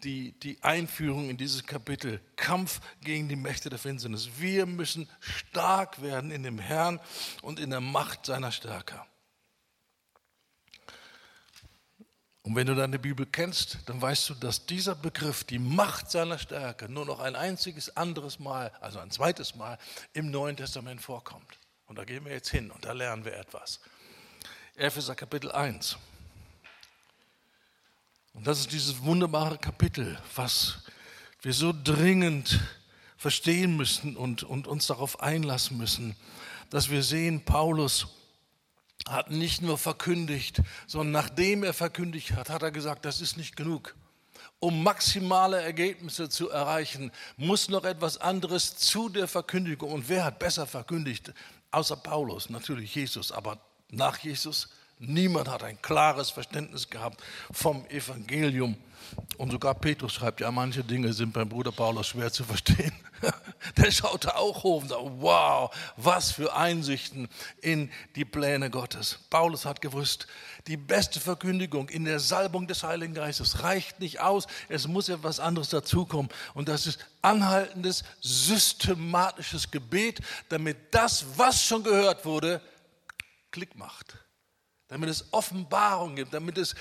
die 0.03 0.31
die, 0.39 0.61
Einführung 0.63 1.29
in 1.29 1.37
dieses 1.37 1.65
Kapitel, 1.65 2.21
Kampf 2.35 2.81
gegen 3.01 3.27
die 3.29 3.35
Mächte 3.35 3.69
der 3.69 3.79
Finsternis. 3.79 4.29
Wir 4.37 4.65
müssen 4.65 5.09
stark 5.19 6.01
werden 6.01 6.31
in 6.31 6.43
dem 6.43 6.59
Herrn 6.59 6.99
und 7.41 7.59
in 7.59 7.69
der 7.69 7.81
Macht 7.81 8.25
seiner 8.25 8.51
Stärke. 8.51 9.01
Und 12.47 12.55
wenn 12.55 12.67
du 12.67 12.75
deine 12.75 12.97
Bibel 12.97 13.25
kennst, 13.25 13.79
dann 13.87 14.01
weißt 14.01 14.29
du, 14.29 14.33
dass 14.35 14.65
dieser 14.65 14.95
Begriff, 14.95 15.43
die 15.43 15.59
Macht 15.59 16.09
seiner 16.09 16.39
Stärke, 16.39 16.87
nur 16.87 17.05
noch 17.05 17.19
ein 17.19 17.35
einziges 17.35 17.97
anderes 17.97 18.39
Mal, 18.39 18.71
also 18.79 18.99
ein 18.99 19.11
zweites 19.11 19.55
Mal 19.55 19.77
im 20.13 20.31
Neuen 20.31 20.55
Testament 20.55 21.01
vorkommt. 21.01 21.59
Und 21.87 21.97
da 21.97 22.05
gehen 22.05 22.23
wir 22.23 22.31
jetzt 22.31 22.49
hin 22.49 22.71
und 22.71 22.85
da 22.85 22.93
lernen 22.93 23.25
wir 23.25 23.35
etwas. 23.35 23.81
Epheser 24.75 25.15
Kapitel 25.15 25.51
1. 25.51 25.97
Und 28.37 28.45
das 28.45 28.59
ist 28.59 28.71
dieses 28.71 29.03
wunderbare 29.03 29.57
Kapitel, 29.57 30.15
was 30.35 30.83
wir 31.41 31.53
so 31.53 31.73
dringend 31.83 32.59
verstehen 33.17 33.75
müssen 33.75 34.15
und, 34.15 34.43
und 34.43 34.67
uns 34.67 34.85
darauf 34.85 35.21
einlassen 35.21 35.75
müssen, 35.75 36.15
dass 36.69 36.91
wir 36.91 37.01
sehen, 37.01 37.43
Paulus 37.45 38.05
hat 39.07 39.31
nicht 39.31 39.63
nur 39.63 39.79
verkündigt, 39.79 40.61
sondern 40.85 41.13
nachdem 41.13 41.63
er 41.63 41.73
verkündigt 41.73 42.33
hat, 42.33 42.51
hat 42.51 42.61
er 42.61 42.69
gesagt, 42.69 43.05
das 43.05 43.21
ist 43.21 43.37
nicht 43.37 43.55
genug. 43.55 43.95
Um 44.59 44.83
maximale 44.83 45.59
Ergebnisse 45.59 46.29
zu 46.29 46.51
erreichen, 46.51 47.11
muss 47.37 47.69
noch 47.69 47.85
etwas 47.85 48.19
anderes 48.19 48.77
zu 48.77 49.09
der 49.09 49.27
Verkündigung. 49.27 49.91
Und 49.91 50.09
wer 50.09 50.25
hat 50.25 50.37
besser 50.37 50.67
verkündigt? 50.67 51.33
Außer 51.71 51.95
Paulus, 51.95 52.51
natürlich 52.51 52.93
Jesus, 52.93 53.31
aber 53.31 53.59
nach 53.89 54.19
Jesus 54.19 54.69
Niemand 54.99 55.47
hat 55.47 55.61
ein 55.61 55.79
klares 55.79 56.31
Verständnis 56.31 56.89
gehabt 56.89 57.21
vom 57.51 57.85
Evangelium. 57.87 58.75
Und 59.37 59.51
sogar 59.51 59.75
Petrus 59.75 60.13
schreibt, 60.13 60.41
ja, 60.41 60.51
manche 60.51 60.83
Dinge 60.83 61.13
sind 61.13 61.31
beim 61.33 61.47
Bruder 61.47 61.71
Paulus 61.71 62.07
schwer 62.07 62.31
zu 62.31 62.43
verstehen. 62.43 62.91
Der 63.77 63.91
schaute 63.91 64.35
auch 64.35 64.63
hoch 64.63 64.81
und 64.81 64.89
sagte, 64.89 65.11
wow, 65.19 65.73
was 65.97 66.31
für 66.31 66.55
Einsichten 66.55 67.29
in 67.61 67.91
die 68.15 68.25
Pläne 68.25 68.71
Gottes. 68.71 69.19
Paulus 69.29 69.65
hat 69.65 69.81
gewusst, 69.81 70.27
die 70.65 70.77
beste 70.77 71.19
Verkündigung 71.19 71.89
in 71.89 72.03
der 72.03 72.19
Salbung 72.19 72.67
des 72.67 72.83
Heiligen 72.83 73.13
Geistes 73.13 73.63
reicht 73.63 73.99
nicht 73.99 74.19
aus. 74.19 74.47
Es 74.67 74.87
muss 74.87 75.09
etwas 75.09 75.39
anderes 75.39 75.69
dazukommen. 75.69 76.29
Und 76.55 76.69
das 76.69 76.87
ist 76.87 77.05
anhaltendes, 77.21 78.03
systematisches 78.19 79.69
Gebet, 79.69 80.21
damit 80.49 80.77
das, 80.91 81.23
was 81.35 81.63
schon 81.63 81.83
gehört 81.83 82.25
wurde, 82.25 82.61
Klick 83.51 83.75
macht 83.75 84.26
damit 84.87 85.09
es 85.09 85.33
Offenbarung 85.33 86.15
gibt, 86.15 86.33
damit 86.33 86.57
es 86.57 86.75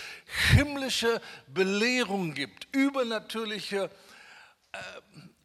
himmlische 0.52 1.20
Belehrung 1.48 2.34
gibt, 2.34 2.68
übernatürliche, 2.74 3.90
äh, 4.72 4.78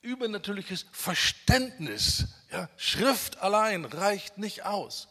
übernatürliches 0.01 0.85
Verständnis. 0.91 2.27
Ja? 2.51 2.69
Schrift 2.77 3.39
allein 3.39 3.85
reicht 3.85 4.37
nicht 4.37 4.63
aus. 4.63 5.07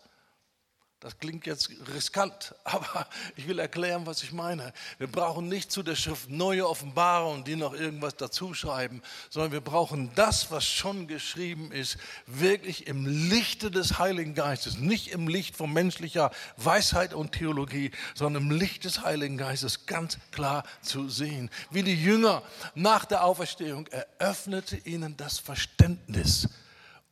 Das 1.01 1.19
klingt 1.19 1.47
jetzt 1.47 1.71
riskant, 1.95 2.55
aber 2.65 3.07
ich 3.35 3.49
will 3.49 3.59
erklären, 3.59 4.05
was 4.05 4.23
ich 4.23 4.33
meine. 4.33 4.75
Wir 4.99 5.07
brauchen 5.07 5.49
nicht 5.49 5.73
zu 5.73 5.83
der 5.83 5.97
Schrift 5.97 6.29
neue 6.29 6.69
Offenbarungen, 6.69 7.43
die 7.43 7.57
noch 7.57 7.73
irgendwas 7.73 8.17
dazuschreiben, 8.17 9.01
sondern 9.31 9.53
wir 9.53 9.63
brauchen 9.63 10.11
das, 10.15 10.51
was 10.51 10.67
schon 10.67 11.09
geschrieben 11.09 11.73
ist, 11.73 11.97
wirklich 12.27 12.87
im 12.87 13.07
Lichte 13.07 13.71
des 13.71 13.99
Heiligen 13.99 14.35
Geistes, 14.35 14.77
nicht 14.77 15.09
im 15.09 15.27
Licht 15.27 15.57
von 15.57 15.73
menschlicher 15.73 16.31
Weisheit 16.59 17.15
und 17.15 17.33
Theologie, 17.33 17.93
sondern 18.15 18.43
im 18.43 18.51
Licht 18.51 18.85
des 18.85 19.01
Heiligen 19.03 19.39
Geistes 19.39 19.87
ganz 19.87 20.19
klar 20.33 20.65
zu 20.83 21.09
sehen. 21.09 21.49
Wie 21.71 21.83
die 21.83 21.95
Jünger 21.95 22.43
nach 22.75 23.07
der 23.07 23.25
Auferstehung 23.25 23.87
eröffnete 23.87 24.77
ihnen 24.77 25.17
das 25.17 25.39
Verständnis, 25.39 26.47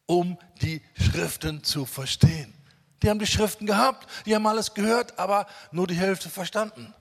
um 0.05 0.37
die 0.61 0.83
Schriften 0.95 1.65
zu 1.65 1.87
verstehen. 1.87 2.58
Die 3.03 3.11
haben 3.11 3.19
die 3.19 3.27
Schriften 3.27 3.67
gehabt, 3.67 4.09
die 4.27 4.35
haben 4.35 4.47
alles 4.47 4.75
gehört, 4.75 5.19
aber 5.19 5.47
nur 5.71 5.87
die 5.87 5.95
Hälfte 5.95 6.29
verstanden. 6.29 6.95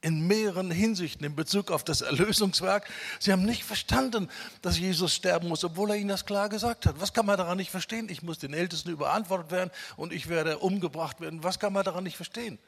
In 0.00 0.26
mehreren 0.26 0.70
Hinsichten 0.70 1.24
in 1.24 1.34
Bezug 1.34 1.70
auf 1.70 1.82
das 1.82 2.02
Erlösungswerk. 2.02 2.86
Sie 3.20 3.32
haben 3.32 3.44
nicht 3.44 3.64
verstanden, 3.64 4.28
dass 4.60 4.78
Jesus 4.78 5.14
sterben 5.14 5.48
muss, 5.48 5.64
obwohl 5.64 5.90
er 5.90 5.96
ihnen 5.96 6.08
das 6.08 6.26
klar 6.26 6.50
gesagt 6.50 6.84
hat. 6.84 7.00
Was 7.00 7.14
kann 7.14 7.24
man 7.24 7.38
daran 7.38 7.56
nicht 7.56 7.70
verstehen? 7.70 8.10
Ich 8.10 8.22
muss 8.22 8.38
den 8.38 8.52
Ältesten 8.52 8.90
überantwortet 8.90 9.50
werden 9.50 9.70
und 9.96 10.12
ich 10.12 10.28
werde 10.28 10.58
umgebracht 10.58 11.20
werden. 11.22 11.42
Was 11.42 11.58
kann 11.58 11.72
man 11.72 11.84
daran 11.84 12.04
nicht 12.04 12.16
verstehen? 12.16 12.58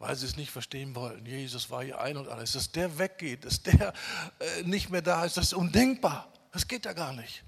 Weil 0.00 0.16
sie 0.16 0.26
es 0.26 0.36
nicht 0.36 0.50
verstehen 0.50 0.94
wollten. 0.96 1.26
Jesus 1.26 1.70
war 1.70 1.82
hier 1.82 2.00
ein 2.00 2.16
und 2.16 2.28
alles. 2.28 2.52
Dass 2.52 2.72
der 2.72 2.98
weggeht, 2.98 3.44
dass 3.44 3.62
der 3.62 3.92
äh, 4.40 4.62
nicht 4.62 4.90
mehr 4.90 5.02
da 5.02 5.24
ist, 5.24 5.36
das 5.36 5.46
ist 5.46 5.54
undenkbar. 5.54 6.32
Das 6.52 6.66
geht 6.66 6.84
ja 6.86 6.92
gar 6.92 7.12
nicht. 7.12 7.44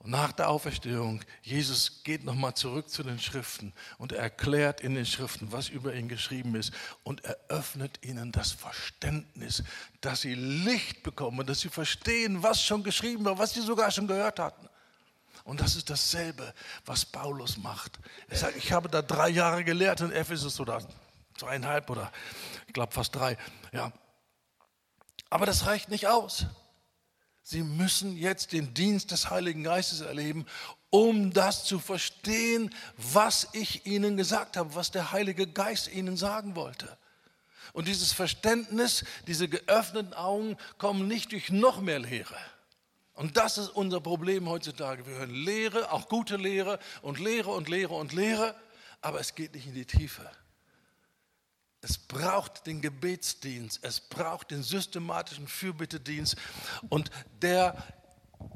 Und 0.00 0.10
nach 0.12 0.30
der 0.30 0.48
Auferstehung, 0.48 1.22
Jesus 1.42 2.04
geht 2.04 2.24
nochmal 2.24 2.54
zurück 2.54 2.88
zu 2.88 3.02
den 3.02 3.18
Schriften 3.18 3.72
und 3.98 4.12
er 4.12 4.22
erklärt 4.22 4.80
in 4.80 4.94
den 4.94 5.06
Schriften, 5.06 5.50
was 5.50 5.68
über 5.68 5.92
ihn 5.94 6.08
geschrieben 6.08 6.54
ist 6.54 6.72
und 7.02 7.24
eröffnet 7.24 7.98
ihnen 8.04 8.30
das 8.30 8.52
Verständnis, 8.52 9.64
dass 10.00 10.20
sie 10.20 10.34
Licht 10.34 11.02
bekommen, 11.02 11.44
dass 11.46 11.60
sie 11.60 11.68
verstehen, 11.68 12.44
was 12.44 12.62
schon 12.62 12.84
geschrieben 12.84 13.24
war, 13.24 13.38
was 13.38 13.54
sie 13.54 13.60
sogar 13.60 13.90
schon 13.90 14.06
gehört 14.06 14.38
hatten. 14.38 14.68
Und 15.42 15.60
das 15.60 15.74
ist 15.74 15.90
dasselbe, 15.90 16.54
was 16.84 17.04
Paulus 17.04 17.56
macht. 17.56 17.98
Er 18.28 18.36
sagt, 18.36 18.56
ich 18.56 18.70
habe 18.70 18.88
da 18.88 19.02
drei 19.02 19.30
Jahre 19.30 19.64
gelehrt 19.64 20.00
in 20.00 20.12
Ephesus 20.12 20.60
oder 20.60 20.86
zweieinhalb 21.36 21.90
oder 21.90 22.12
ich 22.68 22.72
glaube 22.72 22.92
fast 22.92 23.16
drei. 23.16 23.36
Ja. 23.72 23.92
Aber 25.30 25.46
das 25.46 25.66
reicht 25.66 25.88
nicht 25.88 26.06
aus. 26.06 26.46
Sie 27.50 27.62
müssen 27.62 28.18
jetzt 28.18 28.52
den 28.52 28.74
Dienst 28.74 29.10
des 29.10 29.30
Heiligen 29.30 29.64
Geistes 29.64 30.02
erleben, 30.02 30.44
um 30.90 31.32
das 31.32 31.64
zu 31.64 31.78
verstehen, 31.78 32.68
was 32.98 33.48
ich 33.54 33.86
ihnen 33.86 34.18
gesagt 34.18 34.58
habe, 34.58 34.74
was 34.74 34.90
der 34.90 35.12
Heilige 35.12 35.46
Geist 35.46 35.90
ihnen 35.90 36.18
sagen 36.18 36.56
wollte. 36.56 36.98
Und 37.72 37.88
dieses 37.88 38.12
Verständnis, 38.12 39.02
diese 39.26 39.48
geöffneten 39.48 40.12
Augen 40.12 40.58
kommen 40.76 41.08
nicht 41.08 41.32
durch 41.32 41.48
noch 41.48 41.80
mehr 41.80 42.00
Lehre. 42.00 42.36
Und 43.14 43.38
das 43.38 43.56
ist 43.56 43.70
unser 43.70 44.02
Problem 44.02 44.46
heutzutage. 44.46 45.06
Wir 45.06 45.14
hören 45.14 45.34
Lehre, 45.34 45.90
auch 45.90 46.10
gute 46.10 46.36
Lehre 46.36 46.78
und 47.00 47.18
Lehre 47.18 47.48
und 47.48 47.70
Lehre 47.70 47.94
und 47.94 48.12
Lehre, 48.12 48.54
aber 49.00 49.20
es 49.20 49.34
geht 49.34 49.54
nicht 49.54 49.66
in 49.66 49.72
die 49.72 49.86
Tiefe. 49.86 50.30
Es 51.80 51.96
braucht 51.96 52.66
den 52.66 52.80
Gebetsdienst, 52.80 53.80
es 53.82 54.00
braucht 54.00 54.50
den 54.50 54.62
systematischen 54.62 55.46
Fürbittedienst 55.46 56.36
und 56.88 57.10
der 57.40 57.76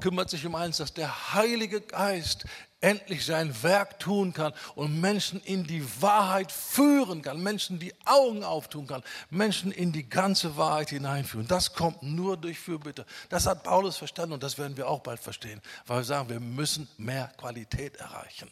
kümmert 0.01 0.29
sich 0.29 0.45
um 0.45 0.55
eins, 0.55 0.77
dass 0.77 0.93
der 0.93 1.33
Heilige 1.33 1.81
Geist 1.81 2.45
endlich 2.81 3.25
sein 3.25 3.63
Werk 3.63 3.99
tun 3.99 4.33
kann 4.33 4.53
und 4.75 4.99
Menschen 4.99 5.41
in 5.41 5.63
die 5.63 5.85
Wahrheit 6.01 6.51
führen 6.51 7.21
kann, 7.21 7.41
Menschen 7.41 7.79
die 7.79 7.93
Augen 8.05 8.43
auftun 8.43 8.87
kann, 8.87 9.03
Menschen 9.29 9.71
in 9.71 9.93
die 9.93 10.09
ganze 10.09 10.57
Wahrheit 10.57 10.89
hineinführen. 10.89 11.47
Das 11.47 11.73
kommt 11.73 12.03
nur 12.03 12.35
durch 12.35 12.59
Fürbitte. 12.59 13.05
Das 13.29 13.45
hat 13.45 13.63
Paulus 13.63 13.95
verstanden 13.95 14.33
und 14.33 14.43
das 14.43 14.57
werden 14.57 14.75
wir 14.75 14.89
auch 14.89 14.99
bald 14.99 15.21
verstehen, 15.21 15.61
weil 15.87 15.99
wir 15.99 16.03
sagen, 16.03 16.27
wir 16.27 16.41
müssen 16.41 16.89
mehr 16.97 17.31
Qualität 17.37 17.95
erreichen 17.97 18.51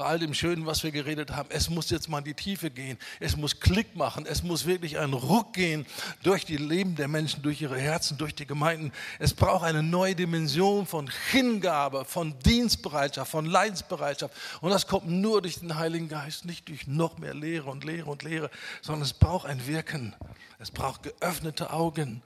bei 0.00 0.06
all 0.06 0.18
dem 0.18 0.32
Schönen, 0.32 0.64
was 0.64 0.82
wir 0.82 0.92
geredet 0.92 1.32
haben, 1.32 1.50
es 1.52 1.68
muss 1.68 1.90
jetzt 1.90 2.08
mal 2.08 2.20
in 2.20 2.24
die 2.24 2.32
Tiefe 2.32 2.70
gehen. 2.70 2.96
Es 3.20 3.36
muss 3.36 3.60
Klick 3.60 3.96
machen. 3.96 4.24
Es 4.24 4.42
muss 4.42 4.64
wirklich 4.64 4.98
ein 4.98 5.12
Ruck 5.12 5.52
gehen 5.52 5.84
durch 6.22 6.46
die 6.46 6.56
Leben 6.56 6.96
der 6.96 7.06
Menschen, 7.06 7.42
durch 7.42 7.60
ihre 7.60 7.78
Herzen, 7.78 8.16
durch 8.16 8.34
die 8.34 8.46
Gemeinden. 8.46 8.92
Es 9.18 9.34
braucht 9.34 9.62
eine 9.62 9.82
neue 9.82 10.14
Dimension 10.14 10.86
von 10.86 11.10
Hingabe, 11.30 12.06
von 12.06 12.38
Dienstbereitschaft, 12.38 13.30
von 13.30 13.44
Leidensbereitschaft. 13.44 14.34
Und 14.62 14.70
das 14.70 14.86
kommt 14.86 15.06
nur 15.06 15.42
durch 15.42 15.60
den 15.60 15.76
Heiligen 15.76 16.08
Geist, 16.08 16.46
nicht 16.46 16.66
durch 16.70 16.86
noch 16.86 17.18
mehr 17.18 17.34
Lehre 17.34 17.68
und 17.68 17.84
Lehre 17.84 18.10
und 18.10 18.22
Lehre, 18.22 18.50
sondern 18.80 19.02
es 19.02 19.12
braucht 19.12 19.44
ein 19.44 19.66
Wirken. 19.66 20.16
Es 20.58 20.70
braucht 20.70 21.02
geöffnete 21.02 21.74
Augen. 21.74 22.22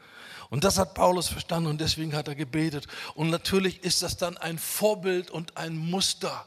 Und 0.49 0.63
das 0.63 0.79
hat 0.79 0.95
Paulus 0.95 1.27
verstanden 1.27 1.71
und 1.71 1.81
deswegen 1.81 2.15
hat 2.15 2.29
er 2.29 2.37
gebetet. 2.37 2.87
Und 3.17 3.31
natürlich 3.31 3.83
ist 3.83 4.03
das 4.03 4.17
dann 4.17 4.37
ein 4.37 4.59
Vorbild 4.61 5.33
und 5.33 5.57
ein 5.57 5.77
Muster 5.77 6.47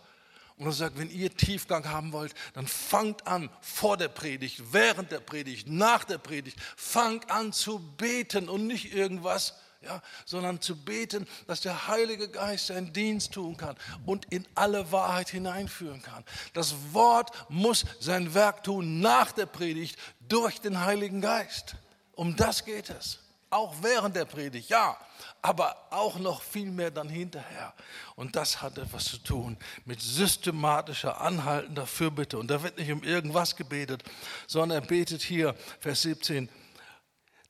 und 0.58 0.66
er 0.66 0.72
sagt, 0.72 0.98
wenn 0.98 1.12
ihr 1.12 1.36
Tiefgang 1.36 1.88
haben 1.88 2.12
wollt, 2.14 2.34
dann 2.54 2.68
fangt 2.68 3.28
an 3.28 3.50
vor 3.62 3.96
der 3.96 4.08
Predigt, 4.08 4.74
während 4.74 5.12
der 5.12 5.20
Predigt, 5.20 5.68
nach 5.68 6.04
der 6.04 6.18
Predigt, 6.18 6.60
fangt 6.76 7.30
an 7.30 7.54
zu 7.54 7.80
beten 7.98 8.50
und 8.50 8.66
nicht 8.66 8.94
irgendwas, 8.94 9.54
ja, 9.82 10.02
sondern 10.26 10.60
zu 10.60 10.76
beten, 10.76 11.28
dass 11.46 11.62
der 11.62 11.88
Heilige 11.88 12.30
Geist 12.30 12.68
seinen 12.68 12.92
Dienst 12.92 13.34
tun 13.34 13.56
kann 13.56 13.76
und 14.08 14.26
in 14.32 14.48
alle 14.56 14.92
Wahrheit 14.92 15.30
hineinführen 15.30 16.02
kann. 16.02 16.24
Das 16.54 16.76
Wort 16.92 17.32
muss 17.50 17.86
sein 18.00 18.34
Werk 18.34 18.64
tun 18.64 19.00
nach 19.00 19.32
der 19.32 19.46
Predigt 19.46 19.98
durch 20.28 20.60
den 20.60 20.84
Heiligen 20.84 21.22
Geist. 21.22 21.76
Um 22.14 22.36
das 22.36 22.66
geht 22.66 22.90
es. 22.90 23.20
Auch 23.50 23.76
während 23.82 24.16
der 24.16 24.26
Predigt, 24.26 24.70
ja, 24.70 24.98
aber 25.42 25.88
auch 25.90 26.20
noch 26.20 26.42
viel 26.42 26.70
mehr 26.70 26.92
dann 26.92 27.08
hinterher. 27.08 27.74
Und 28.16 28.36
das 28.36 28.62
hat 28.62 28.78
etwas 28.78 29.06
zu 29.06 29.18
tun 29.20 29.58
mit 29.86 30.02
systematischer, 30.02 31.22
anhaltender 31.22 31.88
Fürbitte. 31.88 32.38
Und 32.38 32.52
da 32.52 32.62
wird 32.62 32.78
nicht 32.78 32.92
um 32.92 33.04
irgendwas 33.04 33.56
gebetet, 33.56 34.04
sondern 34.48 34.82
er 34.82 34.88
betet 34.88 35.22
hier, 35.22 35.56
Vers 35.80 36.02
17, 36.02 36.50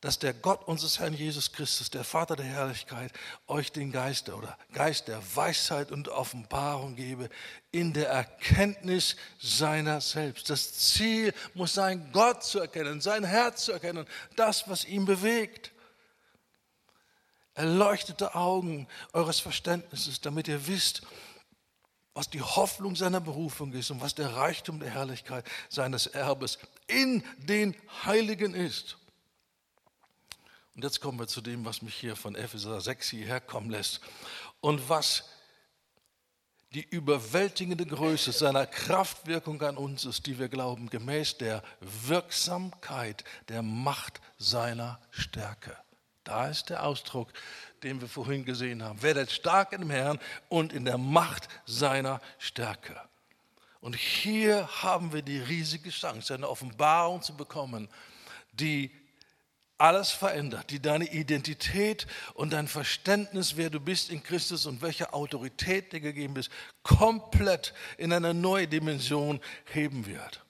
dass 0.01 0.19
der 0.19 0.35
Gott 0.35 0.67
unseres 0.67 0.99
Herrn 0.99 1.15
Jesus 1.15 1.51
Christus, 1.51 1.89
der 1.89 2.03
Vater 2.03 2.35
der 2.35 2.45
Herrlichkeit, 2.45 3.11
euch 3.47 3.71
den 3.71 3.91
Geist 3.91 4.29
oder 4.29 4.55
Geist 4.71 5.07
der 5.07 5.19
Weisheit 5.35 5.91
und 5.91 6.09
Offenbarung 6.09 6.95
gebe 6.95 7.29
in 7.71 7.93
der 7.93 8.09
Erkenntnis 8.09 9.15
seiner 9.41 9.99
selbst. 9.99 10.51
Das 10.51 10.73
Ziel 10.73 11.33
muss 11.55 11.73
sein, 11.73 12.11
Gott 12.13 12.43
zu 12.43 12.59
erkennen, 12.59 13.01
sein 13.01 13.23
Herz 13.23 13.65
zu 13.65 13.71
erkennen, 13.71 14.05
das, 14.35 14.69
was 14.69 14.85
ihn 14.85 15.05
bewegt 15.05 15.71
erleuchtete 17.57 18.35
Augen 18.35 18.87
eures 19.13 19.39
Verständnisses, 19.39 20.21
damit 20.21 20.47
ihr 20.47 20.67
wisst, 20.67 21.01
was 22.13 22.29
die 22.29 22.41
Hoffnung 22.41 22.95
seiner 22.95 23.19
Berufung 23.19 23.73
ist 23.73 23.91
und 23.91 23.99
was 24.01 24.15
der 24.15 24.35
Reichtum 24.35 24.79
der 24.79 24.91
Herrlichkeit 24.91 25.45
seines 25.69 26.07
Erbes 26.07 26.59
in 26.87 27.23
den 27.37 27.75
Heiligen 28.05 28.53
ist. 28.53 28.97
Und 30.75 30.83
jetzt 30.83 31.01
kommen 31.01 31.19
wir 31.19 31.27
zu 31.27 31.41
dem, 31.41 31.65
was 31.65 31.81
mich 31.81 31.95
hier 31.95 32.15
von 32.15 32.35
Epheser 32.35 32.79
6 32.79 33.09
hierher 33.09 33.41
kommen 33.41 33.71
lässt 33.71 34.01
und 34.61 34.87
was 34.89 35.25
die 36.73 36.87
überwältigende 36.87 37.85
Größe 37.85 38.31
seiner 38.31 38.67
Kraftwirkung 38.67 39.59
an 39.63 39.77
uns 39.77 40.05
ist, 40.05 40.27
die 40.27 40.37
wir 40.37 40.49
glauben, 40.49 40.89
gemäß 40.89 41.37
der 41.37 41.63
Wirksamkeit 41.79 43.23
der 43.47 43.63
Macht 43.63 44.21
seiner 44.37 44.99
Stärke. 45.09 45.75
Da 46.27 46.49
ist 46.49 46.69
der 46.69 46.83
Ausdruck, 46.83 47.31
den 47.83 48.01
wir 48.01 48.09
vorhin 48.09 48.43
gesehen 48.43 48.83
haben. 48.83 49.01
Werdet 49.01 49.31
stark 49.31 49.71
im 49.71 49.89
Herrn 49.89 50.19
und 50.49 50.73
in 50.73 50.83
der 50.83 50.97
Macht 50.97 51.47
seiner 51.65 52.19
Stärke. 52.37 52.99
Und 53.79 53.95
hier 53.95 54.67
haben 54.83 55.13
wir 55.13 55.21
die 55.21 55.39
riesige 55.39 55.89
Chance, 55.89 56.33
eine 56.33 56.49
Offenbarung 56.49 57.21
zu 57.21 57.33
bekommen, 57.33 57.87
die 58.51 58.91
alles 59.77 60.11
verändert, 60.11 60.69
die 60.69 60.81
deine 60.81 61.05
Identität 61.05 62.07
und 62.33 62.51
dein 62.51 62.67
Verständnis, 62.67 63.55
wer 63.55 63.69
du 63.69 63.79
bist 63.79 64.09
in 64.09 64.21
Christus 64.21 64.65
und 64.65 64.81
welche 64.81 65.13
Autorität 65.13 65.93
dir 65.93 66.01
gegeben 66.01 66.35
ist, 66.35 66.51
komplett 66.83 67.73
in 67.97 68.11
eine 68.11 68.33
neue 68.33 68.67
Dimension 68.67 69.39
heben 69.71 70.07
wird. 70.07 70.43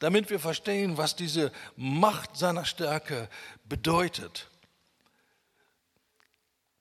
Damit 0.00 0.30
wir 0.30 0.40
verstehen, 0.40 0.96
was 0.96 1.14
diese 1.14 1.52
Macht 1.76 2.36
seiner 2.36 2.64
Stärke 2.64 3.28
bedeutet, 3.68 4.50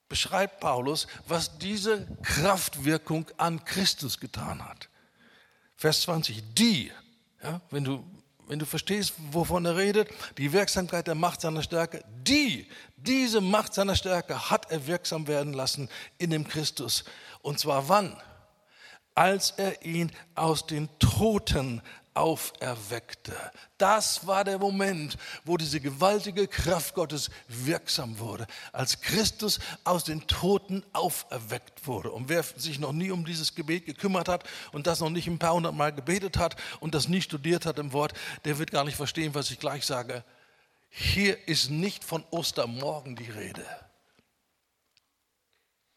beschreibt 0.10 0.60
Paulus, 0.60 1.07
was 1.28 1.57
diese 1.60 2.07
Kraftwirkung 2.24 3.28
an 3.38 3.64
Christus 3.64 4.20
getan 4.20 4.68
hat. 4.68 4.89
Vers 5.78 6.01
20, 6.01 6.43
die, 6.55 6.91
ja, 7.41 7.62
wenn 7.70 7.84
du 7.86 8.03
wenn 8.49 8.57
du 8.57 8.66
verstehst, 8.66 9.14
wovon 9.32 9.64
er 9.66 9.78
redet, 9.78 10.10
die 10.39 10.51
Wirksamkeit 10.51 11.05
der 11.05 11.14
Macht 11.14 11.39
seiner 11.39 11.62
Stärke, 11.62 12.03
die, 12.24 12.68
diese 12.97 13.41
Macht 13.41 13.76
seiner 13.76 13.95
Stärke 13.95 14.49
hat 14.49 14.72
er 14.72 14.88
wirksam 14.88 15.28
werden 15.28 15.53
lassen 15.53 15.88
in 16.18 16.32
dem 16.32 16.47
Christus. 16.47 17.03
Und 17.43 17.60
zwar 17.60 17.88
wann? 17.89 18.20
Als 19.14 19.51
er 19.51 19.86
ihn 19.86 20.12
aus 20.34 20.66
den 20.66 20.89
Toten 20.97 21.84
auferweckte. 22.14 23.36
Das 23.78 24.28
war 24.28 24.43
der 24.43 24.57
Moment, 24.60 25.18
wo 25.45 25.57
diese 25.57 25.80
gewaltige 25.80 26.47
Kraft 26.47 26.95
Gottes 26.95 27.30
wirksam 27.47 28.20
wurde, 28.20 28.47
als 28.72 29.01
Christus 29.01 29.60
aus 29.84 30.03
den 30.03 30.28
Toten 30.28 30.84
auferweckt 30.93 31.88
wurde. 31.88 32.12
Und 32.12 32.30
wer 32.30 32.43
sich 32.43 32.80
noch 32.80 32.91
nie 32.91 33.12
um 33.12 33.26
dieses 33.26 33.55
Gebet 33.55 33.86
gekümmert 33.86 34.28
hat 34.28 34.43
und 34.72 34.88
das 34.88 34.99
noch 34.99 35.10
nicht 35.10 35.28
ein 35.28 35.39
paar 35.39 35.53
hundert 35.53 35.76
Mal 35.76 35.93
gebetet 35.93 36.38
hat 36.38 36.55
und 36.80 36.95
das 36.95 37.07
nie 37.07 37.22
studiert 37.22 37.66
hat 37.66 37.80
im 37.80 37.93
Wort, 37.93 38.14
der 38.45 38.60
wird 38.60 38.72
gar 38.72 38.84
nicht 38.84 38.97
verstehen, 38.97 39.36
was 39.36 39.51
ich 39.51 39.60
gleich 39.60 39.86
sage. 39.86 40.24
Hier 40.89 41.47
ist 41.47 41.70
nicht 41.70 42.03
von 42.03 42.24
Ostermorgen 42.32 43.16
die 43.16 43.30
Rede. 43.30 43.66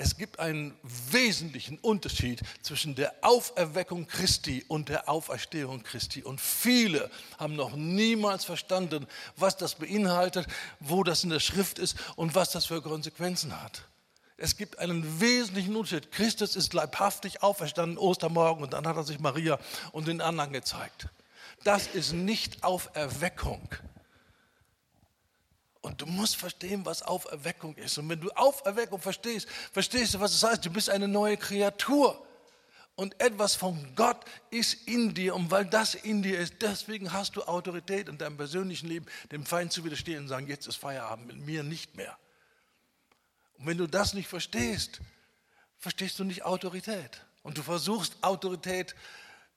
Es 0.04 0.16
gibt 0.16 0.40
einen 0.40 0.74
wesentlichen 1.12 1.78
Unterschied 1.78 2.40
zwischen 2.62 2.96
der 2.96 3.14
Auferweckung 3.20 4.08
Christi 4.08 4.64
und 4.66 4.88
der 4.88 5.08
Auferstehung 5.08 5.84
Christi. 5.84 6.24
Und 6.24 6.40
viele 6.40 7.08
haben 7.38 7.54
noch 7.54 7.76
niemals 7.76 8.44
verstanden, 8.44 9.06
was 9.36 9.56
das 9.56 9.76
beinhaltet, 9.76 10.48
wo 10.80 11.04
das 11.04 11.22
in 11.22 11.30
der 11.30 11.38
Schrift 11.38 11.78
ist 11.78 11.96
und 12.16 12.34
was 12.34 12.50
das 12.50 12.66
für 12.66 12.82
Konsequenzen 12.82 13.62
hat. 13.62 13.84
Es 14.38 14.56
gibt 14.56 14.80
einen 14.80 15.20
wesentlichen 15.20 15.76
Unterschied. 15.76 16.10
Christus 16.10 16.56
ist 16.56 16.74
leibhaftig 16.74 17.44
auferstanden 17.44 17.96
Ostermorgen 17.96 18.64
und 18.64 18.72
dann 18.72 18.88
hat 18.88 18.96
er 18.96 19.04
sich 19.04 19.20
Maria 19.20 19.60
und 19.92 20.08
den 20.08 20.20
anderen 20.20 20.52
gezeigt. 20.52 21.10
Das 21.62 21.86
ist 21.86 22.12
nicht 22.12 22.64
Auferweckung. 22.64 23.68
Und 25.82 26.00
du 26.00 26.06
musst 26.06 26.36
verstehen, 26.36 26.86
was 26.86 27.02
Auferweckung 27.02 27.74
ist. 27.74 27.98
Und 27.98 28.08
wenn 28.08 28.20
du 28.20 28.30
Auferweckung 28.30 29.00
verstehst, 29.00 29.48
verstehst 29.72 30.14
du, 30.14 30.20
was 30.20 30.32
es 30.32 30.42
heißt. 30.42 30.64
Du 30.64 30.70
bist 30.70 30.88
eine 30.88 31.08
neue 31.08 31.36
Kreatur. 31.36 32.24
Und 32.94 33.20
etwas 33.20 33.56
von 33.56 33.94
Gott 33.96 34.24
ist 34.50 34.86
in 34.86 35.12
dir. 35.12 35.34
Und 35.34 35.50
weil 35.50 35.64
das 35.64 35.94
in 35.96 36.22
dir 36.22 36.38
ist, 36.38 36.54
deswegen 36.60 37.12
hast 37.12 37.34
du 37.34 37.42
Autorität 37.42 38.08
in 38.08 38.16
deinem 38.16 38.36
persönlichen 38.36 38.88
Leben, 38.88 39.06
dem 39.32 39.44
Feind 39.44 39.72
zu 39.72 39.84
widerstehen 39.84 40.22
und 40.22 40.28
sagen, 40.28 40.46
jetzt 40.46 40.68
ist 40.68 40.76
Feierabend, 40.76 41.26
mit 41.26 41.38
mir 41.38 41.64
nicht 41.64 41.96
mehr. 41.96 42.16
Und 43.58 43.66
wenn 43.66 43.78
du 43.78 43.88
das 43.88 44.14
nicht 44.14 44.28
verstehst, 44.28 45.00
verstehst 45.78 46.18
du 46.18 46.24
nicht 46.24 46.44
Autorität. 46.44 47.22
Und 47.42 47.58
du 47.58 47.62
versuchst 47.62 48.22
Autorität 48.22 48.94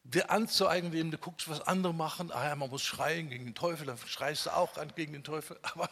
dir 0.06 0.30
anzueigen, 0.30 0.88
indem 0.88 1.12
du 1.12 1.18
guckst, 1.18 1.50
was 1.50 1.62
andere 1.62 1.94
machen. 1.94 2.32
Ah 2.32 2.48
ja, 2.48 2.56
man 2.56 2.70
muss 2.70 2.84
schreien 2.84 3.30
gegen 3.30 3.46
den 3.46 3.56
Teufel, 3.56 3.88
dann 3.88 3.98
schreist 3.98 4.46
du 4.46 4.52
auch 4.52 4.78
an 4.78 4.94
gegen 4.96 5.14
den 5.14 5.24
Teufel. 5.24 5.60
Aber 5.64 5.90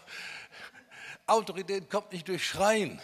Autorität 1.25 1.89
kommt 1.89 2.11
nicht 2.11 2.27
durch 2.27 2.47
Schreien. 2.47 3.01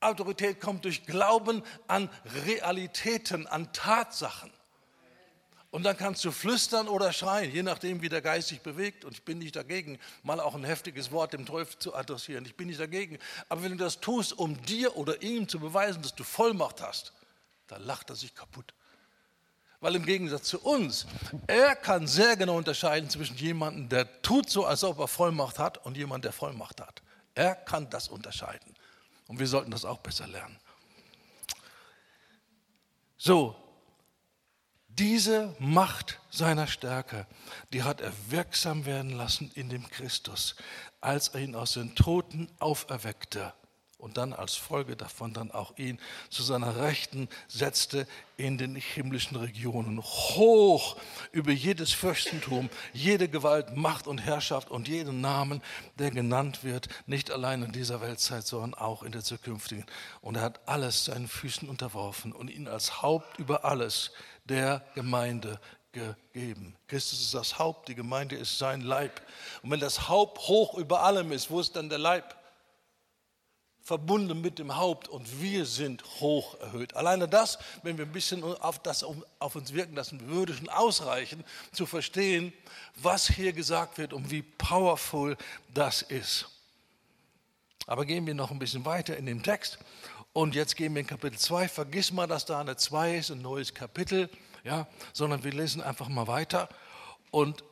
Autorität 0.00 0.60
kommt 0.60 0.84
durch 0.84 1.04
Glauben 1.04 1.62
an 1.88 2.08
Realitäten, 2.46 3.46
an 3.46 3.72
Tatsachen. 3.72 4.52
Und 5.70 5.82
dann 5.82 5.96
kannst 5.96 6.24
du 6.24 6.30
flüstern 6.30 6.88
oder 6.88 7.12
schreien, 7.12 7.52
je 7.52 7.62
nachdem, 7.62 8.00
wie 8.00 8.08
der 8.08 8.22
Geist 8.22 8.48
sich 8.48 8.60
bewegt. 8.60 9.04
Und 9.04 9.12
ich 9.12 9.24
bin 9.24 9.38
nicht 9.38 9.56
dagegen, 9.56 9.98
mal 10.22 10.40
auch 10.40 10.54
ein 10.54 10.64
heftiges 10.64 11.10
Wort 11.12 11.34
dem 11.34 11.44
Teufel 11.44 11.78
zu 11.78 11.94
adressieren. 11.94 12.44
Ich 12.46 12.56
bin 12.56 12.68
nicht 12.68 12.80
dagegen. 12.80 13.18
Aber 13.48 13.62
wenn 13.62 13.72
du 13.72 13.78
das 13.78 14.00
tust, 14.00 14.32
um 14.32 14.60
dir 14.64 14.96
oder 14.96 15.20
ihm 15.22 15.46
zu 15.46 15.58
beweisen, 15.58 16.00
dass 16.02 16.14
du 16.14 16.24
Vollmacht 16.24 16.80
hast, 16.80 17.12
dann 17.66 17.82
lacht 17.82 18.08
er 18.08 18.16
sich 18.16 18.34
kaputt. 18.34 18.72
Weil 19.80 19.94
im 19.94 20.04
Gegensatz 20.04 20.48
zu 20.48 20.60
uns, 20.60 21.06
er 21.46 21.76
kann 21.76 22.06
sehr 22.06 22.36
genau 22.36 22.56
unterscheiden 22.56 23.08
zwischen 23.08 23.36
jemandem, 23.36 23.88
der 23.88 24.22
tut 24.22 24.50
so, 24.50 24.64
als 24.64 24.82
ob 24.82 24.98
er 24.98 25.08
Vollmacht 25.08 25.58
hat, 25.58 25.84
und 25.84 25.96
jemand, 25.96 26.24
der 26.24 26.32
Vollmacht 26.32 26.80
hat. 26.80 27.02
Er 27.34 27.54
kann 27.54 27.88
das 27.90 28.08
unterscheiden. 28.08 28.74
Und 29.28 29.38
wir 29.38 29.46
sollten 29.46 29.70
das 29.70 29.84
auch 29.84 29.98
besser 29.98 30.26
lernen. 30.26 30.58
So, 33.16 33.54
diese 34.88 35.54
Macht 35.60 36.18
seiner 36.30 36.66
Stärke, 36.66 37.26
die 37.72 37.84
hat 37.84 38.00
er 38.00 38.12
wirksam 38.28 38.84
werden 38.84 39.10
lassen 39.10 39.52
in 39.54 39.68
dem 39.68 39.88
Christus, 39.88 40.56
als 41.00 41.28
er 41.28 41.40
ihn 41.40 41.54
aus 41.54 41.74
den 41.74 41.94
Toten 41.94 42.50
auferweckte 42.58 43.52
und 43.98 44.16
dann 44.16 44.32
als 44.32 44.54
Folge 44.54 44.96
davon 44.96 45.34
dann 45.34 45.50
auch 45.50 45.76
ihn 45.76 45.98
zu 46.30 46.42
seiner 46.42 46.76
Rechten 46.76 47.28
setzte 47.48 48.06
in 48.36 48.56
den 48.56 48.76
himmlischen 48.76 49.36
Regionen, 49.36 50.00
hoch 50.00 50.96
über 51.32 51.50
jedes 51.50 51.92
Fürstentum, 51.92 52.70
jede 52.92 53.28
Gewalt, 53.28 53.76
Macht 53.76 54.06
und 54.06 54.18
Herrschaft 54.18 54.70
und 54.70 54.86
jeden 54.86 55.20
Namen, 55.20 55.60
der 55.98 56.12
genannt 56.12 56.62
wird, 56.62 56.88
nicht 57.06 57.32
allein 57.32 57.64
in 57.64 57.72
dieser 57.72 58.00
Weltzeit, 58.00 58.46
sondern 58.46 58.74
auch 58.74 59.02
in 59.02 59.10
der 59.10 59.24
zukünftigen. 59.24 59.84
Und 60.20 60.36
er 60.36 60.42
hat 60.42 60.60
alles 60.66 61.06
seinen 61.06 61.26
Füßen 61.26 61.68
unterworfen 61.68 62.32
und 62.32 62.48
ihn 62.48 62.68
als 62.68 63.02
Haupt 63.02 63.38
über 63.40 63.64
alles 63.64 64.12
der 64.44 64.84
Gemeinde 64.94 65.58
gegeben. 65.92 66.76
Christus 66.86 67.20
ist 67.20 67.34
das 67.34 67.58
Haupt, 67.58 67.88
die 67.88 67.96
Gemeinde 67.96 68.36
ist 68.36 68.58
sein 68.58 68.80
Leib. 68.80 69.20
Und 69.62 69.72
wenn 69.72 69.80
das 69.80 70.08
Haupt 70.08 70.38
hoch 70.46 70.74
über 70.74 71.02
allem 71.02 71.32
ist, 71.32 71.50
wo 71.50 71.58
ist 71.58 71.74
dann 71.74 71.88
der 71.88 71.98
Leib? 71.98 72.37
Verbunden 73.88 74.42
mit 74.42 74.58
dem 74.58 74.76
Haupt 74.76 75.08
und 75.08 75.40
wir 75.40 75.64
sind 75.64 76.04
hoch 76.20 76.60
erhöht. 76.60 76.94
Alleine 76.94 77.26
das, 77.26 77.58
wenn 77.82 77.96
wir 77.96 78.04
ein 78.04 78.12
bisschen 78.12 78.44
auf 78.44 78.78
das 78.80 79.02
auf 79.02 79.56
uns 79.56 79.72
wirken 79.72 79.96
lassen, 79.96 80.28
würde 80.28 80.52
schon 80.52 80.68
ausreichen, 80.68 81.42
zu 81.72 81.86
verstehen, 81.86 82.52
was 82.96 83.26
hier 83.26 83.54
gesagt 83.54 83.96
wird 83.96 84.12
und 84.12 84.30
wie 84.30 84.42
powerful 84.42 85.38
das 85.72 86.02
ist. 86.02 86.50
Aber 87.86 88.04
gehen 88.04 88.26
wir 88.26 88.34
noch 88.34 88.50
ein 88.50 88.58
bisschen 88.58 88.84
weiter 88.84 89.16
in 89.16 89.24
dem 89.24 89.42
Text. 89.42 89.78
Und 90.34 90.54
jetzt 90.54 90.76
gehen 90.76 90.92
wir 90.94 91.00
in 91.00 91.06
Kapitel 91.06 91.38
2. 91.38 91.68
Vergiss 91.68 92.12
mal, 92.12 92.26
dass 92.26 92.44
da 92.44 92.60
eine 92.60 92.76
2 92.76 93.16
ist, 93.16 93.30
ein 93.30 93.40
neues 93.40 93.72
Kapitel, 93.72 94.28
ja, 94.64 94.86
sondern 95.14 95.42
wir 95.44 95.52
lesen 95.52 95.80
einfach 95.80 96.08
mal 96.08 96.26
weiter. 96.26 96.68
Und 97.30 97.64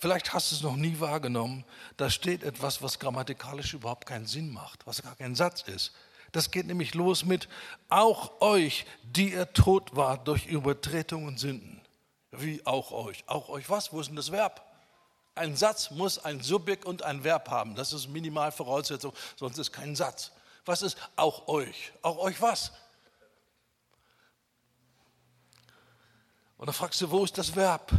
Vielleicht 0.00 0.32
hast 0.32 0.50
du 0.50 0.56
es 0.56 0.62
noch 0.62 0.76
nie 0.76 0.98
wahrgenommen. 0.98 1.62
Da 1.98 2.08
steht 2.08 2.42
etwas, 2.42 2.80
was 2.80 2.98
grammatikalisch 2.98 3.74
überhaupt 3.74 4.06
keinen 4.06 4.26
Sinn 4.26 4.50
macht, 4.50 4.86
was 4.86 5.02
gar 5.02 5.14
kein 5.14 5.34
Satz 5.34 5.60
ist. 5.60 5.92
Das 6.32 6.50
geht 6.50 6.66
nämlich 6.66 6.94
los 6.94 7.26
mit 7.26 7.50
auch 7.90 8.40
euch, 8.40 8.86
die 9.02 9.34
ihr 9.34 9.52
tot 9.52 9.94
wart 9.94 10.26
durch 10.26 10.46
Übertretung 10.46 11.26
und 11.26 11.38
Sünden. 11.38 11.82
Wie 12.30 12.64
auch 12.64 12.92
euch? 12.92 13.24
Auch 13.26 13.50
euch 13.50 13.68
was? 13.68 13.92
Wo 13.92 14.00
ist 14.00 14.06
denn 14.06 14.16
das 14.16 14.32
Verb? 14.32 14.64
Ein 15.34 15.54
Satz 15.54 15.90
muss 15.90 16.18
ein 16.18 16.40
Subjekt 16.40 16.86
und 16.86 17.02
ein 17.02 17.22
Verb 17.22 17.50
haben. 17.50 17.74
Das 17.74 17.92
ist 17.92 18.08
Minimalvoraussetzung, 18.08 19.12
sonst 19.36 19.58
ist 19.58 19.70
kein 19.70 19.94
Satz. 19.94 20.32
Was 20.64 20.80
ist 20.80 20.96
auch 21.16 21.46
euch? 21.46 21.92
Auch 22.00 22.16
euch 22.16 22.40
was? 22.40 22.72
Und 26.56 26.68
dann 26.68 26.74
fragst 26.74 27.02
du, 27.02 27.10
wo 27.10 27.22
ist 27.22 27.36
das 27.36 27.54
Verb? 27.54 27.92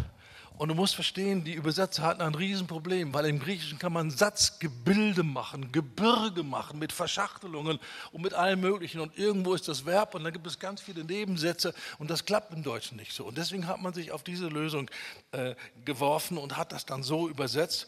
Und 0.58 0.70
du 0.70 0.76
musst 0.76 0.94
verstehen, 0.94 1.44
die 1.44 1.54
Übersetzer 1.54 2.04
hatten 2.04 2.22
ein 2.22 2.36
Riesenproblem, 2.36 3.14
weil 3.14 3.26
im 3.26 3.40
Griechischen 3.40 3.80
kann 3.80 3.94
man 3.94 4.12
Satzgebilde 4.12 5.24
machen, 5.24 5.72
Gebirge 5.72 6.44
machen 6.44 6.78
mit 6.78 6.92
Verschachtelungen 6.92 7.80
und 8.12 8.22
mit 8.22 8.34
allem 8.34 8.62
Möglichen. 8.62 9.00
Und 9.00 9.18
irgendwo 9.18 9.56
ist 9.56 9.68
das 9.68 9.86
Verb 9.86 10.14
und 10.14 10.24
dann 10.24 10.34
gibt 10.34 10.46
es 10.46 10.60
ganz 10.60 10.82
viele 10.82 11.04
Nebensätze 11.04 11.74
und 11.98 12.12
das 12.12 12.26
klappt 12.26 12.54
im 12.54 12.62
Deutschen 12.62 12.98
nicht 12.98 13.14
so. 13.14 13.26
Und 13.26 13.38
deswegen 13.38 13.66
hat 13.66 13.82
man 13.82 13.94
sich 13.94 14.12
auf 14.12 14.24
diese 14.24 14.48
Lösung 14.50 14.90
äh, 15.32 15.56
geworfen 15.84 16.38
und 16.38 16.58
hat 16.58 16.72
das 16.72 16.86
dann 16.86 17.02
so 17.02 17.28
übersetzt. 17.28 17.88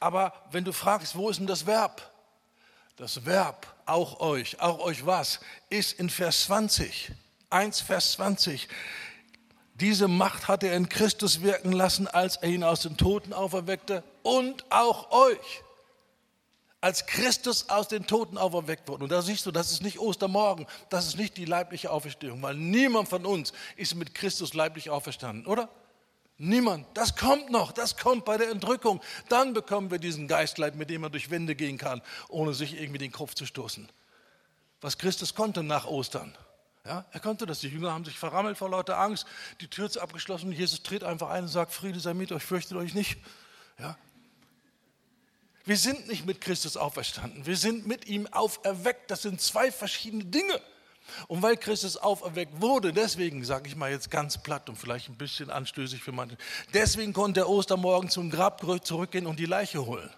Aber 0.00 0.32
wenn 0.50 0.64
du 0.64 0.72
fragst, 0.72 1.16
wo 1.16 1.28
ist 1.28 1.40
denn 1.40 1.46
das 1.46 1.66
Verb? 1.66 2.10
Das 2.96 3.26
Verb, 3.26 3.66
auch 3.86 4.20
euch, 4.20 4.60
auch 4.60 4.78
euch 4.78 5.04
was, 5.04 5.40
ist 5.68 5.98
in 5.98 6.08
Vers 6.08 6.44
20. 6.44 7.12
1, 7.50 7.80
Vers 7.80 8.12
20. 8.12 8.68
Diese 9.74 10.06
Macht 10.06 10.46
hat 10.46 10.62
er 10.62 10.76
in 10.76 10.88
Christus 10.88 11.42
wirken 11.42 11.72
lassen, 11.72 12.06
als 12.06 12.36
er 12.36 12.48
ihn 12.48 12.62
aus 12.62 12.82
den 12.82 12.96
Toten 12.96 13.32
auferweckte 13.32 14.04
und 14.22 14.64
auch 14.70 15.10
euch. 15.10 15.62
Als 16.80 17.06
Christus 17.06 17.70
aus 17.70 17.88
den 17.88 18.06
Toten 18.06 18.38
auferweckt 18.38 18.88
wurde. 18.88 19.04
Und 19.04 19.10
da 19.10 19.22
siehst 19.22 19.46
du, 19.46 19.50
das 19.50 19.72
ist 19.72 19.82
nicht 19.82 19.98
Ostermorgen, 19.98 20.66
das 20.90 21.06
ist 21.06 21.16
nicht 21.16 21.36
die 21.36 21.46
leibliche 21.46 21.90
Auferstehung, 21.90 22.42
weil 22.42 22.54
niemand 22.54 23.08
von 23.08 23.26
uns 23.26 23.52
ist 23.76 23.94
mit 23.94 24.14
Christus 24.14 24.54
leiblich 24.54 24.90
auferstanden, 24.90 25.46
oder? 25.46 25.68
Niemand. 26.36 26.86
Das 26.94 27.16
kommt 27.16 27.50
noch, 27.50 27.72
das 27.72 27.96
kommt 27.96 28.24
bei 28.24 28.36
der 28.36 28.50
Entrückung. 28.50 29.00
Dann 29.28 29.54
bekommen 29.54 29.90
wir 29.90 29.98
diesen 29.98 30.28
Geistleib, 30.28 30.74
mit 30.74 30.90
dem 30.90 31.00
man 31.00 31.12
durch 31.12 31.30
Wände 31.30 31.54
gehen 31.54 31.78
kann, 31.78 32.02
ohne 32.28 32.54
sich 32.54 32.78
irgendwie 32.78 32.98
den 32.98 33.12
Kopf 33.12 33.34
zu 33.34 33.46
stoßen. 33.46 33.88
Was 34.80 34.98
Christus 34.98 35.34
konnte 35.34 35.62
nach 35.62 35.86
Ostern. 35.86 36.36
Ja, 36.86 37.06
er 37.12 37.20
konnte 37.20 37.46
das. 37.46 37.60
Die 37.60 37.68
Jünger 37.68 37.92
haben 37.92 38.04
sich 38.04 38.18
verrammelt 38.18 38.58
vor 38.58 38.68
lauter 38.68 38.98
Angst. 38.98 39.26
Die 39.60 39.68
Tür 39.68 39.86
ist 39.86 39.96
abgeschlossen. 39.96 40.52
Jesus 40.52 40.82
tritt 40.82 41.02
einfach 41.02 41.30
ein 41.30 41.44
und 41.44 41.48
sagt: 41.48 41.72
Friede 41.72 41.98
sei 41.98 42.12
mit 42.12 42.30
euch, 42.30 42.42
fürchtet 42.42 42.76
euch 42.76 42.94
nicht. 42.94 43.18
Ja. 43.78 43.96
Wir 45.64 45.78
sind 45.78 46.08
nicht 46.08 46.26
mit 46.26 46.42
Christus 46.42 46.76
auferstanden. 46.76 47.46
Wir 47.46 47.56
sind 47.56 47.86
mit 47.86 48.06
ihm 48.06 48.26
auferweckt. 48.26 49.10
Das 49.10 49.22
sind 49.22 49.40
zwei 49.40 49.72
verschiedene 49.72 50.26
Dinge. 50.26 50.60
Und 51.26 51.42
weil 51.42 51.56
Christus 51.56 51.96
auferweckt 51.96 52.60
wurde, 52.60 52.92
deswegen 52.92 53.44
sage 53.44 53.68
ich 53.68 53.76
mal 53.76 53.90
jetzt 53.90 54.10
ganz 54.10 54.42
platt 54.42 54.68
und 54.68 54.76
vielleicht 54.76 55.08
ein 55.08 55.16
bisschen 55.16 55.50
anstößig 55.50 56.02
für 56.02 56.12
manche, 56.12 56.36
deswegen 56.72 57.12
konnte 57.12 57.40
er 57.40 57.48
Ostermorgen 57.48 58.08
zum 58.08 58.30
Grab 58.30 58.62
zurückgehen 58.86 59.26
und 59.26 59.38
die 59.38 59.44
Leiche 59.46 59.84
holen. 59.84 60.10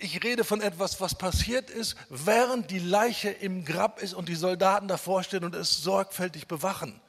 Ich 0.00 0.22
rede 0.22 0.44
von 0.44 0.60
etwas, 0.60 1.00
was 1.00 1.16
passiert 1.16 1.70
ist, 1.70 1.96
während 2.08 2.70
die 2.70 2.78
Leiche 2.78 3.30
im 3.30 3.64
Grab 3.64 4.00
ist 4.00 4.14
und 4.14 4.28
die 4.28 4.36
Soldaten 4.36 4.86
davor 4.86 5.22
stehen 5.24 5.44
und 5.44 5.54
es 5.54 5.82
sorgfältig 5.82 6.46
bewachen. 6.46 7.00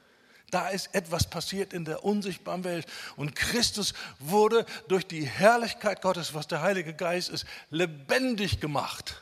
Da 0.50 0.70
ist 0.70 0.96
etwas 0.96 1.30
passiert 1.30 1.74
in 1.74 1.86
der 1.86 2.04
unsichtbaren 2.04 2.64
Welt. 2.64 2.88
Und 3.16 3.36
Christus 3.36 3.94
wurde 4.18 4.66
durch 4.88 5.06
die 5.06 5.24
Herrlichkeit 5.24 6.02
Gottes, 6.02 6.34
was 6.34 6.48
der 6.48 6.62
Heilige 6.62 6.94
Geist 6.94 7.30
ist, 7.30 7.46
lebendig 7.70 8.60
gemacht. 8.60 9.22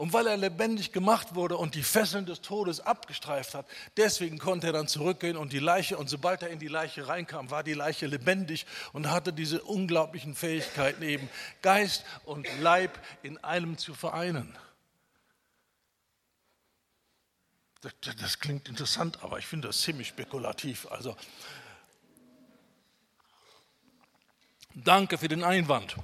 Und 0.00 0.14
weil 0.14 0.28
er 0.28 0.38
lebendig 0.38 0.92
gemacht 0.92 1.34
wurde 1.34 1.58
und 1.58 1.74
die 1.74 1.82
Fesseln 1.82 2.24
des 2.24 2.40
Todes 2.40 2.80
abgestreift 2.80 3.52
hat, 3.52 3.66
deswegen 3.98 4.38
konnte 4.38 4.68
er 4.68 4.72
dann 4.72 4.88
zurückgehen 4.88 5.36
und 5.36 5.52
die 5.52 5.58
Leiche, 5.58 5.98
und 5.98 6.08
sobald 6.08 6.42
er 6.42 6.48
in 6.48 6.58
die 6.58 6.68
Leiche 6.68 7.06
reinkam, 7.06 7.50
war 7.50 7.62
die 7.62 7.74
Leiche 7.74 8.06
lebendig 8.06 8.64
und 8.94 9.10
hatte 9.10 9.30
diese 9.30 9.60
unglaublichen 9.60 10.34
Fähigkeiten 10.34 11.02
eben, 11.02 11.28
Geist 11.60 12.06
und 12.24 12.46
Leib 12.62 12.98
in 13.22 13.36
einem 13.44 13.76
zu 13.76 13.92
vereinen. 13.92 14.56
Das, 17.82 17.92
das 18.00 18.38
klingt 18.38 18.70
interessant, 18.70 19.22
aber 19.22 19.38
ich 19.38 19.46
finde 19.46 19.68
das 19.68 19.82
ziemlich 19.82 20.08
spekulativ. 20.08 20.90
Also, 20.90 21.14
danke 24.74 25.18
für 25.18 25.28
den 25.28 25.44
Einwand. 25.44 25.94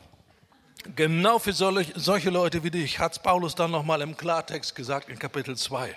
Genau 0.95 1.39
für 1.39 1.53
solche 1.53 2.31
Leute 2.31 2.63
wie 2.63 2.71
dich 2.71 2.99
hat 2.99 3.23
Paulus 3.23 3.55
dann 3.55 3.71
nochmal 3.71 4.03
im 4.03 4.17
Klartext 4.17 4.75
gesagt 4.75 5.09
in 5.09 5.19
Kapitel 5.19 5.57
2. 5.57 5.97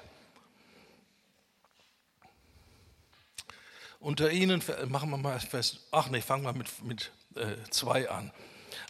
Unter 4.00 4.32
ihnen, 4.32 4.64
machen 4.88 5.10
wir 5.10 5.18
mal 5.18 5.40
fest, 5.40 5.82
ach 5.92 6.10
nee, 6.10 6.22
fangen 6.22 6.44
wir 6.44 6.54
mit 6.54 6.68
2 6.70 6.84
mit, 6.86 7.12
äh, 7.36 7.70
zwei 7.70 8.10
an. 8.10 8.32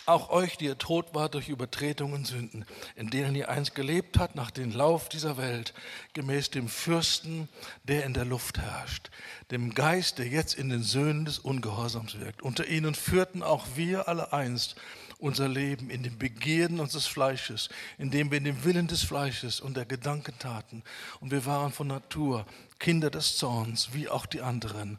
Auch 0.05 0.29
euch, 0.29 0.57
die 0.57 0.65
ihr 0.65 0.77
tot 0.77 1.13
wart 1.13 1.33
durch 1.33 1.49
Übertretungen 1.49 2.13
und 2.13 2.27
Sünden, 2.27 2.65
in 2.95 3.09
denen 3.09 3.35
ihr 3.35 3.49
einst 3.49 3.75
gelebt 3.75 4.17
habt 4.17 4.35
nach 4.35 4.51
dem 4.51 4.71
Lauf 4.71 5.09
dieser 5.09 5.37
Welt, 5.37 5.73
gemäß 6.13 6.51
dem 6.51 6.67
Fürsten, 6.67 7.49
der 7.83 8.05
in 8.05 8.13
der 8.13 8.25
Luft 8.25 8.59
herrscht, 8.59 9.09
dem 9.51 9.73
Geist, 9.73 10.17
der 10.17 10.27
jetzt 10.27 10.53
in 10.55 10.69
den 10.69 10.83
Söhnen 10.83 11.25
des 11.25 11.39
Ungehorsams 11.39 12.19
wirkt. 12.19 12.41
Unter 12.41 12.67
ihnen 12.67 12.95
führten 12.95 13.43
auch 13.43 13.65
wir 13.75 14.07
alle 14.07 14.33
einst 14.33 14.75
unser 15.19 15.49
Leben 15.49 15.89
in 15.89 16.01
den 16.01 16.17
Begierden 16.17 16.79
unseres 16.79 17.05
Fleisches, 17.05 17.69
indem 17.97 18.31
wir 18.31 18.37
in 18.37 18.45
dem 18.45 18.63
Willen 18.63 18.87
des 18.87 19.03
Fleisches 19.03 19.59
und 19.59 19.75
der 19.75 19.85
Gedanken 19.85 20.33
taten. 20.39 20.81
Und 21.19 21.31
wir 21.31 21.45
waren 21.45 21.71
von 21.71 21.87
Natur 21.87 22.45
Kinder 22.79 23.09
des 23.09 23.37
Zorns, 23.37 23.89
wie 23.93 24.07
auch 24.07 24.25
die 24.25 24.41
anderen. 24.41 24.97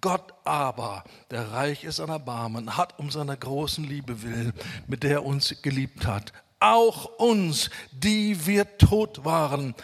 Gott 0.00 0.32
aber, 0.44 1.04
der 1.30 1.52
reich 1.52 1.84
ist 1.84 2.00
an 2.00 2.08
Erbarmen, 2.08 2.76
hat 2.76 2.98
um 2.98 3.10
seiner 3.10 3.36
großen 3.36 3.84
Liebe 3.84 4.22
willen, 4.22 4.54
mit 4.86 5.02
der 5.02 5.12
er 5.12 5.24
uns 5.24 5.60
geliebt 5.60 6.06
hat, 6.06 6.32
auch 6.60 7.04
uns, 7.18 7.68
die 7.92 8.46
wir 8.46 8.78
tot 8.78 9.24
waren, 9.24 9.74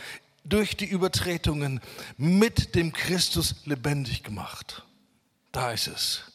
durch 0.45 0.76
die 0.76 0.87
Übertretungen 0.87 1.80
mit 2.16 2.74
dem 2.74 2.93
Christus 2.93 3.57
lebendig 3.64 4.22
gemacht. 4.22 4.82
Da 5.53 5.72
ist 5.72 5.89
es. 5.89 6.34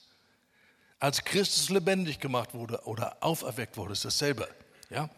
Als 0.99 1.23
Christus 1.23 1.69
lebendig 1.69 2.19
gemacht 2.19 2.53
wurde 2.53 2.83
oder 2.85 3.17
auferweckt 3.21 3.77
wurde, 3.77 3.93
ist 3.93 4.03
dasselbe. 4.03 4.47
Ja? 4.89 5.09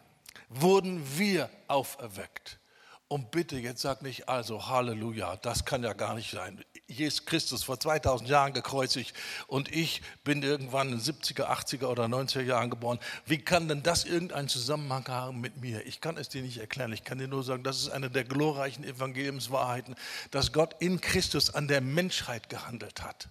Wurden 0.49 1.01
wir 1.17 1.49
auferweckt. 1.67 2.59
Und 3.07 3.29
bitte, 3.29 3.57
jetzt 3.57 3.81
sag 3.81 4.03
nicht 4.03 4.29
also 4.29 4.69
Halleluja, 4.69 5.35
das 5.35 5.65
kann 5.65 5.83
ja 5.83 5.91
gar 5.91 6.15
nicht 6.15 6.31
sein. 6.31 6.63
Jesus 6.87 7.25
Christus 7.25 7.61
vor 7.61 7.77
2000 7.77 8.29
Jahren 8.29 8.53
gekreuzigt 8.53 9.13
und 9.47 9.69
ich 9.69 10.01
bin 10.23 10.41
irgendwann 10.43 10.93
in 10.93 10.99
den 10.99 11.01
70er, 11.01 11.43
80er 11.47 11.87
oder 11.87 12.05
90er 12.05 12.43
Jahren 12.43 12.69
geboren. 12.69 12.99
Wie 13.25 13.39
kann 13.39 13.67
denn 13.67 13.83
das 13.83 14.05
irgendeinen 14.05 14.47
Zusammenhang 14.47 15.09
haben 15.09 15.41
mit 15.41 15.57
mir? 15.57 15.85
Ich 15.85 15.99
kann 15.99 16.15
es 16.15 16.29
dir 16.29 16.41
nicht 16.41 16.59
erklären. 16.59 16.93
Ich 16.93 17.03
kann 17.03 17.17
dir 17.17 17.27
nur 17.27 17.43
sagen, 17.43 17.63
das 17.63 17.79
ist 17.81 17.89
eine 17.89 18.09
der 18.09 18.23
glorreichen 18.23 18.85
Evangeliumswahrheiten, 18.85 19.95
dass 20.29 20.53
Gott 20.53 20.77
in 20.79 21.01
Christus 21.01 21.53
an 21.53 21.67
der 21.67 21.81
Menschheit 21.81 22.47
gehandelt 22.47 23.03
hat. 23.03 23.27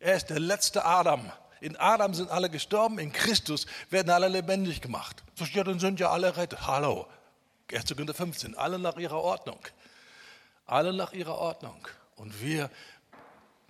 Er 0.00 0.16
ist 0.16 0.30
der 0.30 0.40
letzte 0.40 0.84
Adam. 0.84 1.30
In 1.64 1.78
Adam 1.78 2.12
sind 2.12 2.30
alle 2.30 2.50
gestorben, 2.50 2.98
in 2.98 3.10
Christus 3.10 3.64
werden 3.88 4.10
alle 4.10 4.28
lebendig 4.28 4.82
gemacht. 4.82 5.24
So 5.34 5.46
steht, 5.46 5.66
dann 5.66 5.78
sind 5.78 5.98
ja 5.98 6.10
alle 6.10 6.36
rettet. 6.36 6.66
Hallo, 6.66 7.06
1. 7.72 7.86
Korinther 7.86 8.12
15, 8.12 8.54
alle 8.54 8.78
nach 8.78 8.98
ihrer 8.98 9.16
Ordnung. 9.16 9.60
Alle 10.66 10.92
nach 10.92 11.14
ihrer 11.14 11.38
Ordnung. 11.38 11.88
Und 12.16 12.42
wir 12.42 12.70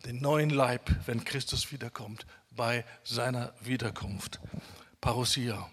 den 0.07 0.21
neuen 0.21 0.51
Leib, 0.51 0.91
wenn 1.07 1.23
Christus 1.23 1.71
wiederkommt, 1.71 2.27
bei 2.51 2.85
seiner 3.05 3.53
Wiederkunft. 3.61 4.41
Parousia. 5.01 5.71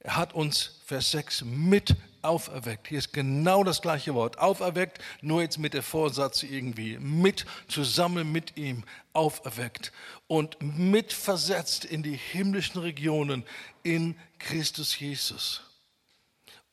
Er 0.00 0.16
hat 0.16 0.34
uns, 0.34 0.82
Vers 0.84 1.10
6, 1.12 1.44
mit 1.46 1.96
auferweckt. 2.22 2.88
Hier 2.88 2.98
ist 2.98 3.12
genau 3.12 3.64
das 3.64 3.82
gleiche 3.82 4.14
Wort. 4.14 4.38
Auferweckt, 4.38 4.98
nur 5.20 5.42
jetzt 5.42 5.58
mit 5.58 5.74
der 5.74 5.82
Vorsatz 5.82 6.42
irgendwie. 6.42 6.98
Mit, 6.98 7.46
zusammen 7.68 8.30
mit 8.30 8.56
ihm 8.56 8.84
auferweckt 9.12 9.92
und 10.26 10.56
mitversetzt 10.60 11.84
in 11.84 12.02
die 12.02 12.16
himmlischen 12.16 12.80
Regionen 12.80 13.44
in 13.82 14.16
Christus 14.38 14.98
Jesus. 14.98 15.62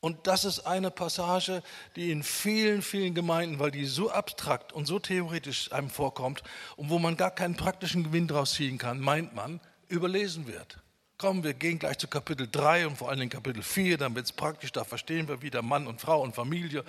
Und 0.00 0.28
das 0.28 0.44
ist 0.44 0.60
eine 0.60 0.92
Passage, 0.92 1.62
die 1.96 2.12
in 2.12 2.22
vielen, 2.22 2.82
vielen 2.82 3.14
Gemeinden, 3.14 3.58
weil 3.58 3.72
die 3.72 3.84
so 3.84 4.10
abstrakt 4.10 4.72
und 4.72 4.86
so 4.86 5.00
theoretisch 5.00 5.72
einem 5.72 5.90
vorkommt 5.90 6.44
und 6.76 6.88
wo 6.88 7.00
man 7.00 7.16
gar 7.16 7.32
keinen 7.32 7.56
praktischen 7.56 8.04
Gewinn 8.04 8.28
draus 8.28 8.52
ziehen 8.52 8.78
kann, 8.78 9.00
meint 9.00 9.34
man, 9.34 9.60
überlesen 9.88 10.46
wird. 10.46 10.78
Komm, 11.20 11.42
wir 11.42 11.52
gehen 11.52 11.80
gleich 11.80 11.98
zu 11.98 12.06
Kapitel 12.06 12.46
3 12.48 12.86
und 12.86 12.96
vor 12.96 13.08
allen 13.08 13.18
Dingen 13.18 13.30
Kapitel 13.30 13.60
4, 13.60 13.98
dann 13.98 14.14
wird 14.14 14.26
es 14.26 14.32
praktisch, 14.32 14.70
da 14.70 14.84
verstehen 14.84 15.26
wir 15.26 15.42
wieder 15.42 15.62
Mann 15.62 15.88
und 15.88 16.00
Frau 16.00 16.22
und 16.22 16.32
Familie 16.32 16.84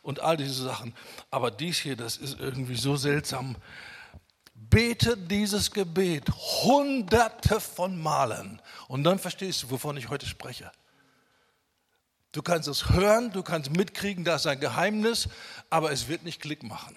und 0.00 0.20
all 0.20 0.38
diese 0.38 0.64
Sachen. 0.64 0.94
Aber 1.30 1.50
dies 1.50 1.80
hier, 1.80 1.94
das 1.94 2.16
ist 2.16 2.40
irgendwie 2.40 2.76
so 2.76 2.96
seltsam. 2.96 3.56
Bete 4.54 5.18
dieses 5.18 5.70
Gebet 5.70 6.30
hunderte 6.62 7.60
von 7.60 8.00
Malen 8.00 8.62
und 8.88 9.04
dann 9.04 9.18
verstehst 9.18 9.64
du, 9.64 9.70
wovon 9.70 9.98
ich 9.98 10.08
heute 10.08 10.24
spreche. 10.24 10.72
Du 12.32 12.40
kannst 12.40 12.68
es 12.68 12.88
hören, 12.88 13.32
du 13.32 13.42
kannst 13.42 13.70
mitkriegen, 13.70 14.24
das 14.24 14.42
ist 14.42 14.46
ein 14.46 14.60
Geheimnis, 14.60 15.28
aber 15.68 15.92
es 15.92 16.08
wird 16.08 16.22
nicht 16.22 16.40
Klick 16.40 16.62
machen. 16.62 16.96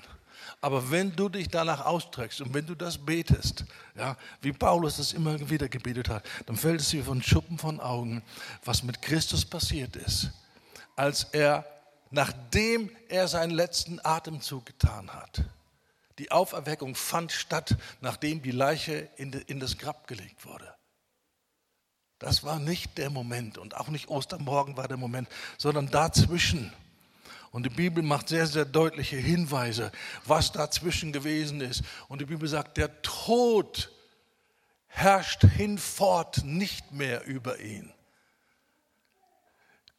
Aber 0.61 0.89
wenn 0.89 1.15
du 1.15 1.29
dich 1.29 1.49
danach 1.49 1.85
ausstreckst 1.85 2.41
und 2.41 2.53
wenn 2.53 2.65
du 2.65 2.73
das 2.73 2.97
betest, 2.97 3.65
ja, 3.95 4.17
wie 4.41 4.51
Paulus 4.51 4.97
es 4.97 5.13
immer 5.13 5.49
wieder 5.49 5.69
gebetet 5.69 6.09
hat, 6.09 6.25
dann 6.47 6.55
fällt 6.55 6.81
es 6.81 6.89
dir 6.89 7.03
von 7.03 7.21
Schuppen 7.21 7.57
von 7.59 7.79
Augen, 7.79 8.23
was 8.65 8.83
mit 8.83 9.01
Christus 9.01 9.45
passiert 9.45 9.95
ist, 9.95 10.31
als 10.95 11.25
er, 11.25 11.65
nachdem 12.09 12.89
er 13.07 13.27
seinen 13.27 13.51
letzten 13.51 13.99
Atemzug 14.03 14.65
getan 14.65 15.13
hat. 15.13 15.43
Die 16.17 16.31
Auferweckung 16.31 16.95
fand 16.95 17.31
statt, 17.31 17.77
nachdem 18.01 18.41
die 18.41 18.51
Leiche 18.51 19.09
in, 19.17 19.31
in 19.33 19.59
das 19.59 19.77
Grab 19.77 20.07
gelegt 20.07 20.45
wurde. 20.45 20.73
Das 22.19 22.43
war 22.43 22.57
nicht 22.57 22.97
der 22.97 23.11
Moment 23.11 23.59
und 23.59 23.77
auch 23.77 23.89
nicht 23.89 24.09
Ostermorgen 24.09 24.75
war 24.75 24.87
der 24.87 24.97
Moment, 24.97 25.29
sondern 25.57 25.91
dazwischen. 25.91 26.73
Und 27.51 27.63
die 27.63 27.69
Bibel 27.69 28.03
macht 28.03 28.29
sehr, 28.29 28.47
sehr 28.47 28.65
deutliche 28.65 29.17
Hinweise, 29.17 29.91
was 30.25 30.51
dazwischen 30.51 31.11
gewesen 31.11 31.61
ist. 31.61 31.83
Und 32.07 32.21
die 32.21 32.25
Bibel 32.25 32.47
sagt, 32.47 32.77
der 32.77 33.01
Tod 33.01 33.89
herrscht 34.87 35.43
hinfort 35.43 36.43
nicht 36.43 36.91
mehr 36.91 37.25
über 37.25 37.59
ihn. 37.59 37.93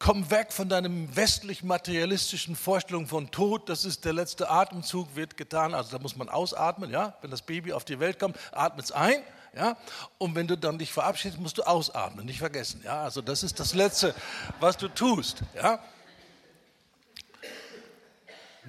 Komm 0.00 0.30
weg 0.30 0.52
von 0.52 0.68
deinem 0.68 1.14
westlich-materialistischen 1.16 2.54
Vorstellung 2.54 3.08
von 3.08 3.32
Tod. 3.32 3.68
Das 3.68 3.84
ist 3.84 4.04
der 4.04 4.12
letzte 4.12 4.48
Atemzug, 4.48 5.16
wird 5.16 5.36
getan. 5.36 5.74
Also 5.74 5.96
da 5.96 6.02
muss 6.02 6.14
man 6.14 6.28
ausatmen, 6.28 6.90
ja. 6.90 7.16
Wenn 7.20 7.32
das 7.32 7.42
Baby 7.42 7.72
auf 7.72 7.84
die 7.84 7.98
Welt 7.98 8.20
kommt, 8.20 8.38
atmet 8.52 8.84
es 8.86 8.92
ein, 8.92 9.20
ja. 9.56 9.76
Und 10.18 10.36
wenn 10.36 10.46
du 10.46 10.56
dann 10.56 10.78
dich 10.78 10.92
verabschiedest, 10.92 11.40
musst 11.40 11.58
du 11.58 11.62
ausatmen, 11.62 12.26
nicht 12.26 12.38
vergessen, 12.38 12.80
ja. 12.84 13.02
Also 13.02 13.22
das 13.22 13.42
ist 13.42 13.58
das 13.58 13.74
Letzte, 13.74 14.14
was 14.60 14.76
du 14.76 14.86
tust, 14.86 15.38
ja. 15.56 15.80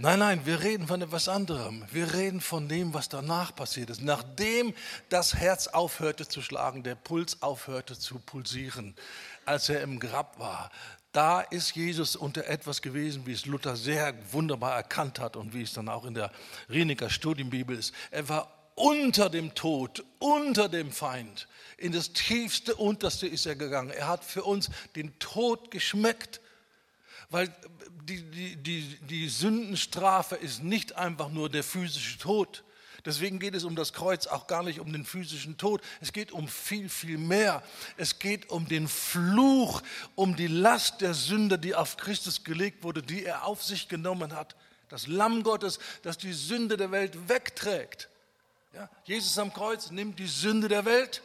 Nein, 0.02 0.20
nein, 0.20 0.46
wir 0.46 0.62
reden 0.62 0.88
von 0.88 1.02
etwas 1.02 1.28
anderem. 1.28 1.86
Wir 1.92 2.14
reden 2.14 2.40
von 2.40 2.70
dem, 2.70 2.94
was 2.94 3.10
danach 3.10 3.54
passiert 3.54 3.90
ist. 3.90 4.02
Nachdem 4.02 4.74
das 5.10 5.36
Herz 5.36 5.68
aufhörte 5.68 6.26
zu 6.26 6.42
schlagen, 6.42 6.84
der 6.84 6.96
Puls 6.96 7.42
aufhörte 7.42 8.00
zu 8.00 8.18
pulsieren, 8.20 8.96
als 9.44 9.68
er 9.68 9.82
im 9.82 10.00
Grab 10.00 10.40
war, 10.40 10.72
da 11.12 11.42
ist 11.42 11.76
Jesus 11.76 12.16
unter 12.16 12.48
etwas 12.48 12.82
gewesen, 12.82 13.26
wie 13.26 13.34
es 13.34 13.46
Luther 13.46 13.76
sehr 13.76 14.14
wunderbar 14.32 14.74
erkannt 14.74 15.20
hat 15.20 15.36
und 15.36 15.54
wie 15.54 15.64
es 15.64 15.74
dann 15.74 15.90
auch 15.90 16.06
in 16.06 16.14
der 16.14 16.32
Rieniker 16.70 17.10
Studienbibel 17.10 17.78
ist. 17.78 17.94
Er 18.10 18.30
war 18.30 18.50
unter 18.76 19.30
dem 19.30 19.54
Tod, 19.54 20.06
unter 20.20 20.70
dem 20.70 20.94
Feind. 20.94 21.50
In 21.76 21.92
das 21.92 22.14
tiefste, 22.14 22.74
unterste 22.76 23.28
ist 23.28 23.46
er 23.46 23.58
gegangen. 23.58 23.90
Er 23.90 24.08
hat 24.08 24.24
für 24.24 24.44
uns 24.46 24.70
den 24.96 25.20
Tod 25.20 25.72
geschmeckt. 25.72 26.40
Weil 27.32 27.54
die, 28.10 28.56
die, 28.56 28.98
die, 29.02 29.30
Sündenstrafe 29.30 30.36
ist 30.36 30.64
nicht 30.64 30.96
einfach 30.96 31.30
nur 31.30 31.50
der 31.50 31.64
physische 31.64 32.18
Tod. 32.18 32.64
Deswegen 33.06 33.40
geht 33.40 33.56
es 33.56 33.64
um 33.64 33.76
das 33.76 33.94
Kreuz 33.94 34.28
auch 34.28 34.48
gar 34.48 34.64
nicht 34.64 34.80
um 34.80 34.92
den 34.92 35.06
physischen 35.06 35.58
Tod. 35.58 35.82
Es 36.02 36.12
geht 36.12 36.32
um 36.32 36.48
viel, 36.48 36.90
viel 36.90 37.18
mehr. 37.18 37.64
Es 37.96 38.20
geht 38.20 38.50
um 38.50 38.68
den 38.68 38.88
Fluch, 38.88 39.82
um 40.16 40.36
die 40.36 40.48
Last 40.48 41.02
der 41.02 41.14
Sünde, 41.14 41.58
die 41.58 41.76
auf 41.76 41.98
Christus 41.98 42.44
gelegt 42.44 42.84
wurde, 42.84 43.02
die 43.02 43.24
er 43.24 43.46
auf 43.46 43.64
sich 43.64 43.88
genommen 43.88 44.36
hat. 44.36 44.56
Das 44.90 45.08
Lamm 45.08 45.44
Gottes, 45.44 45.80
das 46.02 46.18
die 46.18 46.34
Sünde 46.34 46.76
der 46.76 46.92
Welt 46.92 47.30
wegträgt. 47.30 48.10
Ja, 48.74 48.90
Jesus 49.06 49.38
am 49.38 49.54
Kreuz 49.54 49.92
nimmt 49.92 50.20
die 50.20 50.28
Sünde 50.28 50.68
der 50.68 50.86
Welt. 50.86 51.22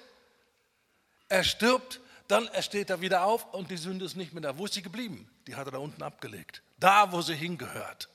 Er 1.29 1.43
stirbt, 1.45 2.01
dann 2.29 2.49
steht 2.61 2.91
er 2.91 3.01
wieder 3.01 3.25
auf 3.25 3.53
und 3.53 3.71
die 3.71 3.77
Sünde 3.77 4.05
ist 4.05 4.17
nicht 4.17 4.33
mehr 4.33 4.43
da. 4.43 4.57
Wo 4.57 4.65
ist 4.65 4.75
sie 4.75 4.83
geblieben? 4.83 5.29
Die 5.47 5.55
hat 5.55 5.67
er 5.67 5.73
da 5.73 5.79
unten 5.79 6.03
abgelegt. 6.03 6.63
Da, 6.85 7.13
wo 7.13 7.23
sie 7.23 7.35
hingehört. 7.35 8.11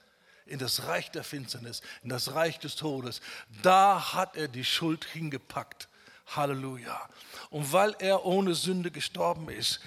In 0.45 0.59
das 0.59 0.85
Reich 0.85 1.09
der 1.09 1.23
Finsternis, 1.23 1.81
in 2.03 2.09
das 2.09 2.35
Reich 2.35 2.59
des 2.59 2.75
Todes. 2.75 3.19
Da 3.63 4.13
hat 4.13 4.37
er 4.37 4.47
die 4.47 4.63
Schuld 4.63 5.05
hingepackt. 5.05 5.89
Halleluja. 6.27 7.09
Und 7.49 7.73
weil 7.73 7.95
er 7.97 8.25
ohne 8.25 8.53
Sünde 8.53 8.91
gestorben 8.91 9.49
ist, 9.49 9.79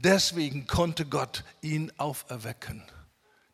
deswegen 0.00 0.66
konnte 0.66 1.06
Gott 1.06 1.44
ihn 1.60 1.92
auferwecken. 1.96 2.82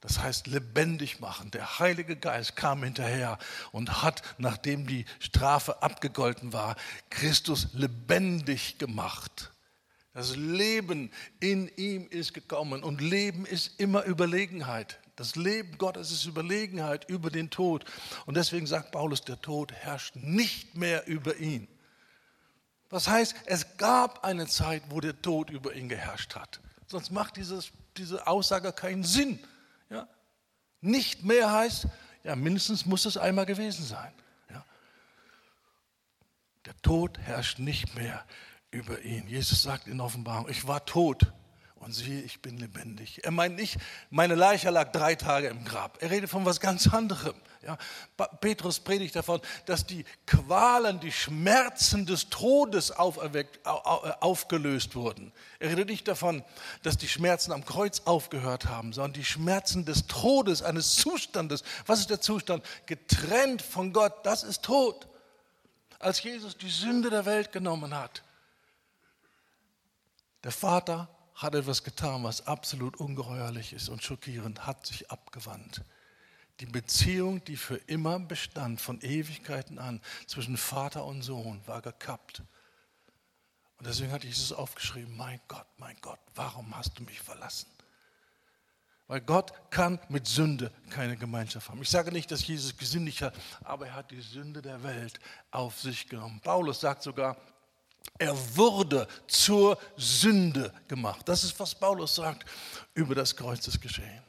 Das 0.00 0.18
heißt 0.18 0.46
lebendig 0.46 1.20
machen. 1.20 1.50
Der 1.50 1.78
Heilige 1.78 2.16
Geist 2.16 2.56
kam 2.56 2.82
hinterher 2.84 3.36
und 3.70 4.02
hat, 4.02 4.22
nachdem 4.38 4.86
die 4.86 5.04
Strafe 5.18 5.82
abgegolten 5.82 6.54
war, 6.54 6.76
Christus 7.10 7.68
lebendig 7.74 8.78
gemacht. 8.78 9.50
Das 10.14 10.36
Leben 10.36 11.10
in 11.40 11.68
ihm 11.76 12.06
ist 12.08 12.34
gekommen 12.34 12.84
und 12.84 13.00
Leben 13.00 13.44
ist 13.46 13.80
immer 13.80 14.04
Überlegenheit. 14.04 15.00
Das 15.16 15.34
Leben 15.34 15.76
Gottes 15.76 16.12
ist 16.12 16.24
Überlegenheit 16.24 17.08
über 17.10 17.30
den 17.30 17.50
Tod. 17.50 17.84
Und 18.24 18.36
deswegen 18.36 18.66
sagt 18.66 18.92
Paulus, 18.92 19.22
der 19.22 19.40
Tod 19.40 19.72
herrscht 19.72 20.14
nicht 20.14 20.76
mehr 20.76 21.06
über 21.08 21.36
ihn. 21.36 21.66
Das 22.88 23.08
heißt, 23.08 23.34
es 23.46 23.76
gab 23.76 24.24
eine 24.24 24.46
Zeit, 24.46 24.84
wo 24.88 25.00
der 25.00 25.20
Tod 25.20 25.50
über 25.50 25.74
ihn 25.74 25.88
geherrscht 25.88 26.36
hat. 26.36 26.60
Sonst 26.86 27.10
macht 27.10 27.36
dieses, 27.36 27.72
diese 27.96 28.26
Aussage 28.28 28.72
keinen 28.72 29.02
Sinn. 29.02 29.40
Ja? 29.90 30.06
Nicht 30.80 31.24
mehr 31.24 31.50
heißt, 31.50 31.88
ja, 32.22 32.36
mindestens 32.36 32.86
muss 32.86 33.04
es 33.04 33.16
einmal 33.16 33.46
gewesen 33.46 33.84
sein. 33.84 34.12
Ja? 34.48 34.64
Der 36.66 36.80
Tod 36.82 37.18
herrscht 37.18 37.58
nicht 37.58 37.96
mehr 37.96 38.24
über 38.74 39.00
ihn. 39.02 39.26
Jesus 39.28 39.62
sagt 39.62 39.86
in 39.86 40.00
Offenbarung, 40.00 40.48
ich 40.48 40.66
war 40.66 40.84
tot 40.84 41.32
und 41.76 41.92
siehe, 41.92 42.22
ich 42.22 42.40
bin 42.40 42.58
lebendig. 42.58 43.24
Er 43.24 43.30
meint 43.30 43.56
nicht, 43.56 43.76
meine 44.10 44.34
Leiche 44.34 44.70
lag 44.70 44.90
drei 44.90 45.14
Tage 45.14 45.48
im 45.48 45.64
Grab. 45.64 45.98
Er 46.02 46.10
redet 46.10 46.30
von 46.30 46.44
was 46.44 46.60
ganz 46.60 46.92
anderem. 46.92 47.34
Ja, 47.62 47.78
Petrus 48.40 48.80
predigt 48.80 49.16
davon, 49.16 49.40
dass 49.66 49.86
die 49.86 50.04
Qualen, 50.26 51.00
die 51.00 51.12
Schmerzen 51.12 52.04
des 52.04 52.28
Todes 52.28 52.90
auferweckt, 52.90 53.64
aufgelöst 53.66 54.96
wurden. 54.96 55.32
Er 55.60 55.70
redet 55.70 55.88
nicht 55.88 56.08
davon, 56.08 56.42
dass 56.82 56.98
die 56.98 57.08
Schmerzen 57.08 57.52
am 57.52 57.64
Kreuz 57.64 58.02
aufgehört 58.04 58.66
haben, 58.66 58.92
sondern 58.92 59.14
die 59.14 59.24
Schmerzen 59.24 59.84
des 59.84 60.06
Todes, 60.06 60.62
eines 60.62 60.96
Zustandes. 60.96 61.62
Was 61.86 62.00
ist 62.00 62.10
der 62.10 62.20
Zustand? 62.20 62.64
Getrennt 62.86 63.62
von 63.62 63.92
Gott, 63.92 64.26
das 64.26 64.42
ist 64.42 64.62
Tod. 64.62 65.06
Als 65.98 66.22
Jesus 66.22 66.56
die 66.56 66.70
Sünde 66.70 67.08
der 67.08 67.24
Welt 67.24 67.52
genommen 67.52 67.94
hat, 67.94 68.22
der 70.44 70.52
Vater 70.52 71.08
hat 71.34 71.54
etwas 71.54 71.82
getan, 71.82 72.22
was 72.22 72.46
absolut 72.46 72.96
ungeheuerlich 72.98 73.72
ist 73.72 73.88
und 73.88 74.02
schockierend, 74.02 74.66
hat 74.66 74.86
sich 74.86 75.10
abgewandt. 75.10 75.82
Die 76.60 76.66
Beziehung, 76.66 77.42
die 77.44 77.56
für 77.56 77.76
immer 77.76 78.20
bestand, 78.20 78.80
von 78.80 79.00
Ewigkeiten 79.00 79.78
an, 79.78 80.00
zwischen 80.28 80.56
Vater 80.56 81.04
und 81.04 81.22
Sohn, 81.22 81.60
war 81.66 81.82
gekappt. 81.82 82.42
Und 83.78 83.88
deswegen 83.88 84.12
hat 84.12 84.22
Jesus 84.22 84.52
aufgeschrieben, 84.52 85.16
mein 85.16 85.40
Gott, 85.48 85.66
mein 85.78 85.96
Gott, 86.00 86.20
warum 86.36 86.76
hast 86.76 86.96
du 86.98 87.02
mich 87.02 87.20
verlassen? 87.20 87.68
Weil 89.08 89.20
Gott 89.20 89.52
kann 89.70 89.98
mit 90.08 90.26
Sünde 90.26 90.72
keine 90.90 91.16
Gemeinschaft 91.16 91.68
haben. 91.68 91.82
Ich 91.82 91.90
sage 91.90 92.12
nicht, 92.12 92.30
dass 92.30 92.46
Jesus 92.46 92.76
gesündigt 92.76 93.20
hat, 93.20 93.34
aber 93.62 93.88
er 93.88 93.94
hat 93.94 94.10
die 94.10 94.20
Sünde 94.20 94.62
der 94.62 94.82
Welt 94.82 95.18
auf 95.50 95.80
sich 95.80 96.08
genommen. 96.08 96.40
Paulus 96.40 96.80
sagt 96.80 97.02
sogar, 97.02 97.36
er 98.18 98.56
wurde 98.56 99.08
zur 99.26 99.78
Sünde 99.96 100.72
gemacht. 100.88 101.28
Das 101.28 101.44
ist, 101.44 101.58
was 101.58 101.74
Paulus 101.74 102.14
sagt 102.14 102.44
über 102.94 103.14
das 103.14 103.34
Kreuzesgeschehen. 103.34 104.22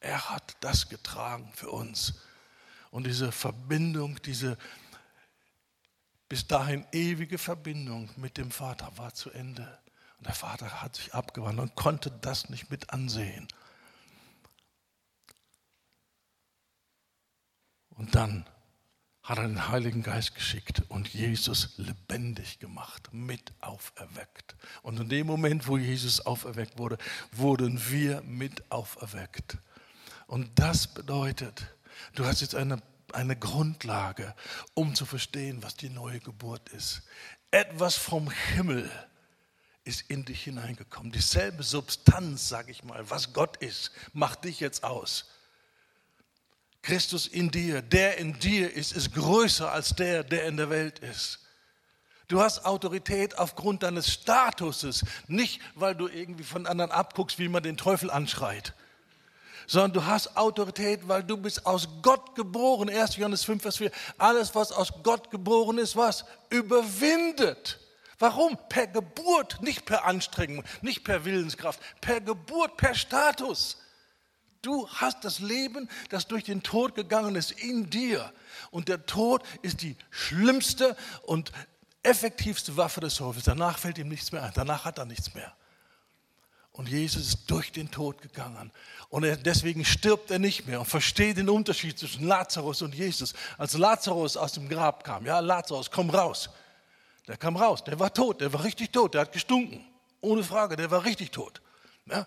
Er 0.00 0.30
hat 0.30 0.56
das 0.60 0.88
getragen 0.88 1.50
für 1.54 1.70
uns. 1.70 2.14
Und 2.90 3.06
diese 3.06 3.32
Verbindung, 3.32 4.20
diese 4.22 4.58
bis 6.28 6.46
dahin 6.46 6.86
ewige 6.92 7.38
Verbindung 7.38 8.08
mit 8.16 8.36
dem 8.36 8.50
Vater 8.50 8.90
war 8.96 9.14
zu 9.14 9.30
Ende. 9.30 9.78
Und 10.18 10.26
der 10.26 10.34
Vater 10.34 10.82
hat 10.82 10.96
sich 10.96 11.14
abgewandt 11.14 11.58
und 11.58 11.74
konnte 11.74 12.10
das 12.10 12.50
nicht 12.50 12.70
mit 12.70 12.90
ansehen. 12.90 13.48
Und 17.90 18.14
dann 18.14 18.46
hat 19.22 19.38
er 19.38 19.46
den 19.46 19.68
Heiligen 19.68 20.02
Geist 20.02 20.34
geschickt 20.34 20.82
und 20.88 21.08
Jesus 21.08 21.74
lebendig 21.76 22.58
gemacht, 22.58 23.10
mit 23.12 23.52
auferweckt. 23.60 24.56
Und 24.82 24.98
in 24.98 25.08
dem 25.08 25.26
Moment, 25.26 25.68
wo 25.68 25.76
Jesus 25.76 26.20
auferweckt 26.24 26.78
wurde, 26.78 26.96
wurden 27.32 27.80
wir 27.90 28.22
mit 28.22 28.70
auferweckt. 28.70 29.58
Und 30.26 30.58
das 30.58 30.86
bedeutet, 30.86 31.66
du 32.14 32.24
hast 32.24 32.40
jetzt 32.40 32.54
eine, 32.54 32.82
eine 33.12 33.36
Grundlage, 33.36 34.34
um 34.74 34.94
zu 34.94 35.04
verstehen, 35.04 35.62
was 35.62 35.74
die 35.74 35.90
neue 35.90 36.20
Geburt 36.20 36.68
ist. 36.70 37.02
Etwas 37.50 37.96
vom 37.96 38.30
Himmel 38.30 38.90
ist 39.84 40.08
in 40.08 40.24
dich 40.24 40.44
hineingekommen. 40.44 41.12
Dieselbe 41.12 41.62
Substanz, 41.62 42.48
sage 42.48 42.70
ich 42.70 42.84
mal, 42.84 43.08
was 43.10 43.32
Gott 43.32 43.56
ist, 43.58 43.90
macht 44.12 44.44
dich 44.44 44.60
jetzt 44.60 44.84
aus. 44.84 45.26
Christus 46.82 47.26
in 47.26 47.50
dir, 47.50 47.82
der 47.82 48.18
in 48.18 48.38
dir 48.38 48.72
ist, 48.72 48.92
ist 48.92 49.14
größer 49.14 49.70
als 49.70 49.94
der, 49.94 50.24
der 50.24 50.46
in 50.46 50.56
der 50.56 50.70
Welt 50.70 50.98
ist. 51.00 51.40
Du 52.28 52.40
hast 52.40 52.64
Autorität 52.64 53.36
aufgrund 53.38 53.82
deines 53.82 54.12
Statuses, 54.12 55.04
nicht 55.26 55.60
weil 55.74 55.94
du 55.94 56.06
irgendwie 56.06 56.44
von 56.44 56.66
anderen 56.66 56.92
abguckst, 56.92 57.38
wie 57.40 57.48
man 57.48 57.62
den 57.62 57.76
Teufel 57.76 58.10
anschreit, 58.10 58.72
sondern 59.66 59.92
du 59.92 60.06
hast 60.06 60.36
Autorität, 60.36 61.08
weil 61.08 61.24
du 61.24 61.36
bist 61.36 61.66
aus 61.66 61.88
Gott 62.02 62.34
geboren. 62.36 62.88
1. 62.88 63.16
Johannes 63.16 63.44
5, 63.44 63.62
Vers 63.62 63.76
4. 63.78 63.90
Alles, 64.16 64.54
was 64.54 64.72
aus 64.72 64.92
Gott 65.02 65.30
geboren 65.30 65.78
ist, 65.78 65.96
was? 65.96 66.24
Überwindet. 66.50 67.80
Warum? 68.20 68.58
Per 68.68 68.86
Geburt, 68.86 69.60
nicht 69.62 69.84
per 69.84 70.04
Anstrengung, 70.04 70.62
nicht 70.82 71.04
per 71.04 71.24
Willenskraft, 71.24 71.80
per 72.00 72.20
Geburt, 72.20 72.76
per 72.76 72.94
Status. 72.94 73.78
Du 74.62 74.88
hast 74.88 75.24
das 75.24 75.38
Leben, 75.38 75.88
das 76.10 76.26
durch 76.26 76.44
den 76.44 76.62
Tod 76.62 76.94
gegangen 76.94 77.34
ist, 77.34 77.52
in 77.52 77.88
dir. 77.88 78.32
Und 78.70 78.88
der 78.88 79.06
Tod 79.06 79.42
ist 79.62 79.82
die 79.82 79.96
schlimmste 80.10 80.96
und 81.22 81.50
effektivste 82.02 82.76
Waffe 82.76 83.00
des 83.00 83.14
Teufels. 83.14 83.44
Danach 83.44 83.78
fällt 83.78 83.98
ihm 83.98 84.08
nichts 84.08 84.32
mehr 84.32 84.42
ein. 84.42 84.52
Danach 84.54 84.84
hat 84.84 84.98
er 84.98 85.06
nichts 85.06 85.34
mehr. 85.34 85.54
Und 86.72 86.88
Jesus 86.88 87.26
ist 87.26 87.50
durch 87.50 87.72
den 87.72 87.90
Tod 87.90 88.22
gegangen. 88.22 88.70
Und 89.08 89.22
deswegen 89.44 89.84
stirbt 89.84 90.30
er 90.30 90.38
nicht 90.38 90.66
mehr 90.66 90.80
und 90.80 90.86
versteht 90.86 91.36
den 91.36 91.48
Unterschied 91.48 91.98
zwischen 91.98 92.26
Lazarus 92.26 92.82
und 92.82 92.94
Jesus. 92.94 93.34
Als 93.58 93.76
Lazarus 93.76 94.36
aus 94.36 94.52
dem 94.52 94.68
Grab 94.68 95.04
kam, 95.04 95.26
ja, 95.26 95.40
Lazarus, 95.40 95.90
komm 95.90 96.10
raus. 96.10 96.48
Der 97.26 97.36
kam 97.36 97.56
raus, 97.56 97.84
der 97.84 97.98
war 97.98 98.12
tot, 98.12 98.40
der 98.40 98.52
war 98.52 98.64
richtig 98.64 98.92
tot, 98.92 99.14
der 99.14 99.22
hat 99.22 99.32
gestunken. 99.32 99.84
Ohne 100.20 100.42
Frage, 100.42 100.76
der 100.76 100.90
war 100.90 101.04
richtig 101.04 101.30
tot. 101.30 101.60
Ja? 102.06 102.26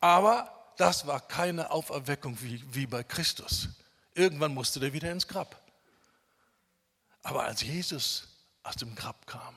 Aber 0.00 0.61
das 0.76 1.06
war 1.06 1.20
keine 1.20 1.70
Auferweckung 1.70 2.40
wie, 2.40 2.62
wie 2.74 2.86
bei 2.86 3.02
Christus. 3.02 3.68
Irgendwann 4.14 4.54
musste 4.54 4.80
der 4.80 4.92
wieder 4.92 5.10
ins 5.10 5.28
Grab. 5.28 5.60
Aber 7.22 7.44
als 7.44 7.62
Jesus 7.62 8.28
aus 8.62 8.76
dem 8.76 8.94
Grab 8.94 9.26
kam, 9.26 9.54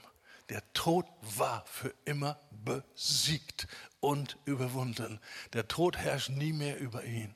der 0.49 0.61
Tod 0.73 1.05
war 1.21 1.65
für 1.65 1.93
immer 2.05 2.39
besiegt 2.51 3.67
und 3.99 4.37
überwunden. 4.45 5.19
Der 5.53 5.67
Tod 5.67 5.97
herrscht 5.97 6.29
nie 6.29 6.53
mehr 6.53 6.79
über 6.79 7.03
ihn. 7.03 7.35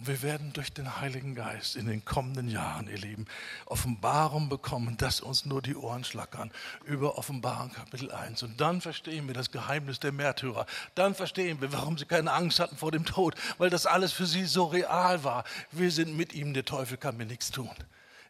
Und 0.00 0.06
wir 0.06 0.22
werden 0.22 0.54
durch 0.54 0.72
den 0.72 0.98
Heiligen 0.98 1.34
Geist 1.34 1.76
in 1.76 1.86
den 1.86 2.02
kommenden 2.06 2.48
Jahren, 2.48 2.88
ihr 2.88 2.96
Lieben, 2.96 3.26
Offenbarung 3.66 4.48
bekommen, 4.48 4.96
dass 4.96 5.20
uns 5.20 5.44
nur 5.44 5.60
die 5.60 5.76
Ohren 5.76 6.04
schlackern 6.04 6.50
über 6.86 7.18
Offenbarung 7.18 7.70
Kapitel 7.70 8.10
1. 8.10 8.42
Und 8.44 8.58
dann 8.62 8.80
verstehen 8.80 9.26
wir 9.26 9.34
das 9.34 9.50
Geheimnis 9.50 10.00
der 10.00 10.12
Märtyrer. 10.12 10.64
Dann 10.94 11.14
verstehen 11.14 11.60
wir, 11.60 11.74
warum 11.74 11.98
sie 11.98 12.06
keine 12.06 12.32
Angst 12.32 12.60
hatten 12.60 12.78
vor 12.78 12.92
dem 12.92 13.04
Tod, 13.04 13.34
weil 13.58 13.68
das 13.68 13.84
alles 13.84 14.10
für 14.10 14.24
sie 14.24 14.46
so 14.46 14.64
real 14.64 15.22
war. 15.22 15.44
Wir 15.70 15.90
sind 15.90 16.16
mit 16.16 16.32
ihm, 16.32 16.54
der 16.54 16.64
Teufel 16.64 16.96
kann 16.96 17.18
mir 17.18 17.26
nichts 17.26 17.50
tun. 17.50 17.68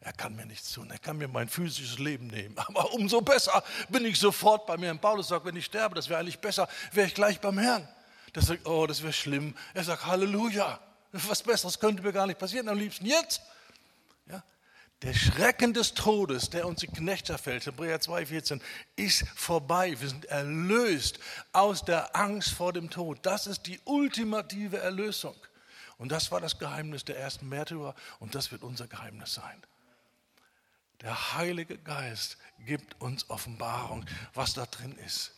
Er 0.00 0.12
kann 0.12 0.34
mir 0.34 0.46
nichts 0.46 0.72
tun, 0.72 0.90
er 0.90 0.98
kann 0.98 1.18
mir 1.18 1.28
mein 1.28 1.48
physisches 1.48 2.00
Leben 2.00 2.26
nehmen. 2.26 2.58
Aber 2.58 2.92
umso 2.94 3.20
besser 3.20 3.62
bin 3.88 4.04
ich 4.06 4.18
sofort 4.18 4.66
bei 4.66 4.76
mir. 4.76 4.90
Und 4.90 5.00
Paulus 5.00 5.28
sagt, 5.28 5.44
wenn 5.44 5.54
ich 5.54 5.66
sterbe, 5.66 5.94
das 5.94 6.08
wäre 6.08 6.18
eigentlich 6.18 6.40
besser, 6.40 6.68
wäre 6.90 7.06
ich 7.06 7.14
gleich 7.14 7.38
beim 7.38 7.58
Herrn. 7.58 7.86
Der 8.34 8.42
sagt, 8.42 8.66
oh, 8.66 8.88
das 8.88 9.04
wäre 9.04 9.12
schlimm. 9.12 9.54
Er 9.72 9.84
sagt, 9.84 10.06
Halleluja. 10.06 10.80
Was 11.12 11.42
Besseres 11.42 11.78
könnte 11.78 12.02
mir 12.02 12.12
gar 12.12 12.26
nicht 12.26 12.38
passieren, 12.38 12.68
am 12.68 12.78
liebsten 12.78 13.06
jetzt. 13.06 13.42
Ja? 14.26 14.42
Der 15.02 15.14
Schrecken 15.14 15.74
des 15.74 15.94
Todes, 15.94 16.50
der 16.50 16.66
uns 16.66 16.80
die 16.80 16.86
Knechtschaft 16.86 17.44
fällt, 17.44 17.66
Hebräer 17.66 18.00
2,14, 18.00 18.60
ist 18.96 19.26
vorbei. 19.34 19.98
Wir 20.00 20.08
sind 20.08 20.26
erlöst 20.26 21.18
aus 21.52 21.84
der 21.84 22.14
Angst 22.14 22.50
vor 22.50 22.72
dem 22.72 22.90
Tod. 22.90 23.18
Das 23.22 23.46
ist 23.46 23.66
die 23.66 23.80
ultimative 23.84 24.78
Erlösung. 24.78 25.34
Und 25.98 26.10
das 26.10 26.30
war 26.30 26.40
das 26.40 26.58
Geheimnis 26.58 27.04
der 27.04 27.18
ersten 27.18 27.48
Märtyrer 27.48 27.94
und 28.20 28.34
das 28.34 28.52
wird 28.52 28.62
unser 28.62 28.86
Geheimnis 28.86 29.34
sein. 29.34 29.62
Der 31.02 31.34
Heilige 31.34 31.78
Geist 31.78 32.38
gibt 32.58 33.00
uns 33.00 33.28
Offenbarung, 33.30 34.04
was 34.34 34.54
da 34.54 34.66
drin 34.66 34.96
ist. 34.98 35.32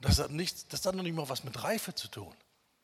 Das 0.00 0.18
hat, 0.18 0.30
nichts, 0.30 0.66
das 0.68 0.84
hat 0.84 0.94
noch 0.94 1.02
nicht 1.02 1.14
mal 1.14 1.28
was 1.28 1.44
mit 1.44 1.62
Reife 1.62 1.94
zu 1.94 2.08
tun. 2.08 2.34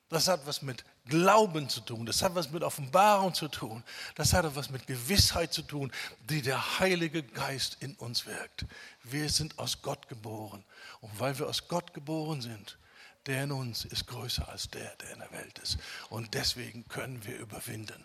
Das 0.08 0.28
hat 0.28 0.46
was 0.46 0.62
mit 0.62 0.84
Glauben 1.06 1.68
zu 1.68 1.80
tun. 1.80 2.06
Das 2.06 2.22
hat 2.22 2.34
was 2.34 2.50
mit 2.50 2.62
Offenbarung 2.62 3.34
zu 3.34 3.48
tun. 3.48 3.82
Das 4.14 4.32
hat 4.32 4.54
was 4.54 4.70
mit 4.70 4.86
Gewissheit 4.86 5.52
zu 5.52 5.62
tun, 5.62 5.90
die 6.28 6.42
der 6.42 6.78
Heilige 6.78 7.22
Geist 7.24 7.78
in 7.80 7.94
uns 7.96 8.26
wirkt. 8.26 8.66
Wir 9.02 9.28
sind 9.28 9.58
aus 9.58 9.82
Gott 9.82 10.08
geboren. 10.08 10.64
Und 11.00 11.18
weil 11.18 11.38
wir 11.38 11.48
aus 11.48 11.66
Gott 11.66 11.92
geboren 11.92 12.40
sind, 12.40 12.78
der 13.26 13.44
in 13.44 13.52
uns 13.52 13.84
ist 13.84 14.06
größer 14.06 14.48
als 14.48 14.70
der, 14.70 14.94
der 14.96 15.12
in 15.12 15.18
der 15.18 15.32
Welt 15.32 15.58
ist. 15.58 15.78
Und 16.08 16.34
deswegen 16.34 16.86
können 16.88 17.24
wir 17.24 17.36
überwinden. 17.38 18.04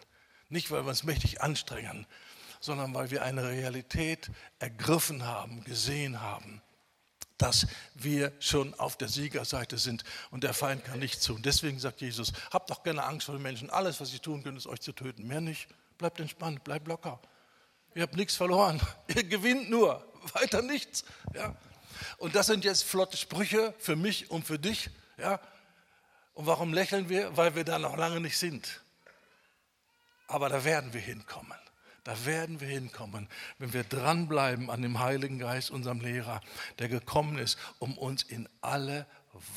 Nicht, 0.50 0.72
weil 0.72 0.84
wir 0.84 0.90
uns 0.90 1.04
mächtig 1.04 1.42
anstrengen, 1.42 2.08
sondern 2.60 2.94
weil 2.96 3.12
wir 3.12 3.24
eine 3.24 3.48
Realität 3.48 4.32
ergriffen 4.58 5.26
haben, 5.26 5.64
gesehen 5.64 6.20
haben 6.22 6.64
dass 7.42 7.68
wir 7.96 8.32
schon 8.40 8.74
auf 8.76 8.98
der 8.98 9.08
Siegerseite 9.08 9.78
sind 9.78 10.04
und 10.30 10.44
der 10.44 10.54
Feind 10.54 10.86
kann 10.86 11.00
nichts 11.00 11.26
tun. 11.26 11.42
Deswegen 11.42 11.80
sagt 11.80 12.02
Jesus, 12.02 12.34
habt 12.52 12.70
doch 12.70 12.84
keine 12.84 13.04
Angst 13.04 13.26
vor 13.26 13.36
den 13.36 13.42
Menschen. 13.42 13.70
Alles, 13.70 14.00
was 14.00 14.12
sie 14.12 14.20
tun 14.20 14.44
können, 14.44 14.58
ist 14.58 14.68
euch 14.68 14.82
zu 14.82 14.92
töten. 14.92 15.28
Mehr 15.28 15.42
nicht. 15.42 15.68
Bleibt 15.98 16.20
entspannt, 16.20 16.64
bleibt 16.64 16.88
locker. 16.88 17.20
Ihr 17.96 18.04
habt 18.04 18.16
nichts 18.16 18.36
verloren. 18.36 18.82
Ihr 19.08 19.24
gewinnt 19.24 19.70
nur. 19.70 20.06
Weiter 20.34 20.62
nichts. 20.62 21.04
Ja. 21.34 21.56
Und 22.18 22.36
das 22.36 22.48
sind 22.48 22.64
jetzt 22.64 22.84
flotte 22.84 23.18
Sprüche 23.18 23.74
für 23.80 23.96
mich 23.96 24.30
und 24.30 24.46
für 24.46 24.60
dich. 24.60 24.90
Ja. 25.18 25.40
Und 26.34 26.46
warum 26.46 26.74
lächeln 26.74 27.10
wir? 27.10 27.36
Weil 27.36 27.56
wir 27.56 27.64
da 27.64 27.80
noch 27.80 27.98
lange 27.98 28.20
nicht 28.20 28.38
sind. 28.38 28.82
Aber 30.28 30.48
da 30.48 30.64
werden 30.64 30.94
wir 30.94 31.02
hinkommen. 31.02 31.58
Da 32.04 32.26
werden 32.26 32.60
wir 32.60 32.68
hinkommen, 32.68 33.30
wenn 33.60 33.74
wir 33.74 33.84
dranbleiben 33.84 34.70
an 34.70 34.82
dem 34.82 35.00
Heiligen 35.00 35.38
Geist, 35.38 35.70
unserem 35.70 36.02
Lehrer, 36.02 36.42
der 36.80 36.90
gekommen 36.90 37.38
ist, 37.38 37.58
um 37.78 37.98
uns 37.98 38.24
in 38.24 38.50
alle 38.62 39.06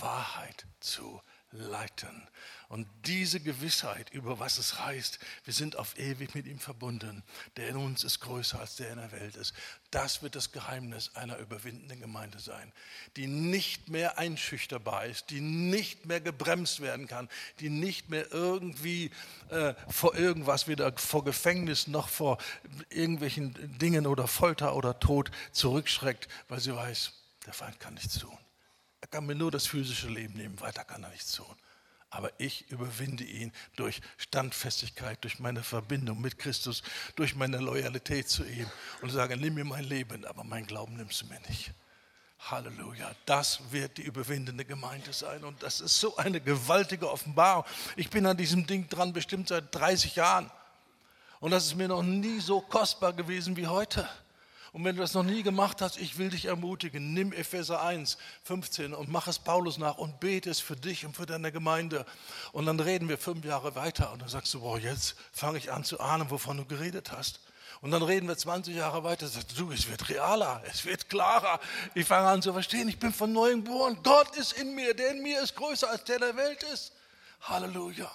Wahrheit 0.01 0.66
zu 0.80 1.20
leiten. 1.55 2.28
Und 2.68 2.88
diese 3.05 3.40
Gewissheit 3.40 4.11
über 4.11 4.40
was 4.40 4.59
es 4.59 4.80
heißt, 4.80 5.18
wir 5.44 5.55
sind 5.55 5.76
auf 5.76 5.96
ewig 5.98 6.34
mit 6.34 6.46
ihm 6.46 6.59
verbunden, 6.59 7.22
der 7.57 7.68
in 7.68 7.76
uns 7.76 8.02
ist 8.02 8.20
größer 8.20 8.59
als 8.59 8.76
der 8.76 8.90
in 8.90 8.96
der 8.96 9.12
Welt 9.12 9.36
ist, 9.36 9.55
das 9.90 10.22
wird 10.22 10.34
das 10.34 10.50
Geheimnis 10.50 11.14
einer 11.14 11.36
überwindenden 11.38 12.00
Gemeinde 12.00 12.40
sein, 12.40 12.72
die 13.16 13.28
nicht 13.28 13.90
mehr 13.90 14.18
einschüchterbar 14.18 15.07
ist, 15.07 15.30
die 15.30 15.40
nicht 15.40 16.07
mehr 16.07 16.20
gebremst 16.20 16.80
werden 16.80 17.07
kann, 17.07 17.28
die 17.61 17.70
nicht 17.70 18.11
mehr 18.11 18.32
irgendwie 18.32 19.12
äh, 19.50 19.74
vor 19.88 20.16
irgendwas, 20.16 20.66
weder 20.66 20.92
vor 20.96 21.24
Gefängnis 21.24 21.86
noch 21.86 22.09
vor 22.09 22.38
irgendwelchen 22.88 23.78
Dingen 23.78 24.07
oder 24.07 24.26
Folter 24.26 24.74
oder 24.74 24.98
Tod 24.98 25.30
zurückschreckt, 25.52 26.28
weil 26.48 26.59
sie 26.59 26.74
weiß, 26.74 27.12
der 27.46 27.52
Feind 27.52 27.78
kann 27.78 27.94
nichts 27.94 28.18
tun. 28.18 28.36
Er 29.05 29.09
kann 29.09 29.26
mir 29.26 29.34
nur 29.34 29.50
das 29.50 29.66
physische 29.66 30.09
Leben 30.09 30.32
nehmen, 30.32 30.59
weiter 30.62 30.82
kann 30.82 31.02
er 31.02 31.11
nichts 31.11 31.32
tun 31.32 31.55
aber 32.09 32.30
ich 32.38 32.70
überwinde 32.70 33.24
ihn 33.24 33.52
durch 33.74 34.00
Standfestigkeit, 34.18 35.18
durch 35.24 35.40
meine 35.40 35.64
Verbindung 35.64 36.20
mit 36.20 36.38
Christus, 36.38 36.84
durch 37.16 37.34
meine 37.34 37.59
Loyalität 37.59 38.28
zu 38.28 38.44
ihm 38.44 38.70
und 39.02 39.11
sage, 39.11 39.36
nimm 39.36 39.55
mir 39.55 39.64
mein 39.64 39.82
Leben, 39.82 40.24
aber 40.24 40.44
mein 40.44 40.64
Glauben 40.64 40.96
nimmst 40.96 41.22
du 41.22 41.26
mir 41.26 41.40
nicht. 41.48 41.72
Halleluja, 42.38 43.11
das 43.26 43.59
wird 43.72 43.98
die 43.98 44.02
überwindende 44.02 44.64
Gemeinde 44.64 45.12
sein 45.12 45.42
und 45.42 45.61
das 45.61 45.80
ist 45.80 45.98
so 45.98 46.16
eine 46.16 46.40
gewaltige 46.40 47.11
Offenbarung. 47.11 47.64
Ich 47.96 48.09
bin 48.11 48.24
an 48.26 48.36
diesem 48.36 48.64
Ding 48.64 48.88
dran 48.88 49.12
bestimmt 49.12 49.48
seit 49.48 49.74
30 49.74 50.14
Jahren 50.14 50.48
und 51.40 51.50
das 51.50 51.66
ist 51.66 51.74
mir 51.74 51.88
noch 51.88 52.05
nie 52.05 52.38
so 52.38 52.61
kostbar 52.61 53.12
gewesen 53.12 53.57
wie 53.57 53.66
heute. 53.66 54.09
Und 54.75 54.85
wenn 54.85 54.97
du 54.97 55.03
das 55.03 55.14
noch 55.14 55.22
nie 55.22 55.45
gemacht 55.45 55.81
hast, 55.81 55.99
ich 55.99 56.18
will 56.18 56.31
dich 56.31 56.47
ermutigen, 56.47 57.14
nimm 57.14 57.33
Epheser 57.33 57.81
1, 57.81 58.18
15 58.43 58.93
und 58.93 59.09
mach 59.09 59.29
es 59.29 59.39
Paulus 59.39 59.79
nach 59.79 59.99
und 59.99 60.18
bete 60.18 60.51
es 60.51 60.59
für 60.59 60.75
dich 60.75 61.07
und 61.07 61.14
für 61.14 61.27
deine 61.27 61.53
Gemeinde. 61.53 62.05
Und 62.51 62.66
dann 62.66 62.81
reden 62.81 63.09
wir 63.09 63.16
fünf 63.16 63.45
Jahre 63.45 63.77
weiter 63.77 64.11
und 64.12 64.20
dann 64.20 64.29
sagst 64.29 64.53
du, 64.53 64.62
boah, 64.62 64.77
jetzt 64.77 65.14
fange 65.31 65.59
ich 65.59 65.70
an 65.70 65.85
zu 65.85 66.01
ahnen, 66.01 66.29
wovon 66.29 66.57
du 66.57 66.64
geredet 66.64 67.12
hast. 67.12 67.39
Und 67.83 67.93
dann 67.93 68.03
reden 68.03 68.27
wir 68.27 68.37
20 68.37 68.75
Jahre 68.75 69.05
weiter, 69.05 69.29
sagst 69.29 69.57
du, 69.57 69.70
es 69.70 69.89
wird 69.89 70.09
realer, 70.09 70.61
es 70.68 70.85
wird 70.85 71.09
klarer. 71.09 71.61
Ich 71.95 72.09
fange 72.09 72.27
an 72.27 72.43
zu 72.43 72.53
verstehen, 72.53 72.89
ich 72.89 72.99
bin 72.99 73.12
von 73.12 73.33
neuem 73.33 73.62
geboren. 73.62 74.01
Gott 74.03 74.35
ist 74.35 74.55
in 74.55 74.75
mir, 74.75 74.93
der 74.93 75.12
in 75.12 75.22
mir 75.22 75.41
ist 75.41 75.55
größer 75.55 75.89
als 75.89 76.03
der 76.03 76.18
der 76.18 76.35
Welt 76.35 76.64
ist. 76.64 76.91
Halleluja. 77.43 78.11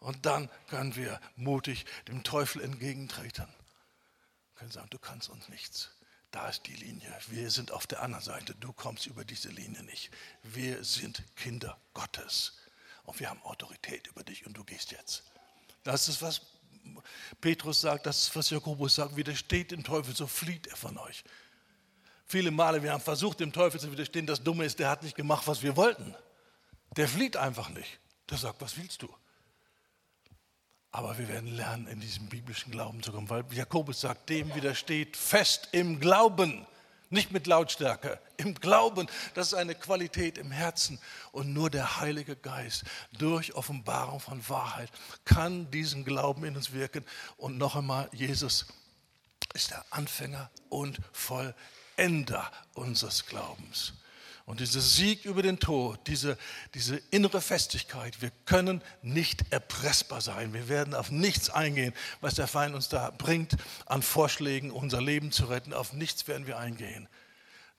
Und 0.00 0.26
dann 0.26 0.50
können 0.68 0.94
wir 0.96 1.18
mutig 1.34 1.86
dem 2.08 2.24
Teufel 2.24 2.60
entgegentreten 2.60 3.55
können 4.56 4.70
sagen, 4.70 4.88
du 4.90 4.98
kannst 4.98 5.28
uns 5.28 5.48
nichts. 5.48 5.90
Da 6.30 6.48
ist 6.48 6.66
die 6.66 6.74
Linie. 6.74 7.10
Wir 7.28 7.50
sind 7.50 7.70
auf 7.70 7.86
der 7.86 8.02
anderen 8.02 8.24
Seite. 8.24 8.54
Du 8.56 8.72
kommst 8.72 9.06
über 9.06 9.24
diese 9.24 9.48
Linie 9.48 9.82
nicht. 9.84 10.10
Wir 10.42 10.82
sind 10.84 11.22
Kinder 11.36 11.78
Gottes. 11.94 12.58
Und 13.04 13.20
wir 13.20 13.30
haben 13.30 13.40
Autorität 13.42 14.06
über 14.08 14.24
dich 14.24 14.46
und 14.46 14.54
du 14.54 14.64
gehst 14.64 14.90
jetzt. 14.90 15.22
Das 15.84 16.08
ist, 16.08 16.20
was 16.20 16.40
Petrus 17.40 17.80
sagt, 17.80 18.06
das 18.06 18.24
ist, 18.24 18.36
was 18.36 18.50
Jakobus 18.50 18.96
sagt. 18.96 19.16
Widersteht 19.16 19.70
dem 19.70 19.84
Teufel, 19.84 20.14
so 20.14 20.26
flieht 20.26 20.66
er 20.66 20.76
von 20.76 20.98
euch. 20.98 21.24
Viele 22.26 22.50
Male, 22.50 22.82
wir 22.82 22.92
haben 22.92 23.00
versucht, 23.00 23.38
dem 23.38 23.52
Teufel 23.52 23.78
zu 23.78 23.90
widerstehen. 23.92 24.26
Das 24.26 24.42
Dumme 24.42 24.64
ist, 24.64 24.80
der 24.80 24.90
hat 24.90 25.04
nicht 25.04 25.14
gemacht, 25.14 25.46
was 25.46 25.62
wir 25.62 25.76
wollten. 25.76 26.14
Der 26.96 27.08
flieht 27.08 27.36
einfach 27.36 27.68
nicht. 27.68 28.00
Der 28.28 28.38
sagt, 28.38 28.60
was 28.60 28.76
willst 28.76 29.02
du? 29.02 29.08
Aber 30.96 31.18
wir 31.18 31.28
werden 31.28 31.54
lernen, 31.54 31.86
in 31.88 32.00
diesem 32.00 32.24
biblischen 32.24 32.72
Glauben 32.72 33.02
zu 33.02 33.12
kommen, 33.12 33.28
weil 33.28 33.44
Jakobus 33.52 34.00
sagt, 34.00 34.30
dem 34.30 34.54
widersteht 34.54 35.14
fest 35.14 35.68
im 35.72 36.00
Glauben, 36.00 36.66
nicht 37.10 37.32
mit 37.32 37.46
Lautstärke, 37.46 38.18
im 38.38 38.54
Glauben. 38.54 39.06
Das 39.34 39.48
ist 39.48 39.54
eine 39.54 39.74
Qualität 39.74 40.38
im 40.38 40.50
Herzen. 40.50 40.98
Und 41.32 41.52
nur 41.52 41.68
der 41.68 42.00
Heilige 42.00 42.34
Geist 42.34 42.84
durch 43.12 43.54
Offenbarung 43.54 44.20
von 44.20 44.48
Wahrheit 44.48 44.90
kann 45.26 45.70
diesen 45.70 46.06
Glauben 46.06 46.46
in 46.46 46.56
uns 46.56 46.72
wirken. 46.72 47.04
Und 47.36 47.58
noch 47.58 47.76
einmal, 47.76 48.08
Jesus 48.12 48.64
ist 49.52 49.72
der 49.72 49.84
Anfänger 49.90 50.50
und 50.70 50.98
Vollender 51.12 52.50
unseres 52.72 53.26
Glaubens. 53.26 53.92
Und 54.46 54.60
dieser 54.60 54.80
Sieg 54.80 55.24
über 55.24 55.42
den 55.42 55.58
Tod, 55.58 55.98
diese, 56.06 56.38
diese 56.72 56.98
innere 57.10 57.40
Festigkeit, 57.40 58.22
wir 58.22 58.30
können 58.44 58.80
nicht 59.02 59.44
erpressbar 59.50 60.20
sein. 60.20 60.54
Wir 60.54 60.68
werden 60.68 60.94
auf 60.94 61.10
nichts 61.10 61.50
eingehen, 61.50 61.92
was 62.20 62.36
der 62.36 62.46
Feind 62.46 62.76
uns 62.76 62.88
da 62.88 63.10
bringt 63.10 63.56
an 63.86 64.02
Vorschlägen, 64.02 64.70
unser 64.70 65.02
Leben 65.02 65.32
zu 65.32 65.46
retten. 65.46 65.74
Auf 65.74 65.92
nichts 65.92 66.28
werden 66.28 66.46
wir 66.46 66.58
eingehen. 66.58 67.08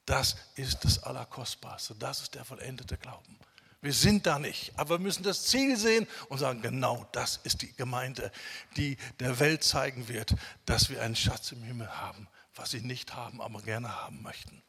Das 0.06 0.36
ist 0.56 0.84
das 0.84 1.04
Allerkostbarste. 1.04 1.96
Das 1.96 2.22
ist 2.22 2.36
der 2.36 2.44
vollendete 2.44 2.98
Glauben. 2.98 3.40
Wir 3.82 3.94
sind 3.94 4.26
da 4.26 4.38
nicht, 4.38 4.74
aber 4.76 4.98
wir 4.98 5.04
müssen 5.04 5.24
das 5.24 5.44
Ziel 5.44 5.78
sehen 5.78 6.06
und 6.28 6.40
sagen, 6.40 6.62
genau 6.62 7.08
das 7.14 7.40
ist 7.44 7.62
die 7.62 7.72
Gemeinde, 7.74 8.30
die 8.76 8.98
der 9.22 9.40
Welt 9.40 9.64
zeigen 9.64 10.10
wird, 10.10 10.36
dass 10.66 10.90
wir 10.90 11.02
einen 11.02 11.16
Schatz 11.16 11.54
im 11.54 11.64
Himmel 11.64 11.88
haben, 11.88 12.28
was 12.56 12.72
sie 12.72 12.82
nicht 12.82 13.16
haben, 13.16 13.40
aber 13.40 13.62
gerne 13.62 13.96
haben 14.04 14.22
möchten. 14.22 14.62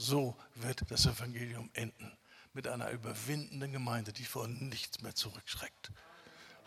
So 0.00 0.36
wird 0.54 0.88
das 0.92 1.06
Evangelium 1.06 1.70
enden. 1.72 2.16
Mit 2.52 2.68
einer 2.68 2.90
überwindenden 2.90 3.72
Gemeinde, 3.72 4.12
die 4.12 4.24
vor 4.24 4.46
nichts 4.46 5.02
mehr 5.02 5.16
zurückschreckt. 5.16 5.90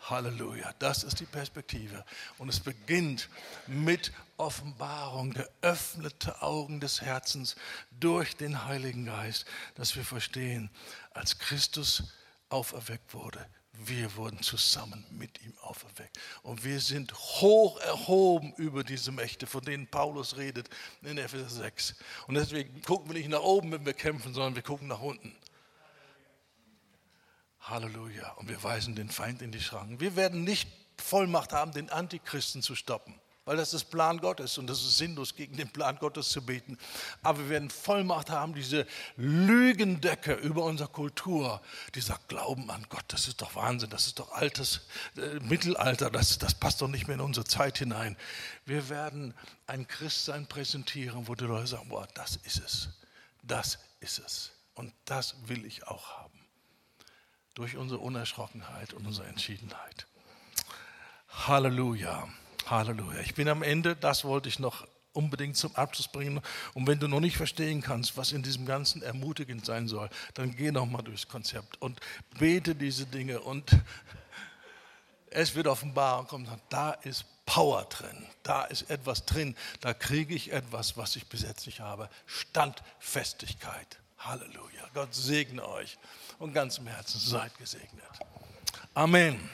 Halleluja, 0.02 0.74
das 0.78 1.02
ist 1.02 1.18
die 1.18 1.24
Perspektive. 1.24 2.04
Und 2.36 2.50
es 2.50 2.60
beginnt 2.60 3.30
mit 3.66 4.12
Offenbarung, 4.36 5.32
geöffnete 5.32 6.42
Augen 6.42 6.78
des 6.78 7.00
Herzens 7.00 7.56
durch 7.90 8.36
den 8.36 8.66
Heiligen 8.66 9.06
Geist, 9.06 9.46
dass 9.76 9.96
wir 9.96 10.04
verstehen, 10.04 10.68
als 11.12 11.38
Christus 11.38 12.12
auferweckt 12.50 13.14
wurde, 13.14 13.48
wir 13.72 14.14
wurden 14.16 14.42
zusammen 14.42 15.04
mit 15.10 15.42
ihm 15.42 15.54
auferweckt. 15.62 16.18
Und 16.42 16.62
wir 16.64 16.80
sind 16.80 17.14
hoch 17.14 17.80
erhoben 17.80 18.52
über 18.56 18.84
diese 18.84 19.12
Mächte, 19.12 19.46
von 19.46 19.62
denen 19.62 19.86
Paulus 19.86 20.36
redet 20.36 20.68
in 21.02 21.18
Epheser 21.18 21.48
6. 21.48 21.96
Und 22.26 22.34
deswegen 22.34 22.82
gucken 22.82 23.08
wir 23.08 23.18
nicht 23.18 23.30
nach 23.30 23.42
oben, 23.42 23.72
wenn 23.72 23.86
wir 23.86 23.94
kämpfen, 23.94 24.34
sondern 24.34 24.54
wir 24.54 24.62
gucken 24.62 24.88
nach 24.88 25.00
unten. 25.00 25.34
Halleluja. 27.60 28.32
Und 28.32 28.48
wir 28.48 28.62
weisen 28.62 28.94
den 28.94 29.08
Feind 29.08 29.40
in 29.40 29.52
die 29.52 29.60
Schranken. 29.60 30.00
Wir 30.00 30.16
werden 30.16 30.44
nicht 30.44 30.68
Vollmacht 30.98 31.52
haben, 31.52 31.72
den 31.72 31.90
Antichristen 31.90 32.62
zu 32.62 32.74
stoppen, 32.74 33.14
weil 33.52 33.58
das 33.58 33.74
ist 33.74 33.90
Plan 33.90 34.18
Gottes 34.18 34.56
und 34.56 34.66
das 34.66 34.80
ist 34.80 34.96
sinnlos, 34.96 35.36
gegen 35.36 35.58
den 35.58 35.68
Plan 35.68 35.98
Gottes 35.98 36.30
zu 36.30 36.40
beten. 36.40 36.78
Aber 37.22 37.38
wir 37.38 37.48
werden 37.50 37.68
Vollmacht 37.68 38.30
haben, 38.30 38.54
diese 38.54 38.86
Lügendecke 39.18 40.32
über 40.32 40.64
unsere 40.64 40.88
Kultur, 40.88 41.60
dieser 41.94 42.18
Glauben 42.28 42.70
an 42.70 42.86
Gott, 42.88 43.04
das 43.08 43.28
ist 43.28 43.42
doch 43.42 43.54
Wahnsinn, 43.54 43.90
das 43.90 44.06
ist 44.06 44.18
doch 44.18 44.32
altes 44.32 44.86
äh, 45.18 45.38
Mittelalter, 45.40 46.10
das, 46.10 46.38
das 46.38 46.54
passt 46.54 46.80
doch 46.80 46.88
nicht 46.88 47.08
mehr 47.08 47.16
in 47.16 47.20
unsere 47.20 47.44
Zeit 47.44 47.76
hinein. 47.76 48.16
Wir 48.64 48.88
werden 48.88 49.34
ein 49.66 49.86
Christsein 49.86 50.46
präsentieren, 50.46 51.28
wo 51.28 51.34
die 51.34 51.44
Leute 51.44 51.66
sagen, 51.66 51.90
boah, 51.90 52.08
das 52.14 52.36
ist 52.44 52.58
es, 52.64 52.88
das 53.42 53.78
ist 54.00 54.18
es 54.20 54.52
und 54.72 54.94
das 55.04 55.36
will 55.46 55.66
ich 55.66 55.86
auch 55.86 56.08
haben 56.08 56.40
durch 57.52 57.76
unsere 57.76 58.00
Unerschrockenheit 58.00 58.94
und 58.94 59.06
unsere 59.06 59.28
Entschiedenheit. 59.28 60.06
Halleluja, 61.28 62.30
Halleluja. 62.66 63.20
Ich 63.20 63.34
bin 63.34 63.48
am 63.48 63.62
Ende, 63.62 63.96
das 63.96 64.24
wollte 64.24 64.48
ich 64.48 64.58
noch 64.58 64.86
unbedingt 65.12 65.56
zum 65.56 65.74
Abschluss 65.76 66.08
bringen. 66.08 66.40
Und 66.74 66.86
wenn 66.86 66.98
du 66.98 67.08
noch 67.08 67.20
nicht 67.20 67.36
verstehen 67.36 67.82
kannst, 67.82 68.16
was 68.16 68.32
in 68.32 68.42
diesem 68.42 68.66
Ganzen 68.66 69.02
ermutigend 69.02 69.64
sein 69.66 69.88
soll, 69.88 70.08
dann 70.34 70.56
geh 70.56 70.70
noch 70.70 70.86
mal 70.86 71.02
durchs 71.02 71.28
Konzept 71.28 71.80
und 71.80 72.00
bete 72.38 72.74
diese 72.74 73.06
Dinge 73.06 73.40
und 73.40 73.76
es 75.30 75.54
wird 75.54 75.66
offenbar 75.66 76.30
und 76.32 76.48
da 76.68 76.92
ist 76.92 77.24
Power 77.46 77.84
drin, 77.84 78.26
da 78.42 78.64
ist 78.64 78.88
etwas 78.90 79.24
drin, 79.24 79.56
da 79.80 79.94
kriege 79.94 80.34
ich 80.34 80.52
etwas, 80.52 80.96
was 80.96 81.16
ich 81.16 81.26
bis 81.26 81.42
jetzt 81.42 81.66
nicht 81.66 81.80
habe. 81.80 82.08
Standfestigkeit. 82.26 83.98
Halleluja. 84.18 84.88
Gott 84.94 85.14
segne 85.14 85.66
euch 85.66 85.98
und 86.38 86.52
ganz 86.52 86.78
im 86.78 86.86
Herzen 86.86 87.18
seid 87.18 87.56
gesegnet. 87.58 88.04
Amen. 88.94 89.50